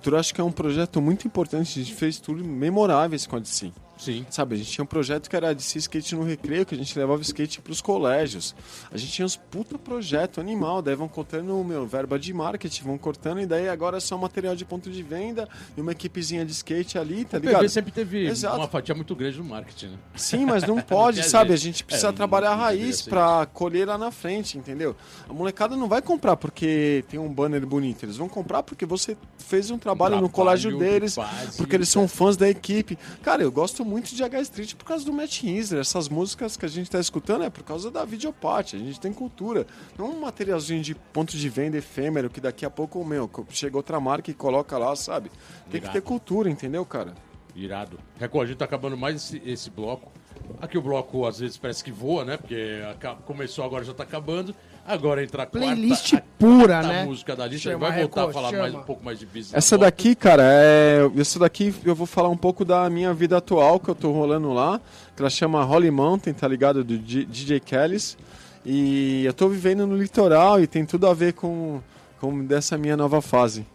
Tour 0.03 0.15
acho 0.15 0.35
que 0.35 0.41
é 0.41 0.45
um 0.45 0.53
projeto 0.53 1.01
muito 1.01 1.27
importante, 1.27 1.81
a 1.81 1.83
gente 1.83 1.95
fez 1.95 2.19
tour 2.19 2.37
memoráveis 2.37 3.27
com 3.27 3.37
a 3.37 3.39
DC. 3.39 3.73
Sim. 3.99 4.25
Sabe, 4.31 4.55
a 4.55 4.59
gente 4.59 4.71
tinha 4.71 4.83
um 4.85 4.87
projeto 4.87 5.29
que 5.29 5.35
era 5.37 5.53
de 5.53 5.63
se 5.63 5.79
skate 5.79 6.15
no 6.15 6.23
recreio, 6.23 6.65
que 6.65 6.75
a 6.75 6.79
gente 6.79 6.97
levava 6.99 7.21
skate 7.23 7.61
pros 7.61 7.81
colégios. 7.81 8.55
A 8.91 8.97
gente 8.97 9.13
tinha 9.13 9.27
uns 9.27 9.37
puta 9.37 9.77
projeto 9.77 10.41
animal, 10.41 10.81
daí 10.81 10.95
vão 10.95 11.09
cortando, 11.09 11.63
meu, 11.65 11.87
verba 11.87 12.19
de 12.19 12.33
marketing, 12.33 12.85
vão 12.85 12.99
cortando, 12.99 13.41
e 13.41 13.47
daí 13.47 13.69
agora 13.69 13.97
é 13.97 14.01
só 14.01 14.17
material 14.17 14.55
de 14.55 14.65
ponto 14.65 14.91
de 14.91 15.03
venda 15.03 15.49
e 15.77 15.81
uma 15.81 15.93
equipezinha 15.93 16.45
de 16.45 16.53
skate 16.53 16.97
ali, 16.99 17.25
tá 17.25 17.39
O 17.39 17.41
ligado? 17.41 17.61
PV 17.61 17.69
sempre 17.69 17.91
teve 17.91 18.27
Exato. 18.27 18.57
uma 18.57 18.69
fatia 18.69 18.95
muito 18.95 19.15
grande 19.17 19.39
no 19.39 19.45
marketing, 19.45 19.87
né? 19.89 19.99
Sim, 20.15 20.47
mas 20.47 20.63
não 20.63 20.81
pode, 20.81 21.23
sabe? 21.25 21.53
A 21.53 21.57
gente 21.57 21.83
precisa 21.83 22.09
é, 22.09 22.13
trabalhar 22.13 22.51
a 22.53 22.57
raiz 22.57 22.99
ser 23.01 23.11
pra 23.11 23.47
colher 23.47 23.89
lá 23.89 23.99
na 23.99 24.11
frente, 24.11 24.57
entendeu? 24.57 24.95
A 25.29 25.33
molecada 25.33 25.77
não 25.77 25.89
vai 25.89 26.01
comprar 26.01 26.37
porque 26.37 27.05
tem 27.09 27.19
um 27.19 27.29
banner 27.29 27.67
bonito, 27.67 28.05
eles 28.05 28.17
vão 28.17 28.29
comprar 28.29 28.63
porque 28.63 28.87
você 28.87 29.17
fez 29.39 29.71
um 29.71 29.79
trabalho, 29.79 30.17
no 30.17 30.29
trabalho 30.29 30.33
colégio 30.33 30.73
de 30.73 30.79
deles, 30.79 31.17
porque 31.57 31.75
eles 31.75 31.89
são 31.89 32.07
fãs 32.07 32.37
da 32.37 32.49
equipe. 32.49 32.97
Cara, 33.23 33.43
eu 33.43 33.51
gosto 33.51 33.85
muito 33.89 34.15
de 34.15 34.23
H 34.23 34.43
Street 34.43 34.75
por 34.75 34.85
causa 34.85 35.05
do 35.05 35.13
Matt 35.13 35.43
Isler. 35.43 35.81
Essas 35.81 36.09
músicas 36.09 36.57
que 36.57 36.67
a 36.67 36.69
gente 36.69 36.91
tá 36.91 37.01
escutando 37.01 37.45
é 37.45 37.51
por 37.51 37.63
causa 37.65 37.91
da 37.91 38.05
videoparte. 38.05 38.77
A 38.77 38.79
gente 38.79 39.01
tem 39.01 39.13
cultura. 39.13 39.67
Não 39.99 40.11
um 40.11 40.21
materialzinho 40.21 40.83
de 40.83 40.95
ponto 40.95 41.37
de 41.37 41.49
venda 41.49 41.79
efêmero 41.79 42.29
que 42.29 42.41
daqui 42.41 42.67
a 42.67 42.71
pouco, 42.71 43.03
meu, 43.05 43.31
chega 43.51 43.77
outra 43.77 43.99
marca 43.99 44.31
e 44.31 44.35
coloca 44.35 44.77
lá, 44.77 44.95
sabe? 44.95 45.31
Tem 45.71 45.81
que 45.81 45.87
Irado. 45.87 45.93
ter 45.93 46.01
cultura, 46.03 46.51
entendeu, 46.51 46.85
cara? 46.85 47.15
Irado. 47.57 47.99
Record, 48.21 48.45
a 48.45 48.47
gente 48.49 48.59
tá 48.59 48.67
acabando 48.67 48.97
mais 48.97 49.17
esse, 49.17 49.43
esse 49.45 49.71
bloco. 49.71 50.13
Aqui 50.61 50.79
o 50.79 50.83
bloco 50.83 51.27
às 51.27 51.39
vezes 51.41 51.57
parece 51.57 51.83
que 51.83 51.91
voa, 51.91 52.25
né? 52.25 52.37
Porque 52.37 52.81
começou 53.25 53.65
agora 53.65 53.85
já 53.85 53.95
tá 53.95 54.03
acabando. 54.03 54.55
Agora 54.89 55.23
entra 55.23 55.43
a 55.43 55.47
quarta, 55.47 55.67
Playlist 55.67 56.15
a 56.15 56.23
pura, 56.39 56.67
quarta 56.69 56.89
né? 56.89 57.05
música 57.05 57.37
da 57.37 57.47
lista. 57.47 57.71
Chama, 57.71 57.91
vai 57.91 58.01
voltar 58.01 58.25
a 58.25 58.33
falar 58.33 58.51
chama. 58.51 58.63
mais, 58.63 58.75
um 58.75 58.83
pouco 58.83 59.05
mais 59.05 59.19
de 59.19 59.27
business. 59.27 59.53
Essa 59.53 59.77
daqui, 59.77 60.15
cara, 60.15 60.43
é. 60.47 61.01
Essa 61.15 61.39
daqui 61.39 61.75
eu 61.85 61.95
vou 61.95 62.07
falar 62.07 62.31
um 62.31 62.37
pouco 62.37 62.65
da 62.65 62.89
minha 62.89 63.13
vida 63.13 63.37
atual 63.37 63.79
que 63.79 63.91
eu 63.91 63.95
tô 63.95 64.11
rolando 64.13 64.51
lá. 64.55 64.81
Que 65.15 65.21
ela 65.21 65.29
chama 65.29 65.63
Holy 65.63 65.91
Mountain, 65.91 66.33
tá 66.33 66.49
ligado? 66.49 66.83
Do 66.83 66.97
DJ 66.97 67.61
Kellys. 67.61 68.17
E 68.65 69.27
eu 69.27 69.35
tô 69.35 69.47
vivendo 69.47 69.87
no 69.87 69.95
litoral 69.95 70.59
e 70.59 70.67
tem 70.67 70.87
tudo 70.87 71.07
a 71.07 71.13
ver 71.13 71.35
com, 71.35 71.83
com 72.19 72.43
dessa 72.47 72.79
minha 72.79 72.97
nova 72.97 73.21
fase. 73.21 73.67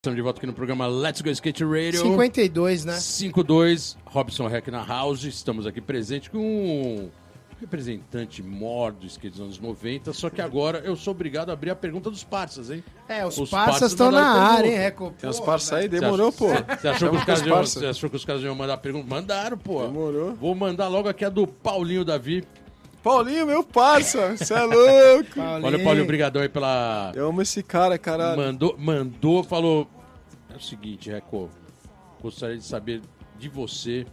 Estamos 0.00 0.16
de 0.16 0.22
volta 0.22 0.40
aqui 0.40 0.46
no 0.46 0.52
programa 0.52 0.86
Let's 0.86 1.22
Go 1.22 1.30
Skate 1.30 1.64
Radio. 1.64 2.02
52, 2.02 2.84
né? 2.84 2.94
5-2, 2.94 3.96
Robson 4.04 4.48
Heck 4.48 4.70
na 4.70 4.84
House. 4.84 5.24
Estamos 5.24 5.66
aqui 5.66 5.80
presente 5.80 6.30
com 6.30 7.10
representante 7.60 8.42
mor 8.42 8.92
do 8.92 9.06
skate 9.06 9.30
dos 9.32 9.40
anos 9.40 9.58
90. 9.58 10.12
Só 10.12 10.30
que 10.30 10.40
agora 10.40 10.78
eu 10.84 10.94
sou 10.96 11.10
obrigado 11.12 11.50
a 11.50 11.52
abrir 11.52 11.70
a 11.70 11.76
pergunta 11.76 12.10
dos 12.10 12.22
parças, 12.24 12.70
hein? 12.70 12.82
É, 13.08 13.26
os, 13.26 13.36
Os 13.38 13.50
parças 13.50 13.72
parças 13.72 13.92
estão 13.92 14.10
na 14.10 14.20
área, 14.28 14.62
pergunta. 14.62 14.68
hein, 14.76 14.78
Reco? 14.78 15.14
Tem 15.18 15.30
uns 15.30 15.40
Pô, 15.40 15.46
parça 15.46 15.76
aí, 15.76 15.88
velho. 15.88 16.02
demorou, 16.02 16.32
pô. 16.32 16.46
Você 16.48 16.88
achou, 16.88 17.10
que 17.10 17.16
os 17.16 17.24
caras 17.24 17.40
os 17.40 17.46
iam, 17.46 17.56
parça. 17.56 17.80
você 17.80 17.86
achou 17.86 18.10
que 18.10 18.16
os 18.16 18.24
caras 18.24 18.42
iam 18.42 18.54
mandar 18.54 18.76
pergunta? 18.78 19.06
Mandaram, 19.08 19.58
pô. 19.58 19.82
Demorou. 19.82 20.34
Vou 20.34 20.54
mandar 20.54 20.88
logo 20.88 21.08
aqui 21.08 21.24
a 21.24 21.28
do 21.28 21.46
Paulinho 21.46 22.04
Davi. 22.04 22.44
Paulinho, 23.02 23.46
meu 23.46 23.62
parça, 23.64 24.36
você 24.36 24.54
é 24.54 24.62
louco. 24.62 25.30
Paulinho. 25.34 25.66
Olha, 25.66 25.78
Paulinho, 25.84 26.04
obrigadão 26.04 26.42
aí 26.42 26.48
pela... 26.48 27.12
Eu 27.14 27.28
amo 27.28 27.42
esse 27.42 27.62
cara, 27.62 27.96
caralho. 27.98 28.36
Mandou, 28.36 28.76
mandou, 28.78 29.42
falou... 29.44 29.88
É 30.52 30.56
o 30.56 30.60
seguinte, 30.60 31.10
Reco, 31.10 31.48
gostaria 32.20 32.56
de 32.56 32.64
saber 32.64 33.00
de 33.38 33.48
você 33.48 34.04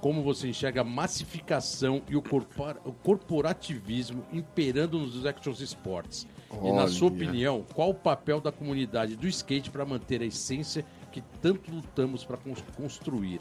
como 0.00 0.22
você 0.22 0.48
enxerga 0.48 0.80
a 0.80 0.84
massificação 0.84 2.02
e 2.08 2.16
o, 2.16 2.22
corpora- 2.22 2.80
o 2.84 2.92
corporativismo 2.92 4.24
imperando 4.32 4.98
nos 4.98 5.24
action 5.26 5.52
sports. 5.52 6.26
E 6.64 6.72
na 6.72 6.88
sua 6.88 7.08
opinião, 7.08 7.64
qual 7.74 7.90
o 7.90 7.94
papel 7.94 8.40
da 8.40 8.50
comunidade 8.50 9.14
do 9.14 9.28
skate 9.28 9.70
para 9.70 9.84
manter 9.84 10.20
a 10.22 10.26
essência 10.26 10.84
que 11.12 11.22
tanto 11.40 11.70
lutamos 11.70 12.24
para 12.24 12.38
construir? 12.76 13.40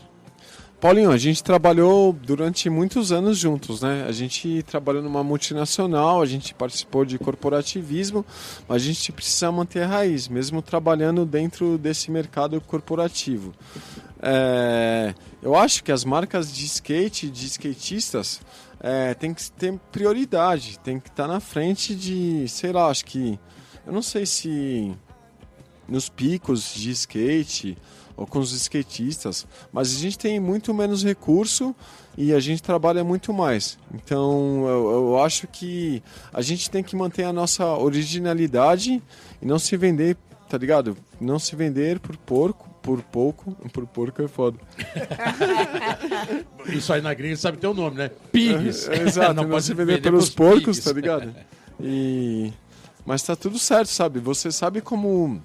Paulinho, 0.79 1.11
a 1.11 1.17
gente 1.17 1.43
trabalhou 1.43 2.13
durante 2.13 2.69
muitos 2.69 3.11
anos 3.11 3.37
juntos, 3.37 3.81
né? 3.81 4.05
A 4.07 4.13
gente 4.13 4.63
trabalhou 4.63 5.03
numa 5.03 5.21
multinacional, 5.21 6.21
a 6.21 6.25
gente 6.25 6.53
participou 6.53 7.03
de 7.03 7.19
corporativismo, 7.19 8.25
mas 8.65 8.81
a 8.83 8.85
gente 8.85 9.11
precisa 9.11 9.51
manter 9.51 9.83
a 9.83 9.87
raiz, 9.87 10.29
mesmo 10.29 10.61
trabalhando 10.61 11.25
dentro 11.25 11.77
desse 11.77 12.09
mercado 12.09 12.61
corporativo. 12.61 13.53
É, 14.21 15.13
eu 15.41 15.55
acho 15.55 15.83
que 15.83 15.91
as 15.91 16.03
marcas 16.03 16.51
de 16.51 16.65
skate, 16.65 17.29
de 17.29 17.45
skatistas, 17.45 18.41
é, 18.79 19.13
tem 19.13 19.33
que 19.33 19.49
ter 19.51 19.77
prioridade, 19.91 20.79
tem 20.79 20.99
que 20.99 21.09
estar 21.09 21.27
na 21.27 21.39
frente 21.39 21.95
de, 21.95 22.47
sei 22.47 22.71
lá, 22.71 22.87
acho 22.87 23.05
que, 23.05 23.39
eu 23.85 23.93
não 23.93 24.01
sei 24.01 24.25
se 24.25 24.93
nos 25.87 26.07
picos 26.07 26.73
de 26.73 26.91
skate 26.91 27.77
ou 28.15 28.27
com 28.27 28.39
os 28.39 28.51
skatistas, 28.51 29.47
mas 29.71 29.95
a 29.95 29.99
gente 29.99 30.17
tem 30.17 30.39
muito 30.39 30.73
menos 30.73 31.03
recurso 31.03 31.73
e 32.17 32.33
a 32.33 32.39
gente 32.39 32.61
trabalha 32.61 33.03
muito 33.03 33.33
mais. 33.33 33.79
Então 33.93 34.65
eu, 34.67 34.91
eu 34.91 35.23
acho 35.23 35.47
que 35.47 36.03
a 36.33 36.41
gente 36.41 36.69
tem 36.69 36.83
que 36.83 36.95
manter 36.95 37.23
a 37.23 37.33
nossa 37.33 37.65
originalidade 37.65 39.01
e 39.41 39.45
não 39.45 39.57
se 39.57 39.75
vender, 39.77 40.17
tá 40.49 40.57
ligado? 40.57 40.97
Não 41.19 41.39
se 41.39 41.55
vender 41.55 41.99
por 41.99 42.17
porco, 42.17 42.68
por 42.89 43.03
pouco, 43.03 43.51
por 43.71 43.85
porco 43.85 44.19
é 44.23 44.27
foda. 44.27 44.57
Isso 46.65 46.91
aí 46.91 47.01
na 47.01 47.13
gringa 47.13 47.35
sabe 47.35 47.59
ter 47.59 47.67
o 47.67 47.73
nome, 47.73 47.97
né? 47.97 48.09
Pigs. 48.31 48.87
É, 48.89 49.03
Exato, 49.03 49.33
não, 49.35 49.47
pode 49.47 49.63
se 49.63 49.73
vender, 49.75 50.01
pelos 50.01 50.29
porcos, 50.31 50.77
pigs. 50.77 50.83
tá 50.83 50.91
ligado? 50.91 51.35
E... 51.79 52.51
Mas 53.05 53.21
tá 53.21 53.35
tudo 53.35 53.59
certo, 53.59 53.89
sabe? 53.89 54.19
Você 54.19 54.51
sabe 54.51 54.81
como 54.81 55.39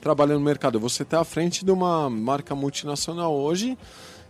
trabalha 0.00 0.34
no 0.34 0.40
mercado. 0.40 0.80
Você 0.80 1.04
tá 1.04 1.20
à 1.20 1.24
frente 1.24 1.64
de 1.64 1.70
uma 1.70 2.10
marca 2.10 2.54
multinacional 2.56 3.32
hoje 3.32 3.78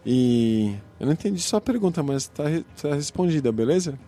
e... 0.05 0.75
Eu 1.01 1.07
não 1.07 1.15
entendi 1.15 1.41
sua 1.41 1.61
pergunta, 1.63 2.03
mas 2.03 2.29
tá, 2.29 2.47
re- 2.47 2.65
tá 2.81 2.95
respondida, 2.95 3.51
beleza? 3.51 3.99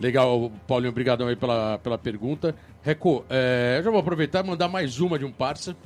Legal, 0.00 0.50
Paulinho, 0.66 0.90
obrigadão 0.90 1.28
aí 1.28 1.36
pela, 1.36 1.76
pela 1.78 1.98
pergunta. 1.98 2.54
Reco, 2.82 3.24
é, 3.28 3.76
eu 3.78 3.84
já 3.84 3.90
vou 3.90 4.00
aproveitar 4.00 4.42
e 4.44 4.48
mandar 4.48 4.68
mais 4.68 5.00
uma 5.00 5.18
de 5.18 5.24
um 5.26 5.32
parça. 5.32 5.76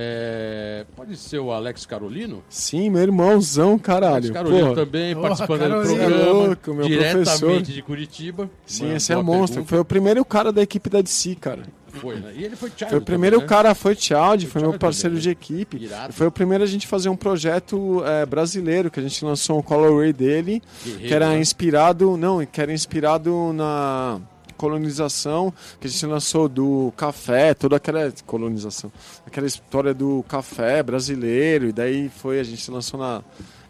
É, 0.00 0.86
pode 0.94 1.16
ser 1.16 1.40
o 1.40 1.50
Alex 1.50 1.84
Carolino? 1.84 2.44
Sim, 2.48 2.88
meu 2.88 3.02
irmãozão, 3.02 3.76
caralho. 3.76 4.14
Alex 4.14 4.30
Carolino 4.30 4.68
Pô, 4.68 4.74
também, 4.76 5.16
participando 5.16 5.60
do 5.60 5.82
programa. 5.82 6.04
É 6.04 6.30
louco, 6.30 6.74
meu 6.74 6.86
diretamente 6.86 7.24
professor. 7.24 7.62
de 7.62 7.82
Curitiba. 7.82 8.50
Sim, 8.64 8.94
esse 8.94 9.12
é 9.12 9.16
a 9.16 9.22
monstro. 9.24 9.54
pergunta. 9.56 9.68
Foi 9.70 9.80
o 9.80 9.84
primeiro 9.84 10.24
cara 10.24 10.52
da 10.52 10.62
equipe 10.62 10.88
da 10.88 11.02
DC, 11.02 11.34
cara. 11.34 11.64
Foi, 11.88 12.14
né? 12.20 12.32
E 12.36 12.44
ele 12.44 12.54
foi. 12.54 12.70
Foi 12.70 12.98
o 12.98 13.02
primeiro 13.02 13.38
também, 13.38 13.50
né? 13.50 13.56
cara, 13.56 13.74
foi 13.74 13.96
Tchald, 13.96 14.46
foi 14.46 14.60
meu 14.60 14.70
Thiago 14.70 14.80
parceiro 14.80 15.16
também, 15.16 15.22
de 15.22 15.28
né? 15.28 15.32
equipe. 15.32 15.76
Irado. 15.82 16.12
Foi 16.12 16.28
o 16.28 16.30
primeiro 16.30 16.62
a 16.62 16.66
gente 16.68 16.86
fazer 16.86 17.08
um 17.08 17.16
projeto 17.16 18.00
é, 18.04 18.24
brasileiro, 18.24 18.92
que 18.92 19.00
a 19.00 19.02
gente 19.02 19.24
lançou 19.24 19.58
um 19.58 19.62
colorway 19.62 20.12
dele, 20.12 20.62
Guerreiro, 20.84 21.08
que 21.08 21.12
era 21.12 21.30
né? 21.30 21.40
inspirado, 21.40 22.16
não, 22.16 22.46
que 22.46 22.60
era 22.60 22.72
inspirado 22.72 23.52
na 23.52 24.20
colonização, 24.58 25.54
que 25.80 25.86
a 25.86 25.90
gente 25.90 26.04
lançou 26.04 26.48
do 26.48 26.92
café, 26.96 27.54
toda 27.54 27.76
aquela 27.76 28.12
colonização, 28.26 28.92
aquela 29.26 29.46
história 29.46 29.94
do 29.94 30.22
café 30.28 30.82
brasileiro, 30.82 31.68
e 31.68 31.72
daí 31.72 32.10
foi, 32.10 32.40
a 32.40 32.44
gente 32.44 32.70
lançou 32.70 33.00
na 33.00 33.22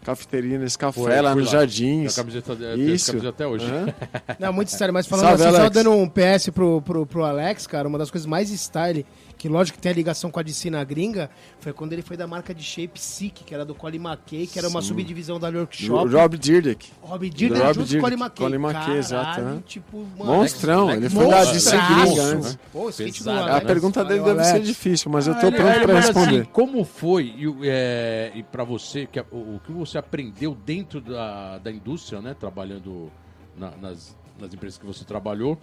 cafeteria 0.03 0.57
nesse 0.57 0.77
café 0.77 1.01
Foi, 1.01 1.21
lá 1.21 1.35
nos 1.35 1.45
lá. 1.45 1.51
jardins. 1.59 2.15
Camiseta, 2.15 2.53
Isso. 2.77 3.07
camiseta 3.11 3.29
até 3.29 3.47
hoje. 3.47 3.65
Hã? 3.65 3.93
Não, 4.39 4.53
muito 4.53 4.69
sério, 4.71 4.93
mas 4.93 5.05
falando 5.07 5.27
Salve, 5.27 5.43
assim, 5.43 5.51
só 5.53 5.59
Alex. 5.61 5.73
dando 5.73 5.91
um 5.91 6.07
PS 6.09 6.49
pro, 6.53 6.81
pro, 6.81 7.05
pro 7.05 7.23
Alex, 7.23 7.67
cara, 7.67 7.87
uma 7.87 7.97
das 7.97 8.09
coisas 8.09 8.25
mais 8.25 8.49
style, 8.49 9.05
que 9.37 9.47
lógico 9.47 9.77
que 9.77 9.81
tem 9.81 9.91
a 9.91 9.95
ligação 9.95 10.29
com 10.31 10.39
a 10.39 10.43
DC 10.43 10.69
na 10.69 10.83
gringa, 10.83 11.29
foi 11.59 11.71
quando 11.73 11.93
ele 11.93 12.01
foi 12.01 12.17
da 12.17 12.27
marca 12.27 12.53
de 12.53 12.61
Shape 12.63 12.99
Sick, 12.99 13.43
que 13.45 13.53
era 13.53 13.63
do 13.63 13.73
Colin 13.73 13.97
McKay, 13.99 14.47
que 14.47 14.59
era 14.59 14.67
uma 14.67 14.81
subdivisão 14.81 15.39
da 15.39 15.49
New 15.49 15.59
York 15.61 15.81
Shop. 15.81 16.09
Rob 16.13 16.37
Dyrdek. 16.37 16.89
Rob 17.01 17.29
Dyrdek 17.29 17.61
Rob 17.61 17.73
junto 17.79 17.93
com 17.95 18.01
Colin 18.01 18.15
McKay. 18.15 18.45
Colin 18.49 18.57
McKay, 18.65 18.97
exato, 18.97 19.41
né? 19.41 19.59
tipo, 19.65 20.05
mano, 20.17 20.33
Monstrão, 20.33 20.89
Alex- 20.89 20.97
ele 20.97 21.09
foi 21.09 21.27
da 21.29 21.37
Monstraço. 21.37 21.53
DC 21.53 21.77
gringa 21.77 22.21
antes. 22.23 22.53
né? 22.53 22.59
Pô, 22.73 22.91
Pesado, 22.91 23.39
Alex. 23.39 23.55
A 23.55 23.61
pergunta 23.61 24.03
dele 24.05 24.19
Valeu, 24.19 24.35
deve 24.35 24.45
ser 24.47 24.51
Alex. 24.55 24.67
difícil, 24.67 25.11
mas 25.11 25.27
eu 25.27 25.35
tô 25.35 25.47
Ele- 25.47 25.55
pronto 25.55 25.69
ele 25.71 25.79
pra 25.85 25.93
manda 25.93 26.05
responder. 26.05 26.41
assim, 26.41 26.49
como 26.51 26.83
foi 26.83 27.23
e, 27.37 27.53
é, 27.63 28.31
e 28.35 28.43
para 28.43 28.63
você, 28.65 29.05
que, 29.05 29.19
a- 29.19 29.25
o, 29.31 29.55
o 29.55 29.61
que 29.65 29.71
você 29.71 29.88
aprendeu 29.97 30.55
dentro 30.55 31.01
da, 31.01 31.57
da 31.57 31.71
indústria, 31.71 32.21
né? 32.21 32.33
Trabalhando 32.33 33.11
na- 33.57 33.75
nas, 33.77 34.15
nas 34.39 34.53
empresas 34.53 34.77
que 34.77 34.85
você 34.85 35.03
trabalhou, 35.03 35.57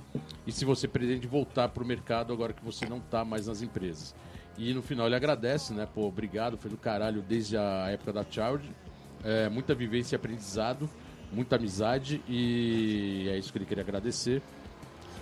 e 0.46 0.52
se 0.52 0.64
você 0.64 0.86
pretende 0.86 1.26
voltar 1.26 1.68
para 1.68 1.82
o 1.82 1.86
mercado 1.86 2.32
agora 2.32 2.52
que 2.52 2.64
você 2.64 2.86
não 2.86 3.00
tá 3.00 3.24
mais 3.24 3.46
nas 3.46 3.62
empresas. 3.62 4.14
E 4.58 4.72
no 4.72 4.82
final 4.82 5.06
ele 5.06 5.16
agradece, 5.16 5.72
né? 5.74 5.86
Pô, 5.92 6.06
obrigado, 6.06 6.56
foi 6.56 6.70
do 6.70 6.76
caralho 6.76 7.22
desde 7.22 7.56
a 7.56 7.88
época 7.90 8.12
da 8.12 8.24
Child. 8.24 8.70
É, 9.24 9.48
muita 9.48 9.74
vivência 9.74 10.14
e 10.14 10.16
aprendizado, 10.16 10.88
muita 11.32 11.56
amizade, 11.56 12.22
e 12.28 13.26
é 13.28 13.36
isso 13.38 13.50
que 13.52 13.58
ele 13.58 13.66
queria 13.66 13.82
agradecer. 13.82 14.42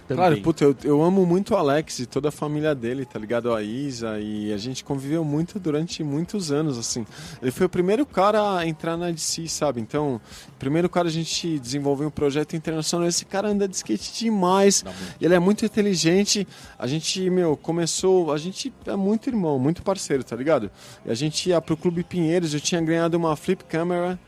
Também. 0.07 0.16
Claro, 0.16 0.40
puta, 0.42 0.64
eu, 0.64 0.76
eu 0.84 1.02
amo 1.02 1.24
muito 1.24 1.55
o 1.55 1.57
Alex 1.57 2.00
e 2.00 2.07
toda 2.07 2.28
a 2.28 2.32
família 2.32 2.74
dele, 2.74 3.07
tá 3.07 3.18
ligado? 3.18 3.55
A 3.55 3.62
Isa, 3.62 4.20
e 4.20 4.52
a 4.52 4.59
gente 4.59 4.84
conviveu 4.84 5.24
muito 5.24 5.59
durante 5.59 6.05
muitos 6.05 6.52
anos, 6.52 6.76
assim. 6.76 7.07
Ele 7.40 7.50
foi 7.50 7.64
o 7.64 7.68
primeiro 7.70 8.05
cara 8.05 8.59
a 8.59 8.66
entrar 8.66 8.98
na 8.98 9.11
DC, 9.11 9.48
sabe? 9.48 9.80
Então, 9.80 10.20
primeiro 10.59 10.90
cara 10.90 11.09
a 11.09 11.11
gente 11.11 11.59
desenvolveu 11.59 12.09
um 12.09 12.11
projeto 12.11 12.55
internacional. 12.55 13.09
Esse 13.09 13.24
cara 13.24 13.48
anda 13.48 13.66
de 13.66 13.76
skate 13.76 14.12
demais, 14.24 14.82
muito. 14.82 14.98
ele 15.20 15.34
é 15.34 15.38
muito 15.38 15.64
inteligente. 15.64 16.46
A 16.78 16.86
gente, 16.86 17.30
meu, 17.30 17.57
começou. 17.57 18.30
A 18.30 18.36
gente 18.36 18.70
é 18.84 18.96
muito 18.96 19.30
irmão, 19.30 19.59
muito 19.59 19.82
parceiro, 19.82 20.22
tá 20.22 20.36
ligado? 20.36 20.70
E 21.07 21.11
a 21.11 21.14
gente 21.14 21.48
ia 21.48 21.61
pro 21.62 21.78
Clube 21.78 22.05
Pinheiros, 22.05 22.52
eu 22.52 22.61
tinha 22.61 22.80
ganhado 22.80 23.16
uma 23.16 23.34
flip 23.36 23.64
camera 23.64 24.18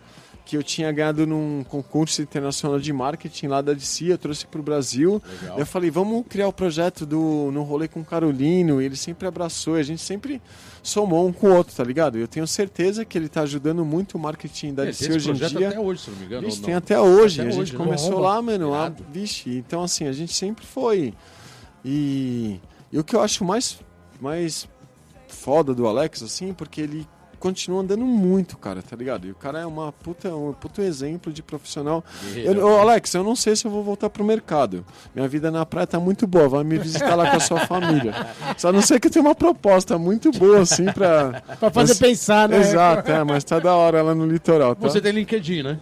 que 0.47 0.57
eu 0.57 0.63
tinha 0.63 0.93
ganhado 0.93 1.27
num 1.27 1.65
concurso 1.65 2.23
internacional 2.23 2.79
de 2.79 2.93
marketing 2.93 3.49
lá 3.49 3.61
da 3.61 3.73
DC, 3.73 4.13
eu 4.13 4.17
trouxe 4.17 4.47
pro 4.47 4.63
Brasil. 4.63 5.21
Legal. 5.43 5.59
Eu 5.59 5.67
falei, 5.67 5.91
vamos 5.91 6.25
criar 6.29 6.47
o 6.47 6.53
projeto 6.53 7.05
do 7.05 7.51
No 7.53 7.65
Rolê 7.65 7.89
com 7.89 8.01
o 8.01 8.05
Carolino, 8.05 8.81
e 8.81 8.85
ele 8.85 8.95
sempre 8.95 9.27
abraçou, 9.27 9.77
e 9.77 9.81
a 9.81 9.83
gente 9.83 10.01
sempre 10.01 10.41
somou 10.85 11.27
um 11.27 11.33
com 11.33 11.49
o 11.49 11.55
outro, 11.57 11.75
tá 11.75 11.83
ligado? 11.83 12.17
Eu 12.17 12.29
tenho 12.29 12.47
certeza 12.47 13.05
que 13.05 13.19
ele 13.19 13.29
tá 13.29 13.41
ajudando 13.41 13.85
muito 13.85 14.17
o 14.17 14.21
marketing 14.21 14.73
da 14.73 14.85
É, 14.85 14.87
DC 14.87 15.13
hoje 15.13 15.31
em 15.31 15.35
dia. 15.35 15.69
até 15.69 15.81
hoje, 15.81 16.03
se 16.03 16.11
não 16.11 16.17
me 16.19 16.25
engano. 16.27 16.47
Vixe, 16.47 16.63
tem 16.63 16.75
até 16.75 17.01
hoje. 17.01 17.41
Até 17.41 17.49
a 17.49 17.51
gente 17.51 17.61
hoje, 17.63 17.73
né? 17.73 17.79
começou 17.85 18.21
lá, 18.21 18.41
mano. 18.41 18.73
A, 18.73 18.83
Irado. 18.83 19.05
vixe, 19.13 19.51
então 19.51 19.83
assim, 19.83 20.07
a 20.07 20.13
gente 20.13 20.33
sempre 20.33 20.65
foi. 20.65 21.13
E, 21.85 22.61
e 22.93 22.99
o 23.01 23.03
que 23.03 23.17
eu 23.17 23.21
acho 23.21 23.45
mais, 23.45 23.81
mais 24.21 24.69
foda 25.27 25.75
do 25.75 25.89
Alex, 25.89 26.23
assim, 26.23 26.55
porque 26.55 26.81
ele 26.81 27.05
continua 27.39 27.83
andando 27.83 28.05
muito, 28.05 28.57
cara, 28.57 28.83
tá 28.83 28.97
ligado? 28.97 29.27
E 29.27 29.31
o 29.31 29.35
cara 29.35 29.61
é 29.61 29.67
uma 29.67 29.93
puta, 29.93 30.35
um 30.35 30.53
puto 30.53 30.81
exemplo 30.83 31.33
de 31.33 31.43
profissional. 31.43 32.05
Eu, 32.35 32.79
Alex, 32.79 33.15
eu 33.15 33.23
não 33.23 33.37
sei 33.37 33.55
se 33.57 33.65
eu 33.67 33.71
vou 33.71 33.83
voltar 33.85 34.09
pro 34.11 34.25
mercado. 34.25 34.85
Minha 35.15 35.29
vida 35.29 35.51
na 35.51 35.65
praia 35.67 35.87
tá 35.87 36.01
muito 36.01 36.27
boa. 36.27 36.49
Vai 36.49 36.65
me 36.65 36.79
visitar 36.79 37.15
lá 37.15 37.31
com 37.31 37.37
a 37.37 37.41
sua 37.41 37.61
família. 37.61 38.13
Só 38.57 38.73
não 38.73 38.81
sei 38.83 38.99
que 38.99 39.11
tem 39.11 39.21
uma 39.23 39.35
proposta 39.35 39.99
muito 39.99 40.31
boa, 40.33 40.61
assim, 40.61 40.87
pra. 40.87 41.43
Pra 41.61 41.71
fazer 41.71 41.93
Mas- 41.93 41.99
pensar, 41.99 42.49
né? 42.49 42.59
Exato, 42.59 43.11
é, 43.11 43.23
mas 43.25 43.45
tá 43.45 43.59
da 43.59 43.75
hora 43.75 44.03
lá 44.03 44.15
no 44.15 44.27
litoral, 44.27 44.75
tá? 44.75 44.89
Você 44.89 45.01
tem 45.01 45.13
LinkedIn, 45.13 45.63
né? 45.63 45.79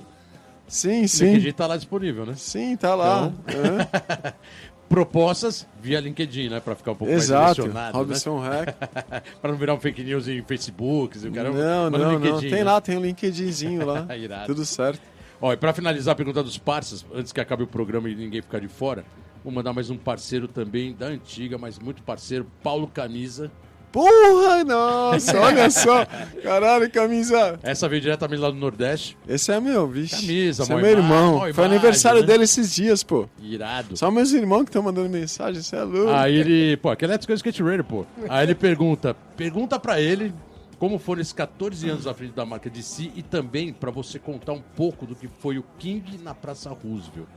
Sim, 0.66 1.04
O 1.04 1.08
sim. 1.08 1.24
LinkedIn 1.26 1.52
tá 1.52 1.66
lá 1.66 1.76
disponível, 1.76 2.24
né? 2.26 2.34
Sim, 2.36 2.76
tá 2.76 2.94
lá. 2.94 3.26
Hã? 3.48 4.32
Propostas 4.88 5.66
via 5.80 5.98
LinkedIn, 6.00 6.50
né? 6.50 6.60
Pra 6.60 6.74
ficar 6.74 6.92
um 6.92 6.94
pouco 6.94 7.12
Exato. 7.12 7.42
mais 7.42 7.56
direcionado, 7.56 7.98
Robson 7.98 8.38
Hack. 8.38 8.66
né? 9.10 9.22
pra 9.40 9.50
não 9.50 9.58
virar 9.58 9.74
um 9.74 9.80
fake 9.80 10.04
news 10.04 10.28
em 10.28 10.42
Facebook, 10.42 11.18
e 11.18 11.28
o 11.28 11.32
cara... 11.32 11.50
Não, 11.50 11.90
mas 11.90 12.00
não, 12.00 12.12
não. 12.12 12.18
LinkedIn, 12.18 12.50
Tem 12.50 12.58
né? 12.58 12.64
lá, 12.64 12.80
tem 12.80 12.96
um 12.96 13.00
LinkedInzinho 13.00 13.86
lá. 13.86 14.06
Irado. 14.16 14.46
Tudo 14.46 14.64
certo. 14.64 15.00
Ó, 15.40 15.52
e 15.52 15.56
pra 15.56 15.72
finalizar 15.72 16.12
a 16.12 16.14
pergunta 16.14 16.42
dos 16.42 16.58
parceiros, 16.58 17.04
antes 17.14 17.32
que 17.32 17.40
acabe 17.40 17.62
o 17.62 17.66
programa 17.66 18.08
e 18.08 18.14
ninguém 18.14 18.40
ficar 18.40 18.60
de 18.60 18.68
fora, 18.68 19.04
vou 19.42 19.52
mandar 19.52 19.72
mais 19.72 19.90
um 19.90 19.96
parceiro 19.96 20.46
também 20.46 20.94
da 20.94 21.06
antiga, 21.06 21.58
mas 21.58 21.78
muito 21.78 22.02
parceiro, 22.02 22.46
Paulo 22.62 22.86
Camisa. 22.86 23.50
Porra, 23.94 24.64
nossa, 24.64 25.38
olha 25.38 25.70
só. 25.70 26.04
Caralho, 26.42 26.90
camisa. 26.90 27.60
Essa 27.62 27.88
veio 27.88 28.02
diretamente 28.02 28.40
lá 28.40 28.50
do 28.50 28.56
Nordeste. 28.56 29.16
Esse 29.28 29.52
é 29.52 29.60
meu, 29.60 29.86
bicho. 29.86 30.16
Camisa, 30.16 30.64
Esse 30.64 30.72
é 30.72 30.74
meu 30.74 30.84
imagem, 30.84 31.04
irmão. 31.04 31.38
Foi 31.38 31.50
imagem, 31.50 31.64
aniversário 31.64 32.20
né? 32.22 32.26
dele 32.26 32.42
esses 32.42 32.74
dias, 32.74 33.04
pô. 33.04 33.28
Irado. 33.40 33.96
Só 33.96 34.10
meus 34.10 34.32
irmãos 34.32 34.64
que 34.64 34.70
estão 34.70 34.82
mandando 34.82 35.08
mensagem, 35.08 35.62
você 35.62 35.76
é 35.76 35.84
louco. 35.84 36.10
Aí 36.10 36.34
ele, 36.34 36.76
pô, 36.78 36.90
aquele 36.90 37.12
é 37.12 37.14
Let's 37.14 37.24
Go 37.24 37.34
Skate 37.34 37.62
Radio, 37.62 37.84
pô. 37.84 38.04
Aí 38.28 38.44
ele 38.44 38.56
pergunta, 38.56 39.14
pergunta 39.36 39.78
pra 39.78 40.00
ele 40.00 40.34
como 40.76 40.98
foram 40.98 41.20
esses 41.20 41.32
14 41.32 41.88
anos 41.88 42.08
à 42.08 42.12
frente 42.12 42.32
da 42.34 42.44
marca 42.44 42.68
de 42.68 42.82
si 42.82 43.12
e 43.14 43.22
também 43.22 43.72
pra 43.72 43.92
você 43.92 44.18
contar 44.18 44.54
um 44.54 44.62
pouco 44.74 45.06
do 45.06 45.14
que 45.14 45.28
foi 45.28 45.56
o 45.56 45.64
King 45.78 46.18
na 46.18 46.34
Praça 46.34 46.70
Roosevelt. 46.70 47.28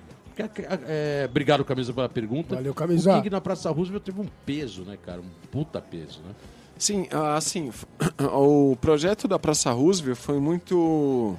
Porque, 0.43 0.65
é, 0.87 1.25
obrigado, 1.29 1.65
Camisa, 1.65 1.93
pela 1.93 2.09
pergunta. 2.09 2.55
Valeu, 2.55 2.73
Camisa. 2.73 3.13
O 3.13 3.15
King 3.17 3.29
na 3.29 3.41
Praça 3.41 3.71
Roosevelt 3.71 4.03
teve 4.03 4.21
um 4.21 4.27
peso, 4.45 4.83
né, 4.83 4.97
cara? 5.03 5.21
Um 5.21 5.47
puta 5.51 5.81
peso, 5.81 6.21
né? 6.21 6.33
Sim, 6.77 7.07
ah, 7.11 7.35
assim, 7.35 7.71
o 8.33 8.75
projeto 8.79 9.27
da 9.27 9.39
Praça 9.39 9.71
Roosevelt 9.71 10.17
foi 10.17 10.39
muito 10.39 11.35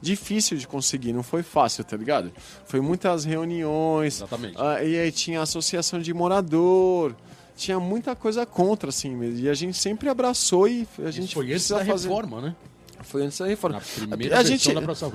difícil 0.00 0.58
de 0.58 0.66
conseguir, 0.66 1.12
não 1.12 1.22
foi 1.22 1.44
fácil, 1.44 1.84
tá 1.84 1.96
ligado? 1.96 2.32
Foi 2.64 2.80
muitas 2.80 3.24
reuniões, 3.24 4.16
Exatamente. 4.16 4.56
ah, 4.58 4.82
e 4.82 4.98
aí 4.98 5.12
tinha 5.12 5.40
associação 5.40 6.00
de 6.00 6.12
morador, 6.12 7.14
tinha 7.54 7.78
muita 7.78 8.16
coisa 8.16 8.44
contra, 8.44 8.88
assim, 8.88 9.14
mesmo, 9.14 9.38
e 9.38 9.48
a 9.48 9.54
gente 9.54 9.78
sempre 9.78 10.08
abraçou 10.08 10.66
e 10.66 10.86
a 10.98 11.10
gente 11.12 11.26
Isso 11.26 11.34
foi 11.34 11.46
precisa 11.46 11.78
da 11.78 11.84
fazer... 11.84 12.08
reforma, 12.08 12.40
né? 12.40 12.56
Foi 13.12 13.22
antes 13.26 13.38
da 13.38 13.46
reforma. 13.46 13.76
A 13.76 14.16
versão 14.16 14.44
gente, 14.44 14.70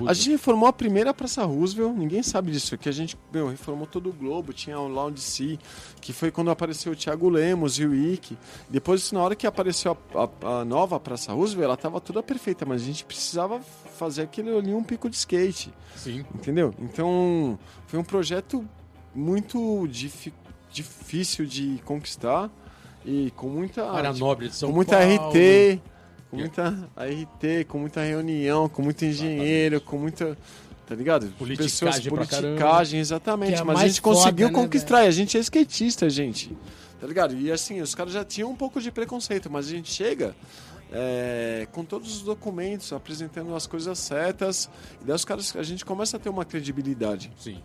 a 0.08 0.12
gente 0.14 0.30
reformou 0.30 0.68
a 0.68 0.72
primeira 0.72 1.12
Praça 1.12 1.44
Roosevelt, 1.44 1.96
ninguém 1.98 2.22
sabe 2.22 2.52
disso, 2.52 2.78
que 2.78 2.88
a 2.88 2.92
gente 2.92 3.18
meu, 3.32 3.48
reformou 3.48 3.88
todo 3.88 4.08
o 4.08 4.12
Globo, 4.12 4.52
tinha 4.52 4.78
o 4.78 4.86
Lounge 4.86 5.20
C, 5.20 5.58
que 6.00 6.12
foi 6.12 6.30
quando 6.30 6.48
apareceu 6.50 6.92
o 6.92 6.96
Thiago 6.96 7.28
Lemos 7.28 7.76
e 7.80 7.84
o 7.84 7.92
Ike. 7.92 8.38
Depois, 8.70 9.10
na 9.10 9.20
hora 9.20 9.34
que 9.34 9.48
apareceu 9.48 9.96
a, 10.14 10.22
a- 10.46 10.60
a 10.60 10.64
nova 10.64 11.00
Praça 11.00 11.32
Roosevelt, 11.32 11.64
ela 11.64 11.74
estava 11.74 12.00
toda 12.00 12.22
perfeita, 12.22 12.64
mas 12.64 12.82
a 12.82 12.84
gente 12.84 13.04
precisava 13.04 13.60
fazer 13.98 14.22
aquele 14.22 14.56
ali 14.56 14.72
um 14.72 14.84
pico 14.84 15.10
de 15.10 15.16
skate, 15.16 15.74
Sim. 15.96 16.24
entendeu? 16.34 16.72
Então, 16.78 17.58
foi 17.88 17.98
um 17.98 18.04
projeto 18.04 18.64
muito 19.14 19.88
difi- 19.88 20.32
difícil 20.70 21.46
de 21.46 21.80
conquistar 21.84 22.48
e 23.04 23.32
com 23.36 23.48
muita 23.48 23.90
Área 23.90 24.12
Nobre 24.12 24.48
de 24.48 24.54
São 24.54 24.68
com 24.68 24.74
muita 24.76 24.98
Paulo. 24.98 25.30
RT, 25.32 25.80
com 26.30 26.36
Que- 26.36 26.42
muita 26.42 26.88
RT, 26.96 27.64
com 27.66 27.78
muita 27.78 28.02
reunião, 28.02 28.68
com 28.68 28.82
muito 28.82 29.04
engenheiro, 29.04 29.80
com 29.80 29.98
muita. 29.98 30.36
Tá 30.86 30.94
ligado? 30.94 31.26
Politicagem 31.38 32.10
pra 32.10 32.24
politicagem, 32.26 32.98
exatamente. 33.00 33.60
É 33.60 33.64
mas 33.64 33.80
a 33.80 33.86
gente 33.86 34.00
conseguiu 34.00 34.46
foda, 34.48 34.58
né, 34.58 34.64
conquistar. 34.64 35.04
e 35.04 35.06
a 35.08 35.10
gente 35.10 35.36
é 35.36 35.40
skatista, 35.40 36.08
gente. 36.08 36.56
Tá 36.98 37.06
ligado? 37.06 37.36
E 37.36 37.52
assim, 37.52 37.80
os 37.82 37.94
caras 37.94 38.12
já 38.12 38.24
tinham 38.24 38.50
um 38.50 38.56
pouco 38.56 38.80
de 38.80 38.90
preconceito, 38.90 39.50
mas 39.50 39.66
a 39.66 39.70
gente 39.70 39.92
chega 39.92 40.34
é, 40.90 41.68
com 41.72 41.84
todos 41.84 42.16
os 42.16 42.22
documentos, 42.22 42.90
apresentando 42.92 43.54
as 43.54 43.66
coisas 43.66 43.98
certas, 43.98 44.70
e 45.02 45.04
daí 45.04 45.14
os 45.14 45.24
caras, 45.24 45.54
a 45.56 45.62
gente 45.62 45.84
começa 45.84 46.16
a 46.16 46.20
ter 46.20 46.30
uma 46.30 46.44
credibilidade. 46.46 47.30
Sim. 47.38 47.58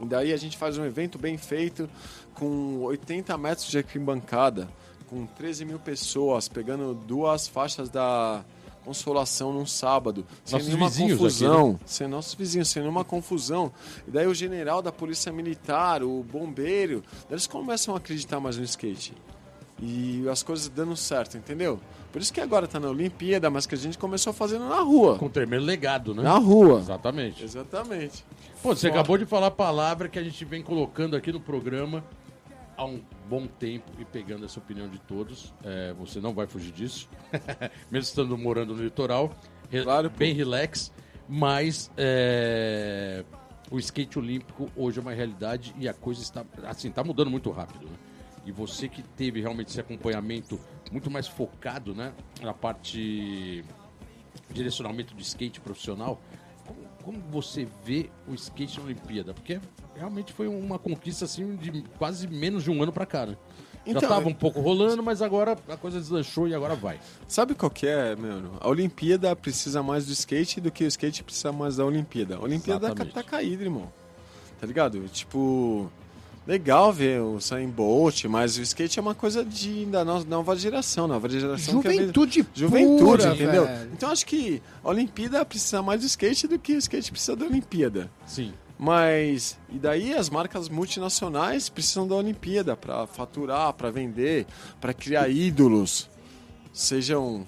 E 0.00 0.04
daí 0.04 0.32
a 0.32 0.36
gente 0.36 0.56
faz 0.58 0.76
um 0.76 0.84
evento 0.84 1.18
bem 1.18 1.38
feito, 1.38 1.88
com 2.34 2.80
80 2.82 3.36
metros 3.38 3.66
de 3.68 3.78
arquibancada, 3.78 4.68
com 5.08 5.26
13 5.26 5.64
mil 5.64 5.78
pessoas, 5.78 6.48
pegando 6.48 6.94
duas 6.94 7.48
faixas 7.48 7.88
da 7.88 8.44
Consolação 8.84 9.52
num 9.52 9.66
sábado, 9.66 10.24
sem 10.44 10.54
Nossos 10.54 10.68
nenhuma 10.68 10.88
vizinhos 10.88 11.18
confusão. 11.18 11.80
Sem 11.84 12.08
nossos 12.08 12.32
vizinhos, 12.32 12.68
sem 12.68 12.80
nenhuma 12.80 13.04
confusão. 13.04 13.70
E 14.06 14.10
daí 14.10 14.26
o 14.26 14.34
general 14.34 14.80
da 14.80 14.90
Polícia 14.90 15.30
Militar, 15.30 16.02
o 16.02 16.22
bombeiro, 16.22 17.04
eles 17.30 17.46
começam 17.46 17.94
a 17.94 17.98
acreditar 17.98 18.40
mais 18.40 18.56
no 18.56 18.64
skate. 18.64 19.12
E 19.78 20.26
as 20.28 20.42
coisas 20.42 20.68
dando 20.68 20.96
certo, 20.96 21.36
entendeu? 21.36 21.78
Por 22.10 22.22
isso 22.22 22.32
que 22.32 22.40
agora 22.40 22.66
tá 22.66 22.80
na 22.80 22.88
Olimpíada, 22.88 23.50
mas 23.50 23.66
que 23.66 23.74
a 23.74 23.78
gente 23.78 23.98
começou 23.98 24.32
fazendo 24.32 24.66
na 24.66 24.80
rua. 24.80 25.18
Com 25.18 25.26
o 25.26 25.30
termo 25.30 25.54
legado, 25.56 26.14
né? 26.14 26.22
Na 26.22 26.38
rua. 26.38 26.78
Exatamente. 26.78 27.44
Exatamente. 27.44 28.24
Pô, 28.62 28.74
você 28.74 28.88
acabou 28.88 29.18
de 29.18 29.26
falar 29.26 29.48
a 29.48 29.50
palavra 29.50 30.08
que 30.08 30.18
a 30.18 30.24
gente 30.24 30.42
vem 30.46 30.62
colocando 30.62 31.14
aqui 31.14 31.30
no 31.30 31.40
programa 31.40 32.02
há 32.74 32.86
um 32.86 33.00
bom 33.28 33.46
tempo 33.46 33.90
e 33.98 34.04
pegando 34.04 34.44
essa 34.44 34.58
opinião 34.58 34.88
de 34.88 34.98
todos. 35.00 35.52
É, 35.62 35.92
você 35.92 36.20
não 36.20 36.32
vai 36.32 36.46
fugir 36.46 36.72
disso, 36.72 37.08
mesmo 37.90 38.08
estando 38.08 38.36
morando 38.38 38.74
no 38.74 38.82
litoral. 38.82 39.36
Claro, 39.70 40.10
pô. 40.10 40.16
bem 40.16 40.34
relax, 40.34 40.92
mas 41.28 41.90
é, 41.96 43.24
o 43.70 43.78
skate 43.78 44.18
olímpico 44.18 44.70
hoje 44.74 44.98
é 44.98 45.02
uma 45.02 45.12
realidade 45.12 45.74
e 45.78 45.88
a 45.88 45.92
coisa 45.92 46.22
está 46.22 46.44
assim, 46.64 46.90
tá 46.90 47.04
mudando 47.04 47.30
muito 47.30 47.50
rápido, 47.50 47.86
né? 47.86 47.96
E 48.46 48.52
você 48.52 48.88
que 48.88 49.02
teve 49.02 49.42
realmente 49.42 49.68
esse 49.68 49.80
acompanhamento 49.80 50.58
muito 50.90 51.10
mais 51.10 51.28
focado, 51.28 51.94
né, 51.94 52.14
na 52.40 52.54
parte 52.54 53.62
direcionamento 54.50 55.14
de 55.14 55.22
skate 55.22 55.60
profissional, 55.60 56.18
como, 56.64 56.80
como 57.02 57.18
você 57.30 57.68
vê 57.84 58.10
o 58.26 58.32
skate 58.32 58.78
na 58.78 58.86
Olimpíada? 58.86 59.34
Porque 59.34 59.60
realmente 59.98 60.32
foi 60.32 60.46
uma 60.48 60.78
conquista 60.78 61.24
assim 61.24 61.56
de 61.56 61.82
quase 61.98 62.26
menos 62.28 62.62
de 62.64 62.70
um 62.70 62.82
ano 62.82 62.92
pra 62.92 63.04
cá, 63.04 63.26
né? 63.26 63.36
Já 63.86 63.92
Então, 63.92 64.08
tava 64.08 64.28
um 64.28 64.34
pouco 64.34 64.60
rolando, 64.60 65.02
mas 65.02 65.22
agora 65.22 65.56
a 65.68 65.76
coisa 65.76 65.98
deslanchou 65.98 66.46
e 66.46 66.54
agora 66.54 66.74
vai. 66.74 67.00
Sabe 67.26 67.54
qual 67.54 67.70
que 67.70 67.86
é, 67.86 68.14
mano? 68.14 68.52
A 68.60 68.68
Olimpíada 68.68 69.34
precisa 69.34 69.82
mais 69.82 70.04
do 70.06 70.12
skate 70.12 70.60
do 70.60 70.70
que 70.70 70.84
o 70.84 70.86
skate 70.88 71.24
precisa 71.24 71.52
mais 71.52 71.76
da 71.76 71.86
Olimpíada. 71.86 72.36
A 72.36 72.40
Olimpíada 72.42 72.86
Exatamente. 72.88 73.14
tá 73.14 73.22
caída, 73.22 73.62
irmão. 73.62 73.90
Tá 74.60 74.66
ligado? 74.66 75.00
Tipo, 75.08 75.90
legal 76.46 76.92
ver 76.92 77.22
o 77.22 77.36
Usain 77.36 77.68
Bolt, 77.68 78.24
mas 78.24 78.58
o 78.58 78.62
skate 78.62 78.98
é 78.98 79.02
uma 79.02 79.14
coisa 79.14 79.42
de, 79.42 79.86
da 79.86 80.04
no- 80.04 80.24
nova 80.24 80.54
geração, 80.54 81.06
nova 81.08 81.26
geração 81.28 81.80
que 81.80 81.88
é 81.88 81.92
Juventude 81.92 82.46
Juventude, 82.54 83.02
pura, 83.04 83.34
entendeu? 83.34 83.64
velho. 83.66 83.90
Então 83.94 84.10
acho 84.10 84.26
que 84.26 84.60
a 84.84 84.88
Olimpíada 84.90 85.42
precisa 85.46 85.80
mais 85.82 86.00
do 86.02 86.06
skate 86.06 86.46
do 86.46 86.58
que 86.58 86.74
o 86.74 86.78
skate 86.78 87.10
precisa 87.10 87.34
da 87.36 87.46
Olimpíada. 87.46 88.10
Sim. 88.26 88.52
Mas 88.78 89.58
e 89.68 89.76
daí 89.76 90.14
as 90.14 90.30
marcas 90.30 90.68
multinacionais 90.68 91.68
precisam 91.68 92.06
da 92.06 92.14
Olimpíada 92.14 92.76
para 92.76 93.06
faturar, 93.08 93.72
para 93.72 93.90
vender, 93.90 94.46
para 94.80 94.94
criar 94.94 95.28
ídolos, 95.28 96.08
sejam 96.72 97.44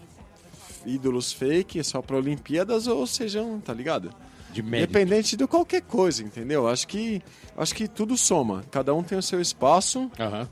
ídolos 0.84 1.32
fake 1.32 1.84
só 1.84 2.02
para 2.02 2.16
Olimpíadas 2.16 2.88
ou 2.88 3.06
sejam, 3.06 3.60
tá 3.60 3.72
ligado? 3.72 4.10
De. 4.52 4.60
Independente 4.60 5.36
de 5.36 5.46
qualquer 5.46 5.82
coisa, 5.82 6.24
entendeu? 6.24 6.66
Acho 6.66 6.88
que 6.88 7.22
acho 7.56 7.74
que 7.74 7.86
tudo 7.86 8.16
soma. 8.16 8.64
Cada 8.68 8.92
um 8.92 9.02
tem 9.02 9.16
o 9.16 9.22
seu 9.22 9.40
espaço, 9.40 10.10
Aham. 10.18 10.48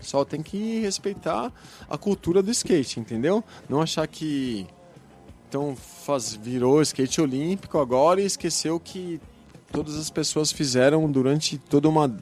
só 0.00 0.24
tem 0.24 0.42
que 0.42 0.80
respeitar 0.80 1.52
a 1.90 1.98
cultura 1.98 2.42
do 2.42 2.50
skate, 2.50 2.98
entendeu? 2.98 3.44
Não 3.68 3.82
achar 3.82 4.06
que 4.06 4.66
então 5.46 5.76
faz, 5.76 6.34
virou 6.34 6.80
skate 6.80 7.20
olímpico 7.20 7.78
agora 7.78 8.22
e 8.22 8.24
esqueceu 8.24 8.80
que 8.80 9.20
todas 9.72 9.96
as 9.96 10.10
pessoas 10.10 10.52
fizeram 10.52 11.10
durante 11.10 11.58
toda 11.58 11.88
uma 11.88 12.14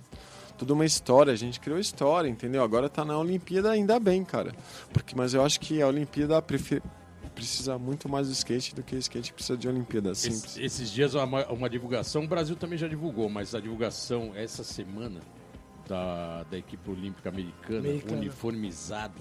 toda 0.56 0.74
uma 0.74 0.84
história. 0.84 1.32
A 1.32 1.36
gente 1.36 1.58
criou 1.58 1.78
história, 1.78 2.28
entendeu? 2.28 2.62
Agora 2.62 2.88
tá 2.88 3.04
na 3.04 3.18
Olimpíada, 3.18 3.70
ainda 3.70 3.98
bem, 3.98 4.22
cara. 4.24 4.54
Porque 4.92 5.14
mas 5.16 5.32
eu 5.34 5.42
acho 5.44 5.58
que 5.58 5.80
a 5.82 5.86
Olimpíada 5.88 6.40
prefe- 6.42 6.82
precisa 7.34 7.78
muito 7.78 8.08
mais 8.08 8.26
do 8.26 8.32
skate 8.34 8.74
do 8.74 8.82
que 8.82 8.94
o 8.94 8.98
skate 8.98 9.32
precisa 9.32 9.56
de 9.56 9.66
Olimpíada, 9.68 10.14
simples. 10.14 10.44
Es- 10.44 10.58
esses 10.58 10.90
dias 10.90 11.14
uma, 11.14 11.46
uma 11.48 11.70
divulgação, 11.70 12.24
o 12.24 12.28
Brasil 12.28 12.56
também 12.56 12.76
já 12.78 12.86
divulgou, 12.86 13.30
mas 13.30 13.54
a 13.54 13.60
divulgação 13.60 14.32
essa 14.34 14.62
semana 14.62 15.20
da, 15.88 16.42
da 16.44 16.58
equipe 16.58 16.90
olímpica 16.90 17.30
americana, 17.30 17.78
Americana. 17.80 18.16
uniformizado, 18.18 19.20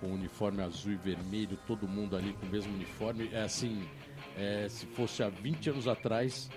com 0.00 0.08
uniforme 0.08 0.62
azul 0.62 0.92
e 0.92 0.96
vermelho, 0.96 1.58
todo 1.66 1.88
mundo 1.88 2.14
ali 2.16 2.34
com 2.34 2.44
o 2.46 2.50
mesmo 2.50 2.74
uniforme, 2.74 3.30
é 3.32 3.42
assim, 3.42 3.82
é, 4.36 4.66
se 4.68 4.84
fosse 4.86 5.22
há 5.22 5.30
20 5.30 5.70
anos 5.70 5.88
atrás, 5.88 6.50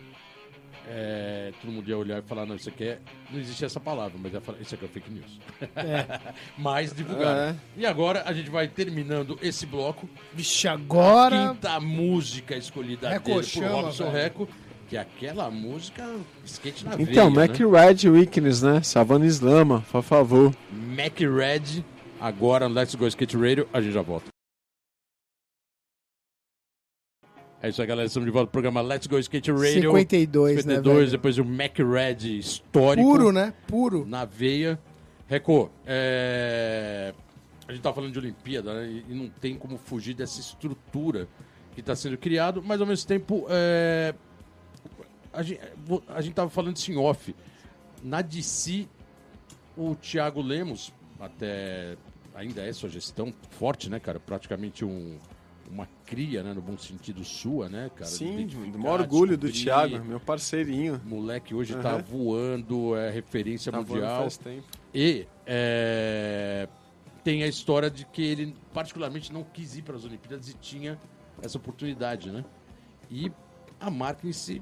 é, 0.90 1.52
todo 1.62 1.72
mundo 1.72 1.90
ia 1.90 1.98
olhar 1.98 2.20
e 2.20 2.22
falar, 2.22 2.46
não, 2.46 2.56
isso 2.56 2.70
aqui 2.70 2.86
é. 2.86 3.00
Não 3.30 3.40
existe 3.40 3.66
essa 3.66 3.80
palavra, 3.80 4.18
mas 4.22 4.34
ia 4.34 4.40
falar, 4.40 4.60
isso 4.60 4.74
aqui 4.74 4.86
é 4.86 4.88
fake 4.88 5.12
news. 5.12 5.40
mas 6.58 6.94
divulgaram. 6.94 7.40
É. 7.52 7.56
E 7.76 7.86
agora 7.86 8.24
a 8.26 8.32
gente 8.34 8.50
vai 8.50 8.68
terminando 8.68 9.38
esse 9.42 9.66
bloco 9.66 10.10
Vixe, 10.34 10.68
agora. 10.68 11.50
quinta 11.50 11.80
música 11.80 12.56
escolhida 12.56 13.10
Reco 13.10 13.26
dele 13.26 13.38
por 13.40 13.44
chama, 13.44 13.82
Robson 13.82 14.06
velho. 14.06 14.16
Reco, 14.16 14.50
que 14.88 14.96
é 14.96 15.02
aquela 15.02 15.52
música 15.52 16.04
skate 16.46 16.86
na 16.86 16.94
Então, 16.94 17.32
veia, 17.34 17.48
Mac 17.48 17.60
né? 17.60 17.66
Red 17.66 18.10
Weakness, 18.10 18.62
né? 18.62 18.82
Savana 18.82 19.26
Islama, 19.26 19.84
por 19.92 20.02
favor. 20.02 20.56
Mac 20.72 21.20
Red, 21.20 21.84
agora 22.20 22.70
no 22.70 22.76
Let's 22.76 22.96
Go 22.96 23.06
Skate 23.08 23.36
Radio, 23.36 23.68
a 23.74 23.82
gente 23.82 23.94
já 23.94 24.02
volta. 24.02 24.37
É 27.68 27.70
isso 27.70 27.82
aí, 27.82 27.88
galera. 27.88 28.08
Estamos 28.08 28.26
de 28.26 28.32
volta 28.32 28.48
ao 28.48 28.52
programa 28.52 28.80
Let's 28.80 29.08
Go 29.08 29.20
Skate 29.20 29.52
Radio. 29.52 29.92
52, 29.92 30.56
né, 30.66 30.76
52, 30.76 30.98
velho? 31.00 31.12
depois 31.12 31.38
o 31.38 31.44
Mac 31.44 31.78
Red 31.78 32.38
histórico. 32.40 33.06
Puro, 33.06 33.32
né? 33.34 33.54
Puro. 33.68 34.06
Na 34.06 34.24
veia. 34.24 34.80
Reco, 35.28 35.70
é... 35.86 37.14
a 37.68 37.74
gente 37.74 37.82
tá 37.82 37.92
falando 37.92 38.14
de 38.14 38.20
Olimpíada, 38.20 38.74
né? 38.74 38.88
E- 38.88 39.06
E 39.12 39.14
não 39.14 39.28
tem 39.28 39.56
como 39.58 39.78
fugir 39.78 40.14
dessa 40.14 40.40
estrutura 40.40 41.28
que 41.74 41.82
está 41.82 41.94
sendo 41.94 42.18
criado, 42.18 42.64
mas 42.66 42.80
ao 42.80 42.88
mesmo 42.88 43.06
tempo. 43.06 43.46
é, 43.50 44.16
A, 45.34 45.44
gente, 45.44 45.60
a 46.08 46.22
gente 46.22 46.34
tava 46.34 46.50
falando 46.50 46.78
isso 46.78 46.90
em 46.90 46.96
off. 46.96 47.36
Na 48.02 48.22
DC, 48.22 48.88
o 49.76 49.94
Thiago 49.94 50.42
Lemos, 50.42 50.94
até 51.20 51.98
ainda 52.34 52.62
é 52.62 52.72
sua 52.72 52.88
gestão 52.88 53.34
forte, 53.50 53.90
né, 53.90 54.00
cara? 54.00 54.22
Praticamente 54.22 54.86
um, 54.86 55.18
uma 55.70 55.88
cria, 56.06 56.44
né? 56.44 56.54
No 56.54 56.62
bom 56.62 56.78
sentido 56.78 57.24
sua, 57.24 57.70
né, 57.70 57.90
cara? 57.96 58.10
Sim, 58.10 58.48
do 58.48 58.80
maior 58.80 59.02
orgulho 59.02 59.38
do. 59.38 59.52
Thiago, 59.52 60.04
meu 60.04 60.20
parceirinho. 60.20 61.02
Moleque 61.06 61.54
hoje 61.54 61.76
tá 61.76 61.94
Aham. 61.94 62.04
voando, 62.04 62.96
é 62.96 63.10
referência 63.10 63.72
Tá 63.72 63.82
mundial. 63.82 64.22
faz 64.22 64.38
tempo. 64.38 64.66
E 64.94 65.28
é, 65.46 66.68
tem 67.24 67.44
a 67.44 67.48
história 67.48 67.90
de 67.90 68.06
que 68.06 68.22
ele, 68.22 68.56
particularmente, 68.74 69.32
não 69.34 69.44
quis 69.44 69.76
ir 69.78 69.82
para 69.82 69.96
as 69.96 70.06
Olimpíadas 70.06 70.50
e 70.50 70.54
tinha 70.54 71.00
essa 71.42 71.58
oportunidade, 71.58 72.32
né? 72.32 72.44
E 73.12 73.32
a 73.80 73.90
marca 73.90 74.28
em 74.28 74.34
si, 74.34 74.62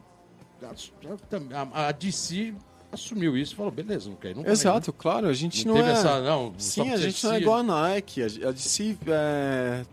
a, 0.61 1.87
a 1.87 1.91
DC 1.91 2.53
assumiu 2.91 3.37
isso 3.37 3.53
e 3.53 3.55
falou: 3.55 3.71
beleza, 3.71 4.09
não 4.09 4.15
quer 4.15 4.31
ir, 4.31 4.35
não 4.35 4.43
vai, 4.43 4.51
Exato, 4.51 4.91
claro, 4.91 5.27
a 5.27 5.33
gente 5.33 5.65
Não, 5.65 5.75
não, 5.75 5.81
teve 5.81 5.93
é... 5.93 5.99
essa. 5.99 6.21
Não, 6.21 6.53
Sim, 6.57 6.91
a 6.91 6.97
gente 6.97 7.23
não 7.23 7.33
é 7.33 7.37
igual 7.39 7.59
a 7.59 7.63
Nike. 7.63 8.21
A, 8.23 8.25
a 8.25 8.51
DC 8.51 8.97
é... 9.07 9.85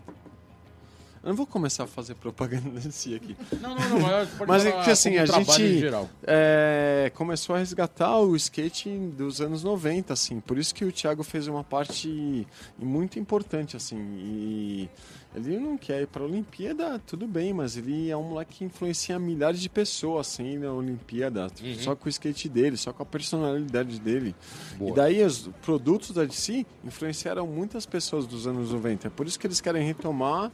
Eu 1.23 1.29
não 1.29 1.35
vou 1.37 1.47
começar 1.47 1.85
a 1.85 1.87
fazer 1.87 2.15
propaganda 2.15 2.69
da 2.69 2.79
DC 2.81 3.15
aqui. 3.15 3.37
Não, 3.61 3.73
não, 3.75 3.89
não. 3.99 4.45
Mas, 4.45 4.65
é 4.65 4.71
que 4.83 4.91
assim, 4.91 5.17
a 5.17 5.25
gente-. 5.25 5.85
É, 6.23 7.11
começou 7.15 7.55
a 7.55 7.59
resgatar 7.59 8.19
o 8.19 8.35
skate 8.35 8.89
dos 8.89 9.39
anos 9.39 9.63
90, 9.63 10.11
assim. 10.11 10.41
Por 10.41 10.57
isso 10.57 10.75
que 10.75 10.83
o 10.83 10.91
Thiago 10.91 11.23
fez 11.23 11.47
uma 11.47 11.63
parte 11.63 12.45
muito 12.77 13.17
importante, 13.17 13.77
assim. 13.77 13.97
E 14.17 14.89
ele 15.35 15.57
não 15.57 15.77
quer 15.77 16.01
ir 16.01 16.07
para 16.07 16.23
a 16.23 16.25
Olimpíada, 16.25 16.99
tudo 16.99 17.25
bem, 17.25 17.53
mas 17.53 17.75
ele 17.75 18.09
é 18.09 18.17
um 18.17 18.23
moleque 18.23 18.57
que 18.57 18.65
influencia 18.65 19.17
milhares 19.17 19.59
de 19.59 19.69
pessoas, 19.69 20.27
assim, 20.27 20.57
na 20.57 20.71
Olimpíada. 20.71 21.47
Uhum. 21.61 21.75
Só 21.79 21.95
com 21.95 22.05
o 22.05 22.09
skate 22.09 22.47
dele, 22.49 22.77
só 22.77 22.93
com 22.93 23.01
a 23.01 23.05
personalidade 23.05 23.99
dele. 23.99 24.35
Boa. 24.77 24.91
E 24.91 24.93
daí 24.93 25.23
os 25.23 25.49
produtos 25.61 26.11
da 26.11 26.23
DC 26.23 26.65
influenciaram 26.83 27.47
muitas 27.47 27.85
pessoas 27.85 28.27
dos 28.27 28.45
anos 28.45 28.71
90. 28.71 29.07
É 29.07 29.09
por 29.09 29.25
isso 29.25 29.39
que 29.39 29.47
eles 29.47 29.59
querem 29.59 29.85
retomar 29.85 30.51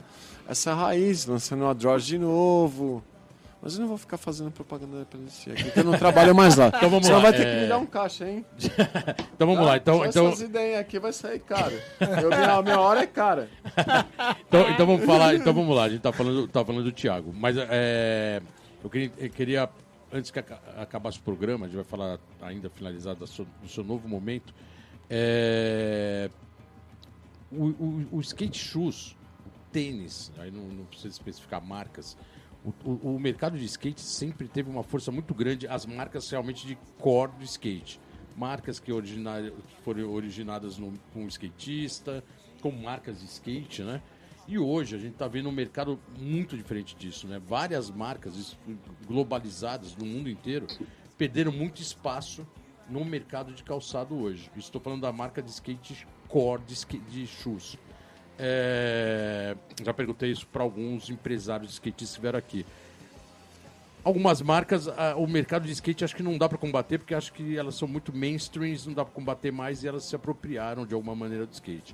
essa 0.49 0.73
raiz, 0.73 1.25
lançando 1.25 1.65
a 1.65 1.73
Droid 1.73 2.05
de 2.05 2.17
novo. 2.17 3.03
Mas 3.61 3.73
eu 3.73 3.81
não 3.81 3.89
vou 3.89 3.97
ficar 3.97 4.15
fazendo 4.15 4.49
propaganda 4.51 5.05
pra 5.09 5.19
DC 5.19 5.51
aqui, 5.51 5.71
eu 5.77 5.83
não 5.83 5.97
trabalho 5.97 6.33
mais 6.33 6.55
lá. 6.55 6.67
Então 6.73 6.89
vamos 6.89 7.05
Você 7.07 7.11
lá, 7.13 7.19
vai 7.19 7.33
ter 7.33 7.45
é- 7.45 7.55
que 7.55 7.61
me 7.63 7.67
dar 7.67 7.77
um 7.77 7.85
caixa, 7.85 8.25
hein? 8.29 8.45
Então 9.35 9.45
vamos 9.47 9.57
Tá? 9.57 9.65
lá. 9.65 9.77
Então, 9.77 10.05
então, 10.05 10.27
essas 10.29 10.41
ideias 10.41 10.79
aqui 10.79 10.97
vai 10.97 11.11
sair 11.11 11.39
caro. 11.39 11.73
Eu, 11.99 12.29
minha, 12.29 12.61
minha 12.61 12.79
hora 12.79 13.01
é 13.01 13.05
cara. 13.07 13.49
Então, 14.47 14.69
então 14.71 14.85
vamos 14.87 15.05
falar, 15.05 15.35
então 15.35 15.53
vamos 15.53 15.75
lá, 15.75 15.83
a 15.83 15.89
gente 15.89 16.01
tá 16.01 16.11
falando, 16.13 16.47
tá 16.47 16.63
falando 16.63 16.83
do 16.85 16.91
Thiago. 16.93 17.33
Mas 17.37 17.55
é, 17.57 18.41
eu, 18.83 18.89
queria, 18.89 19.11
eu 19.17 19.29
queria, 19.29 19.69
antes 20.11 20.31
que 20.31 20.39
aca- 20.39 20.59
acabasse 20.77 21.19
o 21.19 21.21
programa, 21.21 21.65
a 21.65 21.67
gente 21.67 21.75
vai 21.75 21.85
falar 21.85 22.17
ainda 22.41 22.69
finalizado 22.69 23.19
do 23.19 23.27
seu, 23.27 23.45
do 23.61 23.67
seu 23.67 23.83
novo 23.83 24.07
momento. 24.07 24.53
é, 25.09 26.29
o, 27.51 27.65
o, 27.65 28.07
o 28.13 28.21
skate 28.21 28.57
shoes, 28.57 29.15
tênis, 29.71 30.31
aí 30.37 30.51
não, 30.51 30.63
não 30.63 30.85
precisa 30.85 31.09
especificar 31.09 31.63
marcas. 31.63 32.17
O, 32.63 32.73
o- 32.89 33.15
o 33.15 33.19
mercado 33.19 33.57
de 33.57 33.65
skate 33.65 34.01
sempre 34.01 34.47
teve 34.47 34.69
uma 34.69 34.83
força 34.83 35.11
muito 35.11 35.33
grande, 35.33 35.67
as 35.67 35.85
marcas 35.85 36.29
realmente 36.29 36.67
de 36.67 36.77
core 36.97 37.31
do 37.37 37.43
skate. 37.43 37.99
Marcas 38.35 38.79
que, 38.79 38.91
que 38.91 39.81
foram 39.83 40.09
originadas 40.11 40.77
no, 40.77 40.93
com 41.13 41.25
o 41.25 41.27
skatista, 41.27 42.23
com 42.61 42.71
marcas 42.71 43.19
de 43.19 43.25
skate, 43.25 43.81
né? 43.83 44.01
E 44.47 44.57
hoje 44.57 44.95
a 44.95 44.99
gente 44.99 45.13
está 45.13 45.27
vendo 45.27 45.47
um 45.47 45.51
mercado 45.51 45.99
muito 46.17 46.57
diferente 46.57 46.95
disso, 46.95 47.27
né? 47.27 47.39
Várias 47.47 47.89
marcas 47.91 48.57
globalizadas 49.07 49.95
no 49.95 50.05
mundo 50.05 50.29
inteiro 50.29 50.67
perderam 51.17 51.51
muito 51.51 51.81
espaço 51.81 52.47
no 52.89 53.03
mercado 53.05 53.53
de 53.53 53.63
calçado 53.63 54.15
hoje. 54.15 54.49
Estou 54.57 54.81
falando 54.81 55.01
da 55.01 55.11
marca 55.11 55.41
de 55.41 55.49
skate 55.51 56.07
core 56.27 56.63
de, 56.65 56.75
de 57.09 57.27
shoes. 57.27 57.77
É, 58.39 59.55
já 59.83 59.93
perguntei 59.93 60.31
isso 60.31 60.47
para 60.47 60.63
alguns 60.63 61.09
empresários 61.09 61.67
de 61.67 61.73
skatistas 61.73 62.15
que 62.15 62.21
vieram 62.21 62.39
aqui. 62.39 62.65
Algumas 64.01 64.41
marcas, 64.41 64.87
ah, 64.87 65.15
o 65.17 65.27
mercado 65.27 65.65
de 65.65 65.73
skate 65.73 66.05
acho 66.05 66.15
que 66.15 66.23
não 66.23 66.37
dá 66.37 66.47
para 66.47 66.57
combater, 66.57 66.99
porque 66.99 67.13
acho 67.13 67.33
que 67.33 67.57
elas 67.57 67.75
são 67.75 67.87
muito 67.87 68.15
mainstreams, 68.15 68.87
não 68.87 68.93
dá 68.93 69.03
para 69.03 69.13
combater 69.13 69.51
mais 69.51 69.83
e 69.83 69.89
elas 69.89 70.05
se 70.05 70.15
apropriaram 70.15 70.85
de 70.85 70.93
alguma 70.93 71.13
maneira 71.13 71.45
do 71.45 71.51
skate. 71.51 71.93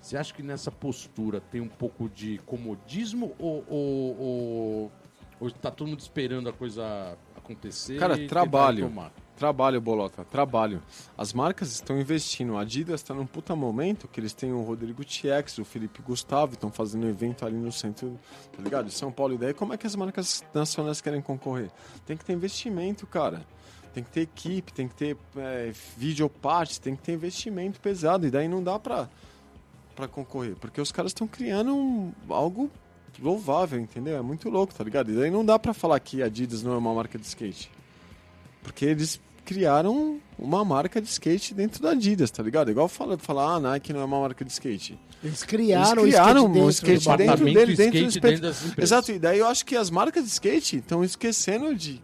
Você 0.00 0.16
acha 0.16 0.32
que 0.32 0.42
nessa 0.42 0.70
postura 0.70 1.40
tem 1.40 1.60
um 1.60 1.68
pouco 1.68 2.08
de 2.08 2.38
comodismo 2.44 3.34
ou, 3.38 3.64
ou, 3.66 4.20
ou, 4.20 4.92
ou 5.40 5.50
tá 5.50 5.70
todo 5.70 5.88
mundo 5.88 6.00
esperando 6.00 6.50
a 6.50 6.52
coisa 6.52 7.16
acontecer? 7.34 7.98
Cara, 7.98 8.28
trabalho. 8.28 8.84
retomar? 8.84 9.10
Trabalho, 9.38 9.80
Bolota, 9.80 10.24
trabalho. 10.24 10.82
As 11.16 11.32
marcas 11.32 11.70
estão 11.70 11.96
investindo. 12.00 12.56
A 12.56 12.62
Adidas 12.62 13.00
está 13.00 13.14
num 13.14 13.24
puta 13.24 13.54
momento 13.54 14.08
que 14.08 14.18
eles 14.18 14.32
têm 14.32 14.52
o 14.52 14.62
Rodrigo 14.62 15.04
Tiex, 15.04 15.58
o 15.58 15.64
Felipe 15.64 16.02
Gustavo, 16.02 16.54
estão 16.54 16.72
fazendo 16.72 17.06
evento 17.06 17.46
ali 17.46 17.54
no 17.56 17.70
centro, 17.70 18.18
tá 18.56 18.60
ligado? 18.60 18.86
De 18.86 18.92
São 18.94 19.12
Paulo. 19.12 19.34
E 19.34 19.38
daí, 19.38 19.54
como 19.54 19.72
é 19.72 19.76
que 19.76 19.86
as 19.86 19.94
marcas 19.94 20.42
nacionais 20.52 21.00
querem 21.00 21.20
concorrer? 21.22 21.70
Tem 22.04 22.16
que 22.16 22.24
ter 22.24 22.32
investimento, 22.32 23.06
cara. 23.06 23.46
Tem 23.94 24.02
que 24.02 24.10
ter 24.10 24.22
equipe, 24.22 24.72
tem 24.72 24.88
que 24.88 24.94
ter 24.96 25.16
é, 25.36 25.72
videoparte, 25.96 26.80
tem 26.80 26.96
que 26.96 27.02
ter 27.02 27.12
investimento 27.12 27.78
pesado. 27.80 28.26
E 28.26 28.30
daí 28.30 28.48
não 28.48 28.60
dá 28.62 28.76
pra, 28.76 29.08
pra 29.94 30.08
concorrer. 30.08 30.56
Porque 30.56 30.80
os 30.80 30.90
caras 30.90 31.10
estão 31.10 31.28
criando 31.28 31.74
um- 31.76 32.12
algo 32.28 32.68
louvável, 33.20 33.78
entendeu? 33.78 34.16
É 34.16 34.22
muito 34.22 34.50
louco, 34.50 34.74
tá 34.74 34.82
ligado? 34.82 35.12
E 35.12 35.14
daí 35.14 35.30
não 35.30 35.44
dá 35.44 35.60
pra 35.60 35.72
falar 35.72 36.00
que 36.00 36.22
a 36.22 36.26
Adidas 36.26 36.62
não 36.64 36.72
é 36.74 36.76
uma 36.76 36.92
marca 36.92 37.16
de 37.16 37.24
skate. 37.24 37.70
Porque 38.64 38.84
eles 38.84 39.20
criaram 39.52 40.20
uma 40.38 40.62
marca 40.62 41.00
de 41.00 41.08
skate 41.08 41.54
dentro 41.54 41.82
da 41.82 41.92
Adidas, 41.92 42.30
tá 42.30 42.42
ligado? 42.42 42.70
Igual 42.70 42.86
fala, 42.86 43.16
falar, 43.16 43.54
ah, 43.54 43.60
Nike 43.60 43.94
não 43.94 44.00
é 44.02 44.04
uma 44.04 44.20
marca 44.20 44.44
de 44.44 44.52
skate. 44.52 44.98
Eles 45.24 45.42
criaram, 45.42 46.02
Eles 46.02 46.14
criaram 46.14 46.44
o 46.44 46.48
um 46.66 46.68
skate 46.68 46.98
skate 47.00 47.16
dentro 47.16 47.36
do 47.38 47.44
dentro 47.46 47.46
bagulho. 47.46 47.54
dele, 47.54 47.76
dentro 47.76 48.00
do 48.00 48.08
skate 48.08 48.20
dentro 48.20 48.42
das 48.42 48.58
empresas. 48.64 48.92
Exato, 48.92 49.12
e 49.12 49.18
daí 49.18 49.38
eu 49.38 49.46
acho 49.46 49.64
que 49.64 49.74
as 49.74 49.88
marcas 49.88 50.22
de 50.22 50.28
skate 50.30 50.76
estão 50.76 51.02
esquecendo 51.02 51.74
de 51.74 51.98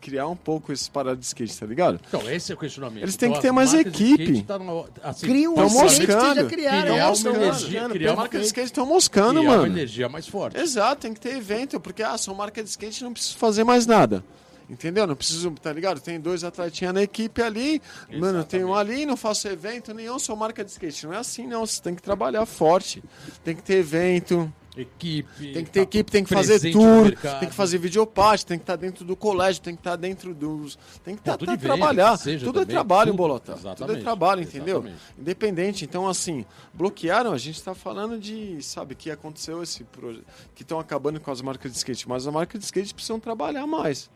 criar 0.00 0.28
um 0.28 0.36
pouco 0.36 0.72
esse 0.72 0.88
parada 0.88 1.16
de 1.16 1.26
skate, 1.26 1.58
tá 1.58 1.66
ligado? 1.66 2.00
Então, 2.08 2.30
esse 2.30 2.52
é 2.52 2.54
o 2.54 2.58
questionamento. 2.58 3.02
Eles 3.02 3.16
têm 3.16 3.28
Então, 3.30 3.40
que 3.42 3.46
ter 3.48 3.52
mais 3.52 3.74
equipe. 3.74 4.22
skate 4.22 4.42
tá 4.44 4.58
na- 4.58 4.84
assim, 5.02 5.26
Cria 5.26 5.50
um 5.50 5.54
Tão 5.56 5.66
skate 5.66 5.82
que 6.00 6.06
moscando. 6.06 6.34
já 6.40 6.46
criaram. 6.46 6.48
Criar 6.48 6.86
é, 6.86 6.90
uma 6.92 7.00
energia, 7.02 7.48
moscando, 7.50 7.94
criar 7.94 8.08
As 8.10 8.14
uma 8.14 8.22
marcas 8.22 8.40
de 8.40 8.46
skate 8.46 8.66
estão 8.66 8.86
moscando, 8.86 9.40
criar 9.40 9.50
uma 9.50 9.56
mano. 9.58 9.66
energia 9.74 10.08
mais 10.08 10.26
forte. 10.28 10.56
Exato, 10.58 11.02
tem 11.02 11.12
que 11.12 11.20
ter 11.20 11.36
evento, 11.36 11.78
porque 11.80 12.02
ah, 12.02 12.16
sou 12.16 12.32
marca 12.34 12.62
de 12.62 12.70
skate 12.70 13.02
não 13.04 13.12
preciso 13.12 13.36
fazer 13.36 13.64
mais 13.64 13.86
nada. 13.86 14.24
Entendeu? 14.70 15.04
Não 15.04 15.16
preciso, 15.16 15.50
tá 15.50 15.72
ligado? 15.72 16.00
Tem 16.00 16.20
dois 16.20 16.44
atletinhas 16.44 16.94
na 16.94 17.02
equipe 17.02 17.42
ali, 17.42 17.82
mano, 18.18 18.44
tem 18.44 18.64
um 18.64 18.72
ali, 18.72 19.04
não 19.04 19.16
faço 19.16 19.48
evento 19.48 19.92
nenhum, 19.92 20.16
sou 20.16 20.36
marca 20.36 20.64
de 20.64 20.70
skate. 20.70 21.06
Não 21.06 21.12
é 21.12 21.16
assim, 21.16 21.44
não. 21.44 21.66
Você 21.66 21.82
tem 21.82 21.92
que 21.92 22.00
trabalhar 22.00 22.46
forte. 22.46 23.02
Tem 23.42 23.56
que 23.56 23.62
ter 23.64 23.78
evento, 23.78 24.52
Equipe. 24.76 25.52
tem 25.52 25.64
que 25.64 25.70
ter 25.70 25.80
tá 25.80 25.82
equipe, 25.82 26.10
tem 26.12 26.24
que 26.24 26.32
fazer 26.32 26.70
tour, 26.70 27.12
tem 27.40 27.48
que 27.48 27.54
fazer 27.54 27.78
videoparte, 27.78 28.46
tem 28.46 28.56
que 28.56 28.62
estar 28.62 28.76
dentro 28.76 29.04
do 29.04 29.16
colégio, 29.16 29.60
tem 29.60 29.74
que 29.74 29.80
estar 29.80 29.96
dentro 29.96 30.32
dos. 30.32 30.78
Tem 31.04 31.16
que 31.16 31.22
tá, 31.22 31.36
tudo 31.36 31.48
tá- 31.48 31.54
evento, 31.54 31.66
trabalhar. 31.66 32.16
seja 32.16 32.46
tudo 32.46 32.60
é 32.60 32.62
também, 32.62 32.76
trabalho, 32.76 33.10
tudo. 33.10 33.16
Bolota. 33.16 33.52
Tudo 33.54 33.66
é 33.66 33.72
Exatamente, 33.72 34.02
trabalho, 34.02 34.42
entendeu? 34.42 34.76
exatamente. 34.76 35.02
Independente. 35.18 35.84
Então, 35.84 36.08
assim, 36.08 36.44
bloquearam, 36.72 37.32
a 37.32 37.38
gente 37.38 37.56
está 37.56 37.74
falando 37.74 38.18
de, 38.18 38.62
sabe, 38.62 38.94
que 38.94 39.10
aconteceu 39.10 39.60
esse 39.62 39.82
projeto, 39.82 40.24
que 40.54 40.62
estão 40.62 40.78
acabando 40.78 41.18
com 41.18 41.30
as 41.32 41.42
marcas 41.42 41.72
de 41.72 41.78
skate, 41.78 42.08
mas 42.08 42.26
as 42.26 42.32
marcas 42.32 42.60
de 42.60 42.64
skate 42.64 42.94
precisam 42.94 43.18
trabalhar 43.18 43.66
mais. 43.66 44.08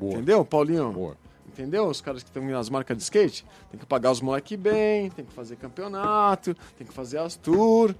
Boa, 0.00 0.14
Entendeu, 0.14 0.44
Paulinho? 0.44 0.90
boa. 0.92 1.16
Entendeu? 1.46 1.86
Os 1.88 2.00
caras 2.00 2.22
que 2.22 2.30
estão 2.30 2.42
nas 2.42 2.70
marcas 2.70 2.96
de 2.96 3.02
skate 3.02 3.44
tem 3.70 3.78
que 3.78 3.84
pagar 3.84 4.10
os 4.10 4.20
moleque 4.20 4.56
bem, 4.56 5.10
tem 5.10 5.24
que 5.24 5.32
fazer 5.32 5.56
campeonato, 5.56 6.56
tem 6.78 6.86
que 6.86 6.92
fazer 6.92 7.18
as 7.18 7.36
tour. 7.36 7.94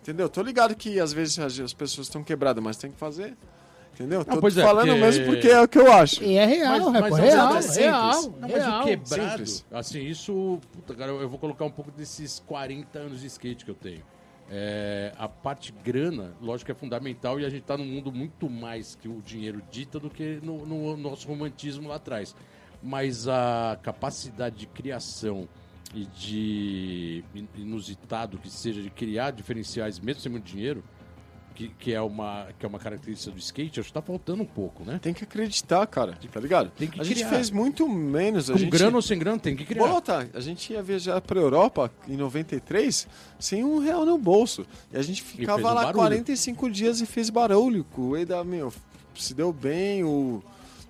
Entendeu? 0.00 0.28
Tô 0.28 0.42
ligado 0.42 0.74
que 0.76 1.00
às 1.00 1.12
vezes 1.12 1.38
as, 1.38 1.58
as 1.58 1.72
pessoas 1.74 2.06
estão 2.06 2.22
quebradas, 2.22 2.62
mas 2.62 2.76
tem 2.76 2.90
que 2.90 2.96
fazer. 2.98 3.36
Entendeu? 3.94 4.24
Tô 4.24 4.38
pois 4.40 4.56
é, 4.56 4.62
falando 4.62 4.88
porque- 4.88 5.00
mesmo 5.00 5.26
porque 5.26 5.48
é 5.48 5.60
o 5.60 5.68
que 5.68 5.78
eu 5.78 5.92
acho. 5.92 6.22
E 6.22 6.36
é 6.36 6.46
real, 6.46 6.78
Mas- 6.90 6.92
Reco, 6.94 7.00
mas 7.00 7.18
é 7.18 7.22
real, 7.30 7.52
simples. 7.62 7.76
real, 7.76 8.22
Não, 8.22 8.34
mas 8.40 8.52
real. 8.52 8.80
o 8.80 8.84
quebrado, 8.84 9.30
Simples. 9.30 9.66
assim, 9.72 10.00
isso, 10.06 10.58
puta, 10.72 10.94
cara, 10.94 11.10
eu 11.10 11.28
vou 11.28 11.38
colocar 11.38 11.64
um 11.64 11.70
pouco 11.70 11.90
desses 11.90 12.42
40 12.46 12.98
anos 12.98 13.20
de 13.20 13.26
skate 13.26 13.64
que 13.64 13.70
eu 13.70 13.74
tenho. 13.74 14.02
É, 14.52 15.12
a 15.16 15.28
parte 15.28 15.72
grana, 15.84 16.34
lógico 16.40 16.72
é 16.72 16.74
fundamental 16.74 17.38
e 17.38 17.44
a 17.46 17.48
gente 17.48 17.62
tá 17.62 17.78
num 17.78 17.84
mundo 17.86 18.10
muito 18.10 18.50
mais 18.50 18.96
que 18.96 19.06
o 19.08 19.22
dinheiro 19.22 19.62
dita 19.70 20.00
do 20.00 20.10
que 20.10 20.40
no, 20.42 20.66
no 20.66 20.96
nosso 20.96 21.28
romantismo 21.28 21.88
lá 21.88 21.94
atrás. 21.96 22.34
Mas 22.82 23.28
a 23.28 23.78
capacidade 23.80 24.56
de 24.56 24.66
criação 24.66 25.48
e 25.94 26.04
de 26.06 27.24
in- 27.34 27.46
inusitado 27.56 28.38
que 28.38 28.50
seja 28.50 28.82
de 28.82 28.90
criar 28.90 29.30
diferenciais 29.30 30.00
mesmo 30.00 30.20
sem 30.22 30.32
muito 30.32 30.44
dinheiro, 30.46 30.82
que, 31.54 31.68
que, 31.68 31.92
é 31.92 32.00
uma, 32.00 32.48
que 32.58 32.64
é 32.64 32.68
uma 32.68 32.78
característica 32.78 33.30
do 33.30 33.38
skate, 33.38 33.80
acho 33.80 33.88
que 33.88 33.92
tá 33.92 34.02
faltando 34.02 34.42
um 34.42 34.46
pouco, 34.46 34.84
né? 34.84 34.98
Tem 35.02 35.12
que 35.12 35.24
acreditar, 35.24 35.86
cara, 35.86 36.18
tá 36.32 36.40
ligado? 36.40 36.70
Tem 36.70 36.88
que 36.88 37.00
a 37.00 37.04
gente 37.04 37.16
criar. 37.16 37.28
fez 37.28 37.50
muito 37.50 37.88
menos. 37.88 38.48
A 38.50 38.54
Com 38.54 38.58
gente... 38.58 38.70
grana 38.70 38.96
ou 38.96 39.02
sem 39.02 39.18
grana, 39.18 39.38
tem 39.38 39.56
que 39.56 39.64
criar. 39.64 39.86
Bota, 39.86 40.28
a 40.32 40.40
gente 40.40 40.72
ia 40.72 40.82
viajar 40.82 41.20
pra 41.20 41.40
Europa 41.40 41.90
em 42.08 42.16
93 42.16 43.06
sem 43.38 43.64
um 43.64 43.78
real 43.78 44.04
no 44.04 44.16
bolso. 44.18 44.66
E 44.92 44.96
a 44.96 45.02
gente 45.02 45.22
ficava 45.22 45.60
um 45.60 45.74
lá 45.74 45.84
barulho. 45.86 45.94
45 45.94 46.70
dias 46.70 47.00
e 47.00 47.06
fez 47.06 47.30
barulho. 47.30 47.86
O 47.96 48.16
Eda, 48.16 48.42
meu, 48.42 48.72
se 49.14 49.34
deu 49.34 49.52
bem, 49.52 50.04
o. 50.04 50.42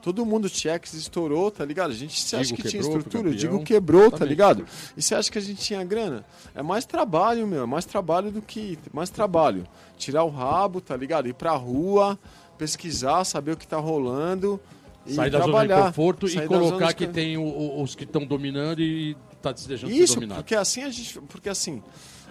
Todo 0.03 0.25
mundo 0.25 0.49
Tchex 0.49 0.95
estourou, 0.95 1.51
tá 1.51 1.65
ligado? 1.65 1.91
A 1.91 1.95
gente 1.95 2.19
você 2.21 2.37
acha 2.37 2.55
que 2.55 2.63
tinha 2.63 2.83
quebrou, 2.83 2.91
foi 2.93 3.01
estrutura, 3.01 3.35
digo 3.35 3.63
quebrou, 3.63 4.01
tá 4.03 4.07
Exatamente. 4.25 4.29
ligado? 4.31 4.67
E 4.97 5.03
você 5.03 5.15
acha 5.15 5.31
que 5.31 5.37
a 5.37 5.43
gente 5.43 5.61
tinha 5.63 5.85
grana? 5.85 6.25
É 6.55 6.63
mais 6.63 6.87
trabalho, 6.87 7.47
meu, 7.47 7.63
é 7.65 7.67
mais 7.67 7.85
trabalho 7.85 8.31
do 8.31 8.41
que. 8.41 8.79
Mais 8.93 9.11
trabalho. 9.11 9.67
Tirar 9.99 10.25
o 10.25 10.31
rabo, 10.31 10.81
tá 10.81 10.97
ligado? 10.97 11.29
Ir 11.29 11.35
pra 11.35 11.53
rua, 11.53 12.19
pesquisar, 12.57 13.25
saber 13.25 13.53
o 13.53 13.57
que 13.57 13.67
tá 13.69 13.77
rolando. 13.77 14.59
E 15.07 15.15
Sair 15.15 15.31
da 15.31 15.39
zona 15.41 15.61
de 15.63 15.67
trabalhar. 15.69 15.87
conforto 15.89 16.27
e 16.27 16.47
colocar 16.47 16.93
que 16.93 17.07
tem 17.07 17.37
o- 17.39 17.83
os 17.83 17.95
que 17.95 18.05
estão 18.05 18.25
dominando 18.25 18.81
e 18.83 19.17
tá 19.43 19.55
se 19.57 19.67
deixando 19.67 19.91
ser 19.91 19.97
isso, 19.97 20.15
dominado. 20.17 20.41
porque 20.43 20.55
assim 20.55 20.83
a 20.83 20.91
gente, 20.91 21.19
porque 21.23 21.49
assim, 21.49 21.83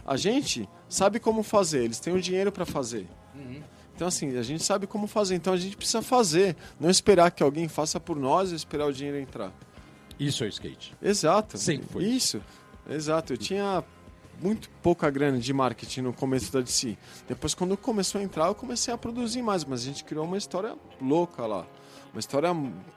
a 0.05 0.15
gente 0.15 0.69
sabe 0.87 1.19
como 1.19 1.41
fazer, 1.41 1.83
eles 1.83 1.99
têm 1.99 2.13
o 2.13 2.21
dinheiro 2.21 2.51
para 2.51 2.65
fazer. 2.65 3.07
Uhum. 3.35 3.61
Então 3.99 4.07
assim, 4.07 4.37
a 4.37 4.41
gente 4.41 4.63
sabe 4.63 4.87
como 4.87 5.07
fazer, 5.07 5.35
então 5.35 5.51
a 5.51 5.57
gente 5.57 5.75
precisa 5.75 6.01
fazer, 6.01 6.55
não 6.79 6.89
esperar 6.89 7.31
que 7.31 7.43
alguém 7.43 7.67
faça 7.67 7.99
por 7.99 8.15
nós 8.15 8.53
e 8.53 8.55
esperar 8.55 8.87
o 8.87 8.93
dinheiro 8.93 9.19
entrar. 9.19 9.51
Isso 10.17 10.41
é 10.41 10.47
o 10.47 10.49
skate. 10.49 10.95
Exato. 11.01 11.57
Sempre 11.57 11.89
foi 11.89 12.05
Isso. 12.05 12.41
Exato. 12.89 13.33
Eu 13.33 13.37
tinha 13.37 13.83
muito 14.41 14.69
pouca 14.81 15.09
grana 15.09 15.37
de 15.37 15.51
marketing 15.51 15.99
no 15.99 16.13
começo 16.13 16.49
da 16.49 16.61
DC. 16.61 16.97
Depois 17.27 17.53
quando 17.53 17.75
começou 17.75 18.21
a 18.21 18.23
entrar, 18.23 18.47
eu 18.47 18.55
comecei 18.55 18.93
a 18.93 18.97
produzir 18.97 19.41
mais, 19.41 19.65
mas 19.65 19.81
a 19.81 19.83
gente 19.83 20.05
criou 20.05 20.23
uma 20.23 20.37
história 20.37 20.77
louca 21.01 21.45
lá. 21.45 21.67
Uma 22.13 22.21
história, 22.21 22.49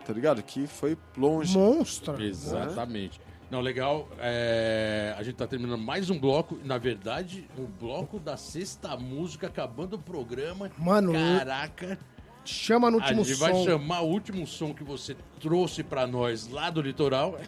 tá 0.06 0.12
ligado? 0.12 0.40
Que 0.40 0.68
foi 0.68 0.96
longe. 1.16 1.58
Monstro. 1.58 2.22
Exatamente. 2.22 3.20
Não, 3.52 3.60
legal. 3.60 4.08
é, 4.18 5.14
A 5.18 5.22
gente 5.22 5.34
tá 5.34 5.46
terminando 5.46 5.78
mais 5.78 6.08
um 6.08 6.18
bloco. 6.18 6.58
Na 6.64 6.78
verdade, 6.78 7.46
o 7.58 7.66
bloco 7.66 8.18
da 8.18 8.34
sexta 8.34 8.96
música, 8.96 9.46
acabando 9.48 9.96
o 9.96 9.98
programa. 9.98 10.70
Mano, 10.78 11.12
Caraca. 11.12 11.98
Chama 12.46 12.90
no 12.90 12.96
A 12.98 13.02
último 13.02 13.24
gente 13.24 13.36
som. 13.36 13.44
vai 13.44 13.62
chamar 13.62 14.00
o 14.00 14.06
último 14.08 14.46
som 14.46 14.72
que 14.72 14.82
você 14.82 15.14
trouxe 15.38 15.82
pra 15.82 16.06
nós 16.06 16.48
lá 16.48 16.70
do 16.70 16.80
litoral. 16.80 17.38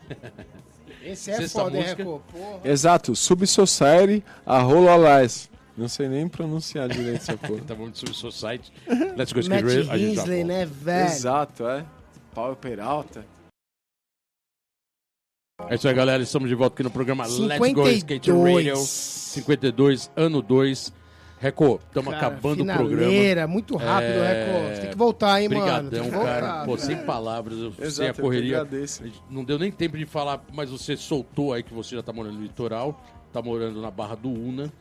Esse 1.03 1.31
é 1.31 1.37
Sexta 1.37 1.63
foda, 1.63 1.79
música. 1.79 1.97
Reco? 2.05 2.23
Porra. 2.31 2.61
Exato. 2.65 3.17
Subsociety, 3.17 4.23
a 4.45 4.59
Rololás. 4.59 5.51
Não 5.75 5.89
sei 5.89 6.07
nem 6.07 6.29
pronunciar 6.29 6.87
direito 6.87 7.17
essa 7.23 7.37
porra. 7.39 7.63
Subir 7.95 8.11
o 8.11 8.15
seu 8.15 8.31
site. 8.31 8.71
Let's 9.17 9.33
go, 9.33 9.41
Matt. 9.49 9.65
A 9.91 9.97
Hinsley, 9.97 10.45
né, 10.45 10.67
velho? 10.67 11.07
Exato, 11.07 11.67
é. 11.67 11.83
Paulo 12.35 12.57
Peralta. 12.57 13.25
É 15.69 15.77
isso 15.77 15.87
aí, 15.87 15.95
galera. 15.95 16.21
Estamos 16.21 16.49
de 16.49 16.55
volta 16.57 16.75
aqui 16.75 16.83
no 16.83 16.91
programa 16.91 17.25
Let's 17.27 17.73
Go 17.73 17.89
Skate 17.89 18.31
Radio 18.33 18.77
52. 18.77 18.79
52, 18.79 20.11
ano 20.17 20.43
2. 20.43 20.93
Reco, 21.39 21.81
estamos 21.87 22.13
acabando 22.15 22.65
o 22.65 22.67
programa. 22.67 23.47
muito 23.47 23.77
rápido, 23.77 24.11
É, 24.15 24.33
Reco. 24.33 24.75
Você 24.75 24.81
tem 24.81 24.91
que 24.91 24.97
voltar, 24.97 25.41
hein, 25.41 25.49
mano? 25.49 25.61
Tem 25.91 26.01
Obrigadão, 26.01 26.05
que 26.05 26.11
voltar, 26.11 26.41
cara. 26.41 26.65
Pô, 26.65 26.77
sem 26.79 26.97
palavras, 27.05 27.59
eu- 27.59 27.73
sem 27.73 27.85
a 27.85 27.87
Exato, 27.87 28.21
correria. 28.21 28.67
Não 29.31 29.45
deu 29.45 29.57
nem 29.59 29.71
tempo 29.71 29.97
de 29.97 30.07
falar, 30.07 30.43
mas 30.53 30.71
você 30.71 30.97
soltou 30.97 31.53
aí 31.53 31.63
que 31.63 31.73
você 31.73 31.95
já 31.95 32.03
tá 32.03 32.13
morando 32.13 32.35
no 32.35 32.43
litoral, 32.43 33.01
tá 33.33 33.41
morando 33.41 33.81
na 33.81 33.91
Barra 33.93 34.17
do 34.17 34.31
Una. 34.31 34.73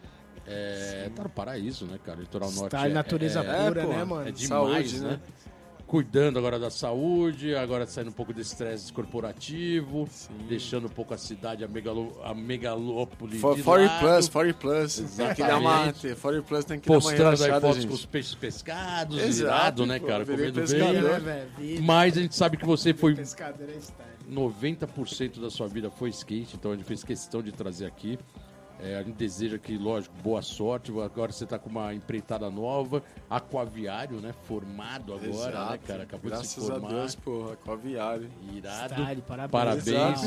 É, 0.48 1.10
tá 1.16 1.24
no 1.24 1.30
paraíso, 1.30 1.86
né, 1.86 2.00
cara? 2.04 2.20
Litoral 2.20 2.52
Norte. 2.52 2.72
Tá 2.72 2.88
em 2.88 2.92
é- 2.92 2.94
natureza 2.96 3.42
é, 3.42 3.44
pura, 3.68 3.82
é, 3.82 3.86
pô, 3.86 3.92
né, 3.94 4.04
mano? 4.04 4.28
é 4.28 4.32
demais, 4.32 4.92
Saúde, 4.92 5.00
né? 5.02 5.10
né? 5.12 5.20
Cuidando 5.94 6.40
agora 6.40 6.58
da 6.58 6.72
saúde, 6.72 7.54
agora 7.54 7.86
saindo 7.86 8.10
um 8.10 8.14
pouco 8.14 8.34
desse 8.34 8.54
estresse 8.54 8.92
corporativo, 8.92 10.10
deixando 10.50 10.88
um 10.88 10.90
pouco 10.90 11.14
a 11.14 11.20
cidade, 11.20 11.64
a, 11.64 11.68
megalo, 11.68 12.20
a 12.24 12.34
megalópole 12.34 13.38
For, 13.38 13.56
de 13.56 13.62
40 13.62 13.94
lado, 13.94 14.00
plus, 14.02 14.30
40 14.30 14.58
plus. 14.58 14.96
Tem 15.16 15.34
que 15.36 15.44
dar 15.44 15.60
uma. 15.60 15.84
Exatamente. 15.90 16.20
40 16.20 16.48
plus 16.48 16.66
tem 16.66 16.80
que 16.80 16.88
dar 16.88 16.96
uma 16.96 17.00
postando 17.00 17.44
aí 17.44 17.52
fotos 17.62 17.76
gente. 17.76 17.88
com 17.88 17.94
os 17.94 18.06
peixes 18.08 18.34
pescados, 18.34 19.20
Exato, 19.20 19.44
irado, 19.44 19.86
né, 19.86 20.00
pô, 20.00 20.08
cara? 20.08 20.26
Comendo 20.26 20.62
pescador. 20.62 20.94
bem. 20.94 21.22
né? 21.22 21.48
Vida. 21.60 21.82
Mas 21.84 22.18
a 22.18 22.22
gente 22.22 22.36
sabe 22.36 22.58
que 22.58 22.66
você 22.66 22.92
foi 22.92 23.14
Pescador 23.14 23.70
é 23.70 23.78
style. 23.78 24.14
90% 24.32 25.40
da 25.40 25.52
sua 25.52 25.68
vida 25.68 25.92
foi 25.92 26.10
skate, 26.10 26.56
então 26.56 26.72
a 26.72 26.76
gente 26.76 26.86
fez 26.88 27.04
questão 27.04 27.44
de 27.44 27.52
trazer 27.52 27.86
aqui. 27.86 28.18
É, 28.80 28.98
a 28.98 29.04
gente 29.04 29.16
deseja 29.16 29.58
que, 29.58 29.78
lógico, 29.78 30.14
boa 30.22 30.42
sorte. 30.42 30.92
Agora 30.92 31.32
você 31.32 31.44
está 31.46 31.58
com 31.58 31.70
uma 31.70 31.94
empreitada 31.94 32.50
nova, 32.50 33.02
aquaviário, 33.30 34.20
né? 34.20 34.34
Formado 34.44 35.14
agora, 35.14 35.30
né, 35.30 35.66
Exato. 35.66 35.88
cara? 35.88 36.04
Acabou 36.04 36.30
Graças 36.30 36.56
de 36.56 36.62
se 36.62 36.68
formar. 36.68 36.88
a 36.90 36.92
Deus, 36.92 37.16
porra, 37.16 37.56
com 37.56 37.72
aviário. 37.72 38.30
Irado. 38.54 38.94
Style, 38.94 39.22
parabéns. 39.22 39.52
Parabéns, 39.52 40.24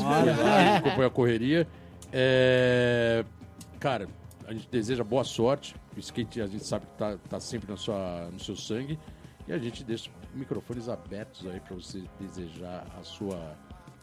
acompanhou 0.77 1.07
a 1.07 1.11
correria. 1.11 1.67
É, 2.11 3.23
Cara, 3.79 4.07
a 4.47 4.53
gente 4.53 4.67
deseja 4.69 5.03
boa 5.03 5.23
sorte. 5.23 5.75
O 5.95 5.99
skate 5.99 6.41
a 6.41 6.47
gente 6.47 6.65
sabe 6.65 6.85
que 6.85 6.93
tá, 6.97 7.17
tá 7.29 7.39
sempre 7.39 7.69
na 7.69 7.77
sua, 7.77 8.29
no 8.31 8.39
seu 8.39 8.55
sangue. 8.55 8.99
E 9.47 9.53
a 9.53 9.57
gente 9.57 9.83
deixa 9.83 10.09
microfones 10.33 10.89
abertos 10.89 11.45
aí 11.47 11.59
para 11.59 11.75
você 11.75 12.03
desejar 12.19 12.85
a 12.99 13.03
sua, 13.03 13.55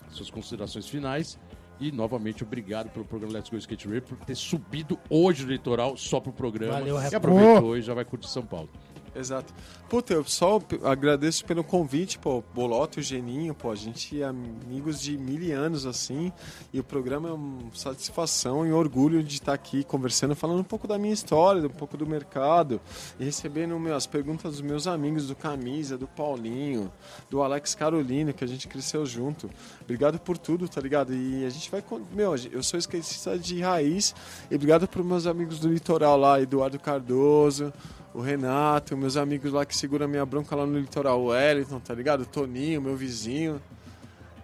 as 0.06 0.14
suas 0.14 0.30
considerações 0.30 0.88
finais. 0.88 1.38
E 1.80 1.90
novamente, 1.90 2.44
obrigado 2.44 2.90
pelo 2.90 3.04
programa 3.04 3.34
Let's 3.34 3.50
Go 3.50 3.56
Skate 3.56 3.86
Radio 3.86 4.02
por 4.02 4.18
ter 4.18 4.34
subido 4.36 4.98
hoje 5.10 5.44
no 5.44 5.50
litoral 5.50 5.96
só 5.96 6.20
pro 6.20 6.32
programa. 6.32 6.74
Valeu, 6.74 7.00
e 7.00 7.14
aproveitou 7.14 7.76
e 7.76 7.82
já 7.82 7.94
vai 7.94 8.04
curtir 8.04 8.28
São 8.28 8.44
Paulo. 8.44 8.68
Exato. 9.14 9.54
Puta, 9.88 10.12
eu 10.12 10.24
só 10.24 10.60
agradeço 10.82 11.44
pelo 11.44 11.62
convite, 11.62 12.18
pô. 12.18 12.42
Bolota 12.52 12.98
e 12.98 13.00
o 13.00 13.02
Geninho, 13.02 13.54
pô. 13.54 13.70
A 13.70 13.76
gente 13.76 14.20
é 14.20 14.24
amigos 14.24 15.00
de 15.00 15.16
mil 15.16 15.56
anos, 15.56 15.86
assim. 15.86 16.32
E 16.72 16.80
o 16.80 16.84
programa 16.84 17.28
é 17.28 17.32
uma 17.32 17.72
satisfação 17.74 18.66
e 18.66 18.72
orgulho 18.72 19.22
de 19.22 19.34
estar 19.34 19.52
aqui 19.52 19.84
conversando, 19.84 20.34
falando 20.34 20.60
um 20.60 20.64
pouco 20.64 20.88
da 20.88 20.98
minha 20.98 21.14
história, 21.14 21.64
um 21.64 21.70
pouco 21.70 21.96
do 21.96 22.06
mercado. 22.06 22.80
E 23.20 23.24
recebendo 23.24 23.78
meu, 23.78 23.94
as 23.94 24.06
perguntas 24.06 24.52
dos 24.52 24.62
meus 24.62 24.86
amigos 24.88 25.28
do 25.28 25.36
Camisa, 25.36 25.96
do 25.96 26.08
Paulinho, 26.08 26.90
do 27.30 27.42
Alex 27.42 27.74
Carolino, 27.74 28.32
que 28.32 28.42
a 28.42 28.48
gente 28.48 28.66
cresceu 28.66 29.06
junto. 29.06 29.48
Obrigado 29.82 30.18
por 30.18 30.36
tudo, 30.36 30.68
tá 30.68 30.80
ligado? 30.80 31.14
E 31.14 31.44
a 31.44 31.50
gente 31.50 31.70
vai. 31.70 31.84
Meu, 32.12 32.34
eu 32.50 32.62
sou 32.64 32.78
skatista 32.78 33.38
de 33.38 33.60
raiz. 33.60 34.12
E 34.50 34.56
obrigado 34.56 34.88
pros 34.88 35.06
meus 35.06 35.26
amigos 35.26 35.60
do 35.60 35.68
litoral 35.68 36.18
lá, 36.18 36.40
Eduardo 36.40 36.80
Cardoso 36.80 37.72
o 38.14 38.20
Renato, 38.20 38.96
meus 38.96 39.16
amigos 39.16 39.52
lá 39.52 39.66
que 39.66 39.76
seguram 39.76 40.06
a 40.06 40.08
minha 40.08 40.24
bronca 40.24 40.54
lá 40.54 40.64
no 40.64 40.78
litoral, 40.78 41.20
o 41.20 41.26
Wellington, 41.26 41.80
tá 41.80 41.92
ligado? 41.92 42.20
O 42.20 42.26
Toninho, 42.26 42.80
meu 42.80 42.96
vizinho. 42.96 43.60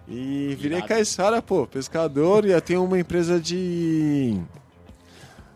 E 0.07 0.57
virei 0.59 0.81
caiçara, 0.81 1.41
pô, 1.41 1.65
pescador. 1.65 2.45
E 2.45 2.51
eu 2.51 2.61
tenho 2.61 2.83
uma 2.83 2.99
empresa 2.99 3.39
de 3.39 4.37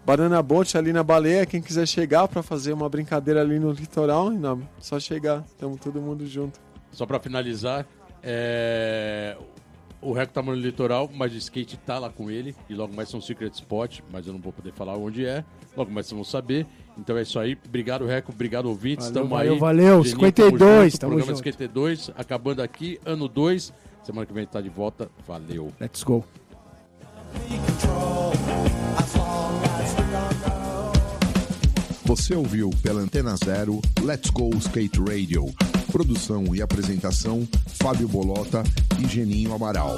banana 0.06 0.42
boat 0.42 0.78
ali 0.78 0.94
na 0.94 1.04
baleia. 1.04 1.46
Quem 1.46 1.62
quiser 1.62 1.86
chegar 1.86 2.26
pra 2.30 2.42
fazer 2.42 2.72
uma 2.72 2.88
brincadeira 2.88 3.42
ali 3.42 3.60
no 3.60 3.72
litoral, 3.72 4.30
não, 4.30 4.62
só 4.80 4.98
chegar. 4.98 5.44
Tamo 5.60 5.78
todo 5.78 6.02
mundo 6.02 6.26
junto. 6.26 6.58
Só 6.94 7.06
pra 7.06 7.20
finalizar, 7.20 7.86
é, 8.24 9.36
o 10.02 10.14
Reco 10.14 10.32
tá 10.32 10.42
no 10.42 10.54
litoral, 10.54 11.10
mas 11.14 11.34
o 11.34 11.38
skate 11.38 11.76
tá 11.78 12.00
lá 12.00 12.10
com 12.10 12.32
ele. 12.32 12.56
E 12.70 12.76
logo 12.76 12.96
mais 12.96 13.10
são 13.10 13.20
Secret 13.20 13.52
Spot, 13.52 14.00
mas 14.10 14.26
eu 14.26 14.32
não 14.32 14.40
vou 14.40 14.54
poder 14.54 14.72
falar 14.72 14.96
onde 14.96 15.26
é. 15.26 15.44
Logo 15.76 15.92
mais 15.92 16.06
vocês 16.06 16.16
vão 16.16 16.24
saber. 16.24 16.66
Então 16.98 17.18
é 17.18 17.22
isso 17.22 17.38
aí. 17.40 17.58
Obrigado, 17.68 18.06
Reco. 18.06 18.32
Obrigado, 18.32 18.68
ouvintes. 18.68 19.08
Valeu, 19.08 19.22
Tamo 19.22 19.36
valeu, 19.36 19.54
aí. 19.54 19.60
valeu. 19.60 20.04
Geninho, 20.04 20.16
52, 20.16 20.98
tamo 20.98 21.12
Programa 21.14 21.32
junto. 21.32 21.38
52, 21.38 22.12
acabando 22.16 22.62
aqui, 22.62 23.00
ano 23.06 23.28
2. 23.28 23.74
Semana 24.04 24.26
que 24.26 24.34
vem 24.34 24.46
tá 24.46 24.62
de 24.62 24.70
volta. 24.70 25.10
Valeu. 25.28 25.72
Let's 25.80 26.04
go. 26.04 26.24
Você 32.06 32.36
ouviu 32.36 32.70
pela 32.82 33.02
Antena 33.02 33.36
Zero 33.36 33.82
Let's 34.02 34.30
Go 34.30 34.50
Skate 34.58 35.00
Radio. 35.00 35.46
Produção 35.92 36.56
e 36.56 36.62
apresentação: 36.62 37.48
Fábio 37.68 38.08
Bolota 38.08 38.64
e 39.00 39.08
Geninho 39.08 39.54
Amaral. 39.54 39.98